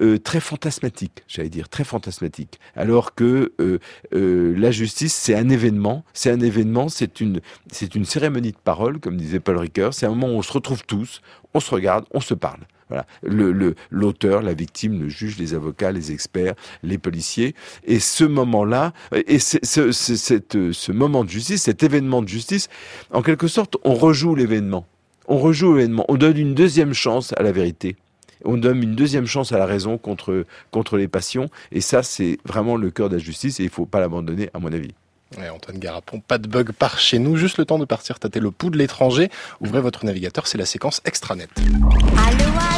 euh, 0.00 0.18
très 0.18 0.40
fantasmatique, 0.40 1.24
j'allais 1.28 1.50
dire, 1.50 1.68
très 1.68 1.84
fantasmatique. 1.84 2.58
Alors 2.74 3.14
que 3.14 3.52
euh, 3.60 3.78
euh, 4.14 4.54
la 4.56 4.70
justice, 4.70 5.14
c'est 5.14 5.34
un 5.34 5.48
événement, 5.48 6.04
c'est 6.14 6.30
un 6.30 6.40
événement, 6.40 6.88
c'est 6.88 7.20
une, 7.20 7.40
c'est 7.70 7.94
une 7.94 8.04
cérémonie 8.04 8.52
de 8.52 8.58
parole, 8.62 8.98
comme 8.98 9.16
disait 9.16 9.40
Paul 9.40 9.58
Ricoeur, 9.58 9.94
c'est 9.94 10.06
un 10.06 10.10
moment 10.10 10.28
où 10.28 10.38
on 10.38 10.42
se 10.42 10.52
retrouve 10.52 10.84
tous, 10.84 11.20
on 11.54 11.60
se 11.60 11.70
regarde, 11.70 12.06
on 12.12 12.20
se 12.20 12.34
parle. 12.34 12.60
Voilà. 12.88 13.06
Le, 13.22 13.74
l'auteur, 13.90 14.42
la 14.42 14.54
victime, 14.54 15.00
le 15.00 15.08
juge, 15.08 15.38
les 15.38 15.54
avocats, 15.54 15.92
les 15.92 16.12
experts, 16.12 16.54
les 16.82 16.98
policiers. 16.98 17.54
Et 17.84 17.98
ce 17.98 18.24
moment-là, 18.24 18.92
et 19.26 19.38
ce, 19.38 19.58
ce, 19.62 19.90
cette, 19.92 20.72
ce 20.72 20.92
moment 20.92 21.24
de 21.24 21.30
justice, 21.30 21.62
cet 21.62 21.82
événement 21.82 22.22
de 22.22 22.28
justice, 22.28 22.68
en 23.12 23.22
quelque 23.22 23.48
sorte, 23.48 23.76
on 23.84 23.94
rejoue 23.94 24.34
l'événement. 24.34 24.86
On 25.26 25.38
rejoue 25.38 25.74
l'événement. 25.74 26.04
On 26.08 26.16
donne 26.16 26.38
une 26.38 26.54
deuxième 26.54 26.94
chance 26.94 27.34
à 27.36 27.42
la 27.42 27.50
vérité. 27.50 27.96
On 28.44 28.56
donne 28.56 28.82
une 28.82 28.94
deuxième 28.94 29.26
chance 29.26 29.50
à 29.50 29.58
la 29.58 29.66
raison 29.66 29.98
contre, 29.98 30.44
contre 30.70 30.96
les 30.96 31.08
passions. 31.08 31.48
Et 31.72 31.80
ça, 31.80 32.04
c'est 32.04 32.38
vraiment 32.44 32.76
le 32.76 32.90
cœur 32.90 33.08
de 33.08 33.16
la 33.16 33.22
justice 33.22 33.58
et 33.58 33.64
il 33.64 33.66
ne 33.66 33.72
faut 33.72 33.86
pas 33.86 33.98
l'abandonner, 33.98 34.50
à 34.54 34.60
mon 34.60 34.72
avis. 34.72 34.92
Ouais, 35.36 35.48
Antoine 35.48 35.78
Garapon, 35.78 36.20
pas 36.20 36.38
de 36.38 36.46
bug 36.46 36.70
par 36.70 37.00
chez 37.00 37.18
nous, 37.18 37.36
juste 37.36 37.58
le 37.58 37.64
temps 37.64 37.80
de 37.80 37.84
partir 37.84 38.20
tâter 38.20 38.38
le 38.38 38.52
pouls 38.52 38.70
de 38.70 38.78
l'étranger. 38.78 39.28
Ouvrez 39.60 39.80
votre 39.80 40.04
navigateur, 40.04 40.46
c'est 40.46 40.56
la 40.56 40.66
séquence 40.66 41.02
extranet. 41.04 41.48
Allô, 41.56 42.44
allô, 42.60 42.75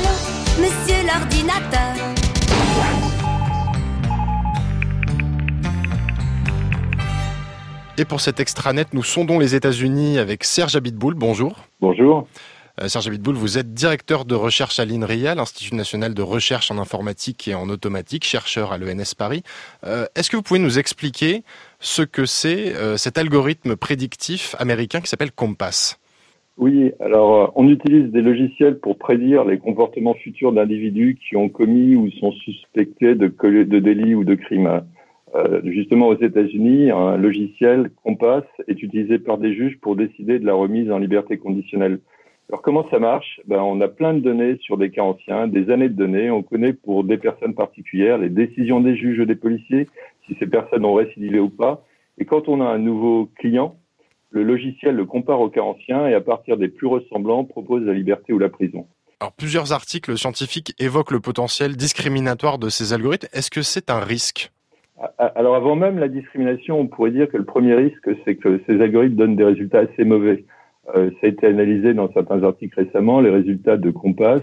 l'ordinateur. 1.08 1.94
Et 7.96 8.04
pour 8.04 8.20
cet 8.20 8.40
extranet, 8.40 8.92
nous 8.92 9.02
sondons 9.02 9.38
les 9.38 9.54
États-Unis 9.54 10.18
avec 10.18 10.44
Serge 10.44 10.76
Abitboul. 10.76 11.14
Bonjour. 11.14 11.64
Bonjour. 11.80 12.28
Euh, 12.80 12.88
Serge 12.88 13.08
Abitboul, 13.08 13.34
vous 13.34 13.58
êtes 13.58 13.74
directeur 13.74 14.24
de 14.24 14.34
recherche 14.34 14.78
à 14.78 14.84
l'INRIA, 14.84 15.34
l'Institut 15.34 15.74
national 15.74 16.14
de 16.14 16.22
recherche 16.22 16.70
en 16.70 16.78
informatique 16.78 17.48
et 17.48 17.54
en 17.54 17.68
automatique, 17.70 18.24
chercheur 18.24 18.70
à 18.72 18.78
l'ENS 18.78 19.14
Paris. 19.16 19.42
Euh, 19.84 20.06
Est-ce 20.14 20.30
que 20.30 20.36
vous 20.36 20.42
pouvez 20.42 20.60
nous 20.60 20.78
expliquer 20.78 21.42
ce 21.80 22.02
que 22.02 22.26
c'est 22.26 22.76
euh, 22.76 22.96
cet 22.96 23.18
algorithme 23.18 23.74
prédictif 23.76 24.54
américain 24.58 25.00
qui 25.00 25.08
s'appelle 25.08 25.32
Compass? 25.32 25.98
Oui, 26.58 26.90
alors 26.98 27.52
on 27.54 27.68
utilise 27.68 28.10
des 28.10 28.20
logiciels 28.20 28.80
pour 28.80 28.98
prédire 28.98 29.44
les 29.44 29.58
comportements 29.58 30.14
futurs 30.14 30.52
d'individus 30.52 31.16
qui 31.16 31.36
ont 31.36 31.48
commis 31.48 31.94
ou 31.94 32.10
sont 32.10 32.32
suspectés 32.32 33.14
de, 33.14 33.28
de 33.28 33.78
délits 33.78 34.16
ou 34.16 34.24
de 34.24 34.34
crimes. 34.34 34.82
Euh, 35.36 35.60
justement, 35.62 36.08
aux 36.08 36.20
États-Unis, 36.20 36.90
un 36.90 37.16
logiciel 37.16 37.90
Compass 38.02 38.42
est 38.66 38.82
utilisé 38.82 39.20
par 39.20 39.38
des 39.38 39.54
juges 39.54 39.78
pour 39.80 39.94
décider 39.94 40.40
de 40.40 40.46
la 40.46 40.54
remise 40.54 40.90
en 40.90 40.98
liberté 40.98 41.38
conditionnelle. 41.38 42.00
Alors 42.48 42.60
comment 42.62 42.88
ça 42.90 42.98
marche? 42.98 43.40
Ben, 43.46 43.60
On 43.60 43.80
a 43.80 43.86
plein 43.86 44.14
de 44.14 44.20
données 44.20 44.56
sur 44.60 44.78
des 44.78 44.90
cas 44.90 45.02
anciens, 45.02 45.46
des 45.46 45.70
années 45.70 45.88
de 45.88 45.94
données. 45.94 46.28
On 46.28 46.42
connaît 46.42 46.72
pour 46.72 47.04
des 47.04 47.18
personnes 47.18 47.54
particulières 47.54 48.18
les 48.18 48.30
décisions 48.30 48.80
des 48.80 48.96
juges 48.96 49.20
ou 49.20 49.26
des 49.26 49.36
policiers, 49.36 49.86
si 50.26 50.34
ces 50.40 50.46
personnes 50.48 50.84
ont 50.84 50.94
récidivé 50.94 51.38
ou 51.38 51.50
pas. 51.50 51.84
Et 52.18 52.24
quand 52.24 52.48
on 52.48 52.60
a 52.60 52.64
un 52.64 52.78
nouveau 52.78 53.28
client, 53.36 53.76
le 54.30 54.42
logiciel 54.42 54.94
le 54.94 55.04
compare 55.04 55.40
au 55.40 55.48
cas 55.48 55.62
ancien 55.62 56.06
et 56.06 56.14
à 56.14 56.20
partir 56.20 56.56
des 56.56 56.68
plus 56.68 56.86
ressemblants 56.86 57.44
propose 57.44 57.84
la 57.84 57.94
liberté 57.94 58.32
ou 58.32 58.38
la 58.38 58.48
prison. 58.48 58.86
Alors 59.20 59.32
plusieurs 59.32 59.72
articles 59.72 60.16
scientifiques 60.16 60.74
évoquent 60.78 61.10
le 61.10 61.20
potentiel 61.20 61.76
discriminatoire 61.76 62.58
de 62.58 62.68
ces 62.68 62.92
algorithmes. 62.92 63.28
Est-ce 63.32 63.50
que 63.50 63.62
c'est 63.62 63.90
un 63.90 64.00
risque? 64.00 64.52
Alors 65.18 65.54
avant 65.56 65.76
même 65.76 65.98
la 65.98 66.08
discrimination, 66.08 66.78
on 66.78 66.86
pourrait 66.86 67.12
dire 67.12 67.28
que 67.28 67.36
le 67.36 67.44
premier 67.44 67.74
risque, 67.74 68.08
c'est 68.24 68.36
que 68.36 68.60
ces 68.66 68.80
algorithmes 68.80 69.16
donnent 69.16 69.36
des 69.36 69.44
résultats 69.44 69.80
assez 69.80 70.04
mauvais. 70.04 70.44
Euh, 70.96 71.10
ça 71.20 71.26
a 71.26 71.28
été 71.28 71.46
analysé 71.46 71.94
dans 71.94 72.12
certains 72.12 72.42
articles 72.42 72.80
récemment, 72.80 73.20
les 73.20 73.30
résultats 73.30 73.76
de 73.76 73.90
Compass, 73.90 74.42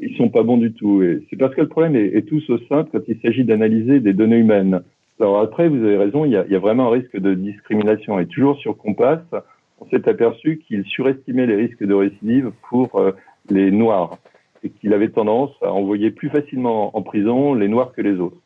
ils 0.00 0.16
sont 0.16 0.28
pas 0.28 0.42
bons 0.42 0.58
du 0.58 0.72
tout. 0.72 1.02
Et 1.02 1.24
c'est 1.28 1.36
parce 1.36 1.54
que 1.54 1.62
le 1.62 1.68
problème 1.68 1.96
est, 1.96 2.16
est 2.16 2.22
tous 2.22 2.48
au 2.50 2.58
simple 2.68 2.90
quand 2.92 3.02
il 3.08 3.20
s'agit 3.20 3.44
d'analyser 3.44 4.00
des 4.00 4.12
données 4.12 4.38
humaines. 4.38 4.82
Alors 5.20 5.40
après, 5.40 5.68
vous 5.68 5.84
avez 5.84 5.96
raison, 5.96 6.24
il 6.24 6.32
y 6.32 6.36
a, 6.36 6.44
il 6.46 6.52
y 6.52 6.56
a 6.56 6.60
vraiment 6.60 6.88
un 6.88 6.90
risque 6.90 7.18
de 7.18 7.34
discrimination. 7.34 8.20
Et 8.20 8.26
toujours 8.26 8.56
sur 8.58 8.76
Compass, 8.76 9.20
on 9.80 9.86
s'est 9.88 10.08
aperçu 10.08 10.58
qu'il 10.58 10.84
surestimait 10.84 11.46
les 11.46 11.56
risques 11.56 11.84
de 11.84 11.94
récidive 11.94 12.52
pour 12.68 12.96
euh, 12.96 13.12
les 13.50 13.70
Noirs 13.70 14.18
et 14.62 14.70
qu'il 14.70 14.92
avait 14.92 15.08
tendance 15.08 15.52
à 15.62 15.72
envoyer 15.72 16.10
plus 16.10 16.30
facilement 16.30 16.96
en 16.96 17.02
prison 17.02 17.54
les 17.54 17.68
Noirs 17.68 17.92
que 17.92 18.02
les 18.02 18.18
autres. 18.18 18.40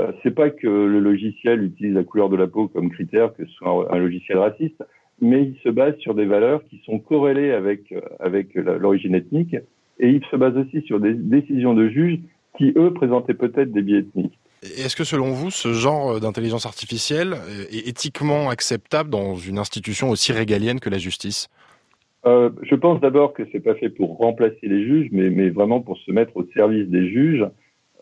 Euh, 0.00 0.12
c'est 0.22 0.34
pas 0.34 0.50
que 0.50 0.68
le 0.68 1.00
logiciel 1.00 1.64
utilise 1.64 1.94
la 1.94 2.04
couleur 2.04 2.28
de 2.28 2.36
la 2.36 2.46
peau 2.46 2.68
comme 2.68 2.90
critère, 2.90 3.34
que 3.34 3.44
ce 3.44 3.52
soit 3.52 3.92
un, 3.92 3.98
logiciel 3.98 4.38
raciste, 4.38 4.84
mais 5.20 5.42
il 5.42 5.56
se 5.62 5.68
base 5.68 5.96
sur 5.98 6.14
des 6.14 6.26
valeurs 6.26 6.62
qui 6.64 6.80
sont 6.84 6.98
corrélées 6.98 7.52
avec, 7.52 7.92
euh, 7.92 8.00
avec 8.20 8.54
l'origine 8.54 9.14
ethnique, 9.14 9.56
et 9.98 10.08
il 10.08 10.24
se 10.30 10.36
base 10.36 10.56
aussi 10.56 10.82
sur 10.82 11.00
des 11.00 11.14
décisions 11.14 11.74
de 11.74 11.88
juges 11.88 12.20
qui, 12.56 12.72
eux, 12.76 12.92
présentaient 12.92 13.34
peut-être 13.34 13.72
des 13.72 13.82
biais 13.82 13.98
ethniques. 13.98 14.39
Est-ce 14.62 14.94
que 14.94 15.04
selon 15.04 15.30
vous, 15.30 15.50
ce 15.50 15.72
genre 15.72 16.20
d'intelligence 16.20 16.66
artificielle 16.66 17.36
est 17.72 17.88
éthiquement 17.88 18.50
acceptable 18.50 19.08
dans 19.08 19.36
une 19.36 19.58
institution 19.58 20.10
aussi 20.10 20.32
régalienne 20.32 20.80
que 20.80 20.90
la 20.90 20.98
justice? 20.98 21.48
Euh, 22.26 22.50
Je 22.62 22.74
pense 22.74 23.00
d'abord 23.00 23.32
que 23.32 23.44
c'est 23.52 23.60
pas 23.60 23.74
fait 23.74 23.88
pour 23.88 24.18
remplacer 24.18 24.58
les 24.62 24.84
juges, 24.84 25.08
mais, 25.12 25.48
vraiment 25.48 25.80
pour 25.80 25.96
se 25.98 26.10
mettre 26.10 26.36
au 26.36 26.46
service 26.54 26.88
des 26.88 27.08
juges 27.08 27.46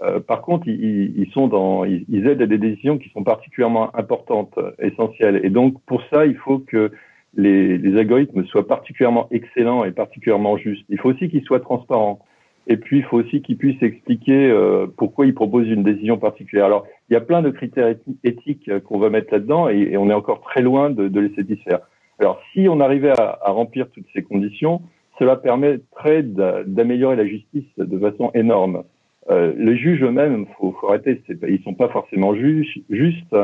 euh, 0.01 0.21
par 0.21 0.43
contre, 0.43 0.69
ils, 0.69 1.29
sont 1.33 1.49
aident 1.85 2.43
à 2.43 2.47
des 2.47 2.59
décisions 2.59 2.99
qui 2.99 3.09
sont 3.09 3.25
particulièrement 3.25 3.95
importantes, 3.97 4.57
essentielles. 4.79 5.41
Et 5.43 5.51
donc, 5.51 5.75
pour 5.87 6.03
ça, 6.13 6.25
il 6.25 6.37
faut 6.37 6.61
que 6.61 6.93
les, 7.35 7.79
les 7.79 7.99
algorithmes 7.99 8.45
soient 8.47 8.67
particulièrement 8.67 9.27
excellents 9.33 9.85
et 9.85 9.91
particulièrement 9.91 10.57
justes. 10.57 10.85
Il 10.89 11.01
faut 11.01 11.11
aussi 11.11 11.29
qu'ils 11.29 11.43
soient 11.43 11.59
transparents. 11.59 12.21
Et 12.69 12.77
puis, 12.77 12.99
il 12.99 13.05
faut 13.05 13.19
aussi 13.19 13.41
qu'ils 13.41 13.57
puissent 13.57 13.83
expliquer 13.83 14.51
euh, 14.51 14.87
pourquoi 14.97 15.27
ils 15.27 15.35
proposent 15.35 15.69
une 15.69 15.83
décision 15.83 16.19
particulière. 16.19 16.67
Alors, 16.67 16.87
il 17.09 17.15
y 17.15 17.17
a 17.17 17.21
plein 17.21 17.41
de 17.41 17.51
critères 17.51 17.95
éthiques 18.25 18.71
qu'on 18.85 18.99
va 18.99 19.09
mettre 19.09 19.33
là-dedans 19.33 19.69
et, 19.69 19.97
on 19.97 20.11
est 20.11 20.15
encore 20.15 20.43
très 20.43 20.61
loin 20.61 20.91
de, 20.91 21.09
de, 21.09 21.21
les 21.21 21.35
satisfaire. 21.35 21.81
Alors, 22.19 22.41
si 22.53 22.69
on 22.69 22.81
arrivait 22.81 23.19
à, 23.19 23.39
à 23.43 23.51
remplir 23.51 23.89
toutes 23.91 24.07
ces 24.13 24.23
conditions, 24.23 24.83
cela 25.19 25.37
permettrait 25.37 26.23
d'améliorer 26.23 27.17
la 27.17 27.27
justice 27.27 27.67
de 27.77 27.99
façon 27.99 28.31
énorme. 28.35 28.85
Euh, 29.31 29.53
les 29.57 29.77
juges 29.77 30.03
eux-mêmes, 30.03 30.47
faut, 30.59 30.73
faut 30.81 30.89
arrêter, 30.89 31.21
ils 31.49 31.63
sont 31.63 31.75
pas 31.75 31.89
forcément 31.89 32.35
justes. 32.35 33.37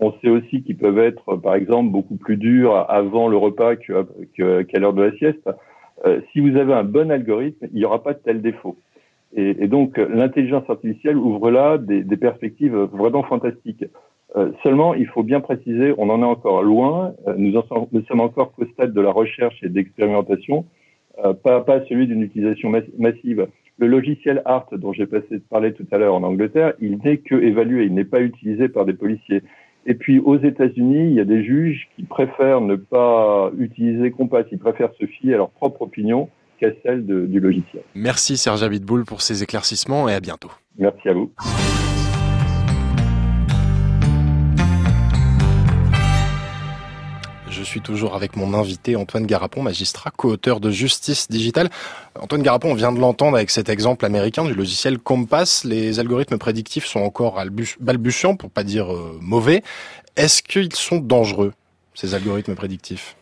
On 0.00 0.12
sait 0.20 0.28
aussi 0.28 0.62
qu'ils 0.62 0.76
peuvent 0.76 0.98
être, 0.98 1.36
par 1.36 1.54
exemple, 1.54 1.90
beaucoup 1.90 2.16
plus 2.16 2.36
durs 2.36 2.86
avant 2.88 3.28
le 3.28 3.36
repas 3.36 3.74
qu'à 3.76 4.78
l'heure 4.78 4.92
de 4.92 5.02
la 5.02 5.16
sieste. 5.16 5.50
Euh, 6.06 6.20
si 6.32 6.40
vous 6.40 6.56
avez 6.56 6.72
un 6.72 6.84
bon 6.84 7.10
algorithme, 7.10 7.66
il 7.72 7.78
n'y 7.78 7.84
aura 7.84 8.02
pas 8.02 8.14
de 8.14 8.18
tel 8.18 8.40
défaut. 8.40 8.76
Et, 9.34 9.68
donc, 9.68 9.98
l'intelligence 9.98 10.68
artificielle 10.70 11.18
ouvre 11.18 11.50
là 11.50 11.76
des, 11.76 12.16
perspectives 12.16 12.74
vraiment 12.74 13.22
fantastiques. 13.22 13.84
Euh, 14.36 14.52
seulement, 14.62 14.94
il 14.94 15.06
faut 15.06 15.22
bien 15.22 15.40
préciser, 15.40 15.94
on 15.98 16.08
en 16.10 16.22
est 16.22 16.26
encore 16.26 16.62
loin. 16.62 17.14
Euh, 17.26 17.34
nous, 17.36 17.56
en 17.56 17.62
sommes, 17.64 17.86
nous 17.92 18.02
sommes 18.04 18.20
encore 18.20 18.52
qu'au 18.52 18.66
stade 18.66 18.92
de 18.92 19.00
la 19.00 19.10
recherche 19.10 19.62
et 19.62 19.68
d'expérimentation, 19.68 20.64
euh, 21.24 21.34
pas, 21.34 21.60
pas 21.60 21.84
celui 21.86 22.06
d'une 22.06 22.22
utilisation 22.22 22.70
massive. 22.98 23.48
Le 23.78 23.86
logiciel 23.86 24.42
ART 24.44 24.68
dont 24.72 24.92
j'ai 24.92 25.06
parlé 25.50 25.72
tout 25.72 25.86
à 25.92 25.98
l'heure 25.98 26.14
en 26.14 26.22
Angleterre, 26.22 26.74
il 26.80 26.98
n'est 27.04 27.18
que 27.18 27.34
évalué, 27.34 27.84
il 27.84 27.94
n'est 27.94 28.04
pas 28.04 28.20
utilisé 28.20 28.68
par 28.68 28.84
des 28.84 28.92
policiers. 28.92 29.42
Et 29.88 29.94
puis 29.94 30.18
aux 30.18 30.38
États-Unis, 30.38 31.08
il 31.08 31.14
y 31.14 31.20
a 31.20 31.24
des 31.24 31.42
juges 31.42 31.88
qui 31.96 32.02
préfèrent 32.02 32.60
ne 32.60 32.76
pas 32.76 33.50
utiliser 33.58 34.10
Compass, 34.10 34.44
ils 34.52 34.58
préfèrent 34.58 34.92
se 35.00 35.06
fier 35.06 35.34
à 35.34 35.36
leur 35.38 35.50
propre 35.50 35.82
opinion 35.82 36.28
qu'à 36.60 36.68
celle 36.82 37.06
de, 37.06 37.24
du 37.24 37.40
logiciel. 37.40 37.82
Merci 37.94 38.36
Serge 38.36 38.62
Abitboul 38.62 39.06
pour 39.06 39.22
ces 39.22 39.42
éclaircissements 39.42 40.06
et 40.08 40.14
à 40.14 40.20
bientôt. 40.20 40.50
Merci 40.76 41.08
à 41.08 41.14
vous. 41.14 41.32
Suis 47.68 47.80
toujours 47.80 48.14
avec 48.14 48.34
mon 48.34 48.54
invité 48.54 48.96
Antoine 48.96 49.26
Garapon, 49.26 49.62
magistrat, 49.62 50.10
co-auteur 50.10 50.58
de 50.58 50.70
Justice 50.70 51.28
Digitale. 51.28 51.68
Antoine 52.18 52.42
Garapon, 52.42 52.70
on 52.70 52.74
vient 52.74 52.92
de 52.92 52.98
l'entendre 52.98 53.36
avec 53.36 53.50
cet 53.50 53.68
exemple 53.68 54.06
américain 54.06 54.44
du 54.44 54.54
logiciel 54.54 54.98
Compass. 54.98 55.64
Les 55.64 56.00
algorithmes 56.00 56.38
prédictifs 56.38 56.86
sont 56.86 57.00
encore 57.00 57.42
balbutiants, 57.80 58.36
pour 58.36 58.50
pas 58.50 58.64
dire 58.64 58.92
euh, 58.92 59.18
mauvais. 59.20 59.62
Est-ce 60.16 60.42
qu'ils 60.42 60.74
sont 60.74 60.98
dangereux, 60.98 61.52
ces 61.94 62.14
algorithmes 62.14 62.54
prédictifs? 62.54 63.17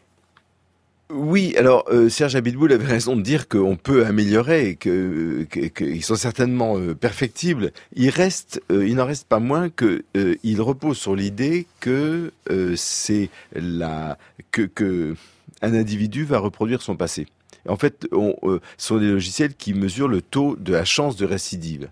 Oui, 1.09 1.55
alors 1.57 1.85
euh, 1.89 2.09
Serge 2.09 2.35
Abitboul 2.35 2.73
avait 2.73 2.85
raison 2.85 3.15
de 3.15 3.23
dire 3.23 3.47
qu'on 3.47 3.77
peut 3.77 4.05
améliorer 4.05 4.71
et 4.71 4.77
qu'ils 4.77 6.03
sont 6.03 6.17
certainement 6.17 6.79
euh, 6.79 6.95
perfectibles. 6.97 7.71
Il 7.95 8.11
reste, 8.11 8.61
euh, 8.73 8.87
il 8.87 8.97
n'en 8.97 9.07
reste 9.07 9.29
pas 9.29 9.39
moins 9.39 9.69
que 9.69 10.05
euh, 10.17 10.35
il 10.43 10.61
repose 10.61 10.99
sur 10.99 11.15
l'idée 11.15 11.69
que 11.79 12.33
euh, 12.51 12.75
c'est 12.77 13.31
la 13.55 14.19
que, 14.51 14.63
que 14.63 15.15
un 15.63 15.75
individu 15.75 16.25
va 16.25 16.39
reproduire 16.39 16.83
son 16.83 16.97
passé. 16.97 17.29
En 17.69 17.77
fait, 17.77 18.09
on, 18.13 18.35
euh, 18.43 18.61
ce 18.77 18.89
sont 18.89 18.99
des 18.99 19.11
logiciels 19.11 19.55
qui 19.55 19.75
mesurent 19.75 20.09
le 20.09 20.23
taux 20.23 20.57
de 20.57 20.73
la 20.73 20.85
chance 20.85 21.17
de 21.17 21.25
récidive. 21.25 21.89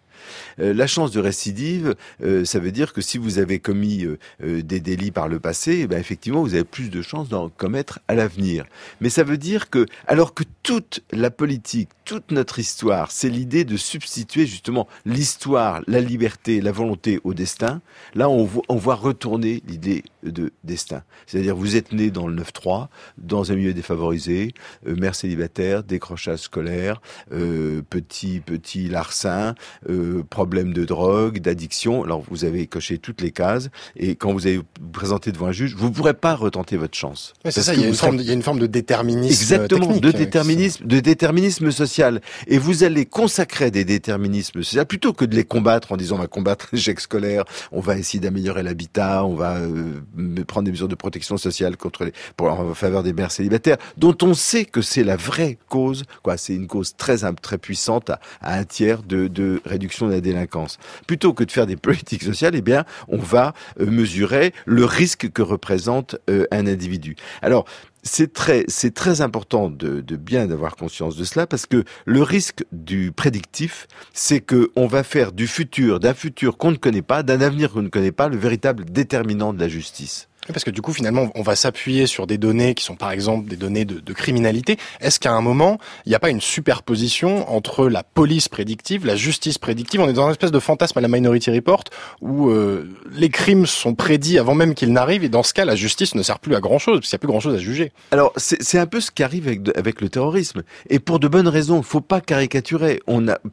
Euh, 0.60 0.74
la 0.74 0.86
chance 0.86 1.10
de 1.10 1.20
récidive, 1.20 1.94
euh, 2.22 2.44
ça 2.44 2.58
veut 2.58 2.72
dire 2.72 2.92
que 2.92 3.00
si 3.00 3.18
vous 3.18 3.38
avez 3.38 3.58
commis 3.58 4.04
euh, 4.04 4.62
des 4.62 4.80
délits 4.80 5.10
par 5.10 5.28
le 5.28 5.40
passé, 5.40 5.80
eh 5.82 5.86
ben 5.86 5.98
effectivement, 5.98 6.42
vous 6.42 6.54
avez 6.54 6.64
plus 6.64 6.90
de 6.90 7.02
chances 7.02 7.28
d'en 7.28 7.48
commettre 7.48 8.00
à 8.08 8.14
l'avenir. 8.14 8.64
Mais 9.00 9.10
ça 9.10 9.24
veut 9.24 9.38
dire 9.38 9.70
que, 9.70 9.86
alors 10.06 10.34
que 10.34 10.44
toute 10.62 11.02
la 11.10 11.30
politique, 11.30 11.90
toute 12.04 12.30
notre 12.30 12.58
histoire, 12.58 13.10
c'est 13.10 13.28
l'idée 13.28 13.64
de 13.64 13.76
substituer 13.76 14.46
justement 14.46 14.88
l'histoire, 15.06 15.82
la 15.86 16.00
liberté, 16.00 16.60
la 16.60 16.72
volonté 16.72 17.20
au 17.24 17.34
destin, 17.34 17.80
là, 18.14 18.28
on 18.28 18.44
voit, 18.44 18.94
retourner 18.94 19.62
l'idée 19.66 20.04
de 20.22 20.52
destin. 20.62 21.02
C'est-à-dire, 21.26 21.56
vous 21.56 21.76
êtes 21.76 21.92
né 21.92 22.10
dans 22.10 22.28
le 22.28 22.36
9-3, 22.42 22.88
dans 23.18 23.50
un 23.50 23.56
milieu 23.56 23.74
défavorisé, 23.74 24.54
mère 24.86 25.14
célibataire, 25.14 25.82
décrochage 25.82 26.40
scolaire, 26.40 27.00
petit, 27.30 28.40
petit 28.40 28.88
larcin, 28.88 29.54
euh, 29.88 30.13
problème 30.22 30.72
de 30.72 30.84
drogue, 30.84 31.40
d'addiction. 31.40 32.04
Alors 32.04 32.22
vous 32.28 32.44
avez 32.44 32.66
coché 32.66 32.98
toutes 32.98 33.20
les 33.20 33.30
cases 33.30 33.68
et 33.96 34.14
quand 34.14 34.32
vous 34.32 34.46
allez 34.46 34.58
vous 34.58 34.88
présenter 34.92 35.32
devant 35.32 35.46
un 35.46 35.52
juge, 35.52 35.74
vous 35.76 35.88
ne 35.88 35.94
pourrez 35.94 36.14
pas 36.14 36.34
retenter 36.34 36.76
votre 36.76 36.96
chance. 36.96 37.32
c'est 37.44 37.62
ça, 37.62 37.74
il 37.74 37.80
y, 37.80 37.84
a 37.84 37.88
une 37.88 37.94
forme, 37.94 38.16
il 38.16 38.26
y 38.26 38.30
a 38.30 38.34
une 38.34 38.42
forme 38.42 38.58
de 38.58 38.66
déterminisme. 38.66 39.32
Exactement, 39.32 39.86
technique, 39.86 40.02
de 40.02 40.10
déterminisme, 40.12 40.86
de 40.86 41.00
déterminisme 41.00 41.70
social. 41.70 42.20
Et 42.46 42.58
vous 42.58 42.84
allez 42.84 43.06
consacrer 43.06 43.70
des 43.70 43.84
déterminismes 43.84 44.62
sociaux 44.62 44.84
plutôt 44.84 45.12
que 45.12 45.24
de 45.24 45.34
les 45.34 45.44
combattre 45.44 45.92
en 45.92 45.96
disant 45.96 46.16
on 46.16 46.20
va 46.20 46.26
combattre 46.26 46.68
l'échec 46.72 47.00
scolaire, 47.00 47.44
on 47.72 47.80
va 47.80 47.96
essayer 47.96 48.20
d'améliorer 48.20 48.62
l'habitat, 48.62 49.24
on 49.24 49.34
va 49.34 49.56
euh, 49.56 50.00
prendre 50.46 50.66
des 50.66 50.70
mesures 50.70 50.88
de 50.88 50.94
protection 50.94 51.36
sociale 51.36 51.76
contre 51.76 52.04
les, 52.04 52.12
pour 52.36 52.48
en 52.48 52.74
faveur 52.74 53.02
des 53.02 53.12
mères 53.12 53.30
célibataires, 53.30 53.76
dont 53.96 54.16
on 54.22 54.34
sait 54.34 54.64
que 54.64 54.82
c'est 54.82 55.04
la 55.04 55.16
vraie 55.16 55.58
cause. 55.68 56.04
Quoi, 56.22 56.36
c'est 56.36 56.54
une 56.54 56.66
cause 56.66 56.96
très 56.96 57.18
très 57.40 57.58
puissante 57.58 58.10
à, 58.10 58.20
à 58.40 58.58
un 58.58 58.64
tiers 58.64 59.02
de, 59.02 59.28
de 59.28 59.60
réduction 59.64 59.93
de 60.02 60.12
la 60.12 60.20
délinquance. 60.20 60.78
Plutôt 61.06 61.32
que 61.32 61.44
de 61.44 61.50
faire 61.50 61.66
des 61.66 61.76
politiques 61.84 62.22
sociales, 62.22 62.54
eh 62.56 62.62
bien, 62.62 62.84
on 63.08 63.18
va 63.18 63.54
euh, 63.80 63.86
mesurer 63.86 64.52
le 64.66 64.84
risque 64.84 65.30
que 65.30 65.42
représente 65.42 66.16
euh, 66.28 66.46
un 66.50 66.66
individu. 66.66 67.16
Alors, 67.42 67.64
c'est 68.02 68.32
très, 68.32 68.64
c'est 68.68 68.92
très 68.92 69.22
important 69.22 69.70
de, 69.70 70.00
de 70.00 70.16
bien 70.16 70.46
d'avoir 70.46 70.76
conscience 70.76 71.16
de 71.16 71.24
cela 71.24 71.46
parce 71.46 71.64
que 71.66 71.84
le 72.04 72.22
risque 72.22 72.64
du 72.70 73.12
prédictif, 73.12 73.86
c'est 74.12 74.40
que 74.40 74.70
on 74.76 74.86
va 74.86 75.02
faire 75.02 75.32
du 75.32 75.46
futur, 75.46 76.00
d'un 76.00 76.14
futur 76.14 76.58
qu'on 76.58 76.70
ne 76.70 76.76
connaît 76.76 77.02
pas, 77.02 77.22
d'un 77.22 77.40
avenir 77.40 77.72
qu'on 77.72 77.82
ne 77.82 77.88
connaît 77.88 78.12
pas, 78.12 78.28
le 78.28 78.36
véritable 78.36 78.84
déterminant 78.84 79.54
de 79.54 79.60
la 79.60 79.68
justice. 79.68 80.28
Parce 80.48 80.64
que 80.64 80.70
du 80.70 80.82
coup, 80.82 80.92
finalement, 80.92 81.30
on 81.34 81.42
va 81.42 81.56
s'appuyer 81.56 82.06
sur 82.06 82.26
des 82.26 82.38
données 82.38 82.74
qui 82.74 82.84
sont 82.84 82.96
par 82.96 83.10
exemple 83.10 83.48
des 83.48 83.56
données 83.56 83.84
de, 83.84 84.12
criminalité. 84.12 84.76
Est-ce 85.00 85.18
qu'à 85.18 85.32
un 85.32 85.40
moment, 85.40 85.78
il 86.06 86.10
n'y 86.10 86.14
a 86.14 86.18
pas 86.20 86.30
une 86.30 86.40
superposition 86.40 87.50
entre 87.50 87.88
la 87.88 88.02
police 88.02 88.48
prédictive, 88.48 89.06
la 89.06 89.16
justice 89.16 89.58
prédictive? 89.58 90.00
On 90.00 90.08
est 90.08 90.12
dans 90.12 90.26
une 90.26 90.30
espèce 90.30 90.52
de 90.52 90.58
fantasme 90.58 90.98
à 90.98 91.02
la 91.02 91.08
Minority 91.08 91.50
Report 91.50 91.84
où 92.20 92.48
euh, 92.50 92.88
les 93.12 93.28
crimes 93.28 93.66
sont 93.66 93.94
prédits 93.94 94.38
avant 94.38 94.54
même 94.54 94.74
qu'ils 94.74 94.92
n'arrivent 94.92 95.24
et 95.24 95.28
dans 95.28 95.42
ce 95.42 95.52
cas, 95.54 95.64
la 95.64 95.76
justice 95.76 96.14
ne 96.14 96.22
sert 96.22 96.38
plus 96.38 96.54
à 96.54 96.60
grand-chose 96.60 97.00
parce 97.00 97.08
qu'il 97.08 97.16
n'y 97.16 97.18
a 97.18 97.24
plus 97.24 97.28
grand-chose 97.28 97.54
à 97.54 97.58
juger. 97.58 97.92
Alors, 98.10 98.32
c'est 98.36 98.78
un 98.78 98.86
peu 98.86 99.00
ce 99.00 99.10
qui 99.10 99.22
arrive 99.22 99.48
avec, 99.74 100.00
le 100.00 100.08
terrorisme. 100.08 100.62
Et 100.90 100.98
pour 100.98 101.18
de 101.20 101.28
bonnes 101.28 101.48
raisons, 101.48 101.78
il 101.78 101.84
faut 101.84 102.00
pas 102.00 102.20
caricaturer. 102.20 103.00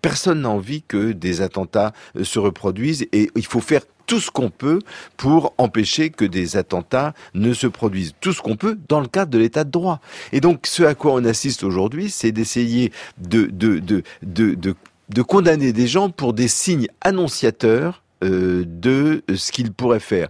Personne 0.02 0.42
n'a 0.42 0.50
envie 0.50 0.84
que 0.84 1.12
des 1.12 1.42
attentats 1.42 1.94
euh, 2.18 2.24
se 2.24 2.40
reproduisent 2.40 3.08
et 3.12 3.30
il 3.36 3.46
faut 3.46 3.62
faire 3.62 3.82
tout 4.12 4.20
ce 4.20 4.30
qu'on 4.30 4.50
peut 4.50 4.80
pour 5.16 5.54
empêcher 5.58 6.10
que 6.10 6.26
des 6.26 6.58
attentats 6.58 7.14
ne 7.34 7.54
se 7.54 7.66
produisent. 7.66 8.14
Tout 8.20 8.34
ce 8.34 8.42
qu'on 8.42 8.58
peut 8.58 8.78
dans 8.90 9.00
le 9.00 9.08
cadre 9.08 9.32
de 9.32 9.38
l'état 9.38 9.64
de 9.64 9.72
droit. 9.72 10.02
Et 10.34 10.42
donc, 10.42 10.68
ce 10.68 10.84
à 10.84 10.96
quoi 10.96 11.14
on 11.14 11.24
assiste 11.24 11.64
aujourd'hui, 11.64 12.10
c'est 12.10 12.34
d'essayer 12.34 12.92
de, 13.20 13.46
de, 13.46 13.80
de, 13.80 14.04
de, 14.22 14.76
de, 15.08 15.22
condamner 15.22 15.72
des 15.72 15.88
gens 15.88 16.10
pour 16.10 16.34
des 16.34 16.50
signes 16.50 16.90
annonciateurs 17.00 18.04
euh, 18.26 18.66
de 18.68 19.24
ce 19.34 19.54
qu'ils 19.54 19.72
pourraient 19.72 20.02
faire 20.02 20.28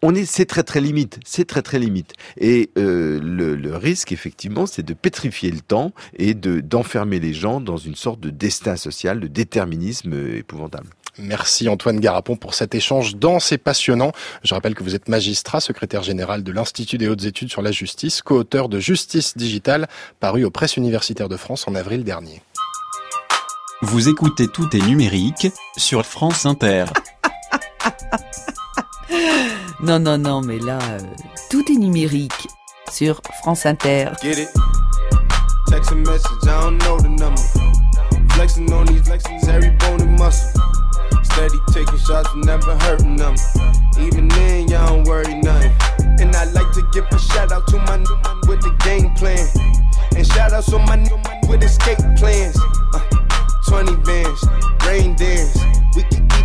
on 0.00 0.14
est, 0.14 0.24
c'est 0.24 0.46
très 0.46 0.62
très 0.62 0.80
limite, 0.80 1.18
c'est 1.24 1.44
très 1.44 1.62
très 1.62 1.78
limite. 1.78 2.12
Et 2.36 2.70
euh, 2.78 3.18
le, 3.20 3.56
le, 3.56 3.76
risque, 3.76 4.12
effectivement, 4.12 4.66
c'est 4.66 4.84
de 4.84 4.94
pétrifier 4.94 5.50
le 5.50 5.60
temps 5.60 5.92
et 6.16 6.34
de 6.34 6.60
d'enfermer 6.60 7.18
les 7.18 7.34
gens 7.34 7.60
dans 7.60 7.78
une 7.78 7.96
sorte 7.96 8.20
de 8.20 8.30
destin 8.30 8.76
social, 8.76 9.18
de 9.18 9.26
déterminisme 9.26 10.14
épouvantable. 10.36 10.86
Merci 11.18 11.68
Antoine 11.68 11.98
Garapon 11.98 12.36
pour 12.36 12.54
cet 12.54 12.74
échange 12.74 13.16
dense 13.16 13.50
et 13.50 13.58
passionnant. 13.58 14.12
Je 14.44 14.54
rappelle 14.54 14.74
que 14.74 14.84
vous 14.84 14.94
êtes 14.94 15.08
magistrat, 15.08 15.60
secrétaire 15.60 16.02
général 16.02 16.44
de 16.44 16.52
l'Institut 16.52 16.96
des 16.96 17.08
hautes 17.08 17.24
études 17.24 17.50
sur 17.50 17.62
la 17.62 17.72
justice, 17.72 18.22
co-auteur 18.22 18.68
de 18.68 18.78
Justice 18.78 19.36
digitale, 19.36 19.88
paru 20.20 20.44
aux 20.44 20.50
presses 20.50 20.76
universitaires 20.76 21.28
de 21.28 21.36
France 21.36 21.66
en 21.66 21.74
avril 21.74 22.04
dernier. 22.04 22.42
Vous 23.82 24.08
écoutez 24.08 24.46
Tout 24.48 24.74
est 24.76 24.86
numérique 24.86 25.48
sur 25.76 26.06
France 26.06 26.46
Inter. 26.46 26.86
non, 29.80 29.98
non, 29.98 30.18
non, 30.18 30.40
mais 30.40 30.58
là, 30.58 30.78
euh, 30.90 30.98
tout 31.50 31.64
est 31.70 31.76
numérique 31.76 32.48
sur 32.92 33.20
France 33.40 33.66
Inter. 33.66 34.10
Get 34.22 34.42
it? 34.42 34.48
Text 35.68 35.92
a 35.92 35.94
message, 35.96 36.44
I 36.44 36.46
don't 36.46 36.78
know 36.78 36.98
the 36.98 37.08
number. 37.08 37.42
Flexing 38.34 38.72
on 38.72 38.84
these 38.86 39.02
flexing 39.02 39.48
every 39.48 39.70
bone 39.78 40.00
and 40.00 40.18
muscle. 40.18 40.67
Steady 41.38 41.60
taking 41.70 41.98
shots, 42.00 42.34
never 42.34 42.76
hurting 42.78 43.14
them. 43.14 43.36
Even 44.00 44.26
then, 44.26 44.66
y'all 44.66 44.88
don't 44.88 45.06
worry 45.06 45.34
nothing. 45.34 45.70
And 46.18 46.34
I 46.34 46.46
like 46.46 46.72
to 46.72 46.82
give 46.92 47.06
a 47.12 47.18
shout 47.20 47.52
out 47.52 47.64
to 47.68 47.78
my 47.78 47.96
new 47.96 48.16
man 48.24 48.40
with 48.48 48.60
the 48.60 48.74
game 48.82 49.14
plan. 49.14 49.46
And 50.16 50.26
shout 50.26 50.52
out 50.52 50.64
to 50.64 50.80
my 50.80 50.96
new 50.96 51.16
man 51.16 51.40
with 51.48 51.62
escape 51.62 51.98
plans. 52.16 52.58
Uh, 52.92 52.98
20 53.68 53.96
bands, 54.02 54.44
rain 54.84 55.14
dance. 55.14 55.56
We 55.94 56.02
can 56.10 56.27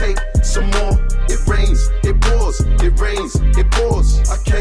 take 0.00 0.18
some 0.42 0.64
more. 0.70 0.96
It 1.28 1.40
rains, 1.46 1.90
it 2.02 2.18
pours, 2.22 2.60
it 2.60 2.98
rains, 2.98 3.36
it 3.60 3.70
pours. 3.70 4.08
I 4.30 4.36
came, 4.50 4.59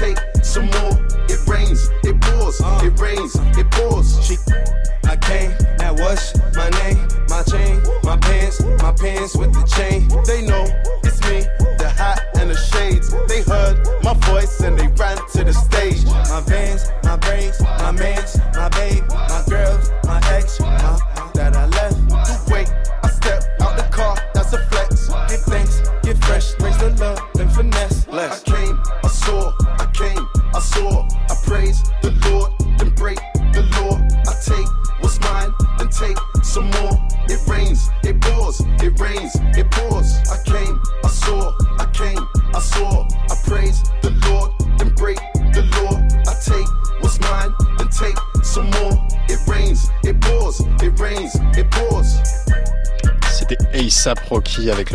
take 0.00 0.29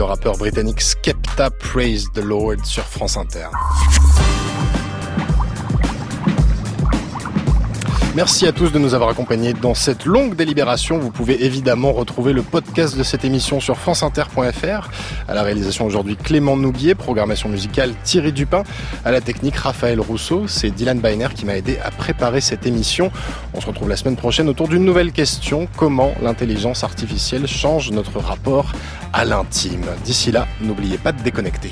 rappeur 0.05 0.37
britannique 0.37 0.81
Skepta 0.81 1.49
Praise 1.49 2.07
the 2.13 2.19
Lord 2.23 2.63
sur 2.63 2.83
France 2.83 3.17
Inter. 3.17 3.47
Merci 8.15 8.47
à 8.47 8.53
tous 8.53 8.71
de 8.71 8.79
nous 8.79 8.93
avoir 8.93 9.09
accompagnés 9.09 9.51
dans 9.51 9.73
cette 9.73 10.05
longue 10.05 10.37
délibération. 10.37 10.97
Vous 10.97 11.11
pouvez 11.11 11.43
évidemment 11.43 11.91
retrouver 11.91 12.31
le 12.31 12.43
podcast 12.43 12.97
de 12.97 13.03
cette 13.03 13.25
émission 13.25 13.59
sur 13.59 13.75
franceinter.fr. 13.75 14.89
À 15.27 15.33
la 15.33 15.43
réalisation 15.43 15.85
aujourd'hui 15.85 16.15
Clément 16.15 16.55
Nouguier, 16.55 16.95
programmation 16.95 17.49
musicale 17.49 17.91
Thierry 18.05 18.31
Dupin, 18.31 18.63
à 19.03 19.11
la 19.11 19.19
technique 19.19 19.57
Raphaël 19.57 19.99
Rousseau. 19.99 20.47
C'est 20.47 20.69
Dylan 20.69 21.01
Beiner 21.01 21.27
qui 21.35 21.45
m'a 21.45 21.57
aidé 21.57 21.77
à 21.83 21.91
préparer 21.91 22.39
cette 22.39 22.65
émission. 22.65 23.11
On 23.53 23.59
se 23.59 23.65
retrouve 23.65 23.89
la 23.89 23.97
semaine 23.97 24.15
prochaine 24.15 24.47
autour 24.47 24.69
d'une 24.69 24.85
nouvelle 24.85 25.11
question. 25.11 25.67
Comment 25.75 26.13
l'intelligence 26.21 26.85
artificielle 26.85 27.47
change 27.47 27.91
notre 27.91 28.19
rapport 28.19 28.71
à 29.15 29.23
l'intime 29.23 29.85
D'ici 30.03 30.29
là, 30.29 30.45
n'oubliez 30.59 30.97
pas 30.97 31.13
de 31.13 31.21
déconnecter. 31.23 31.71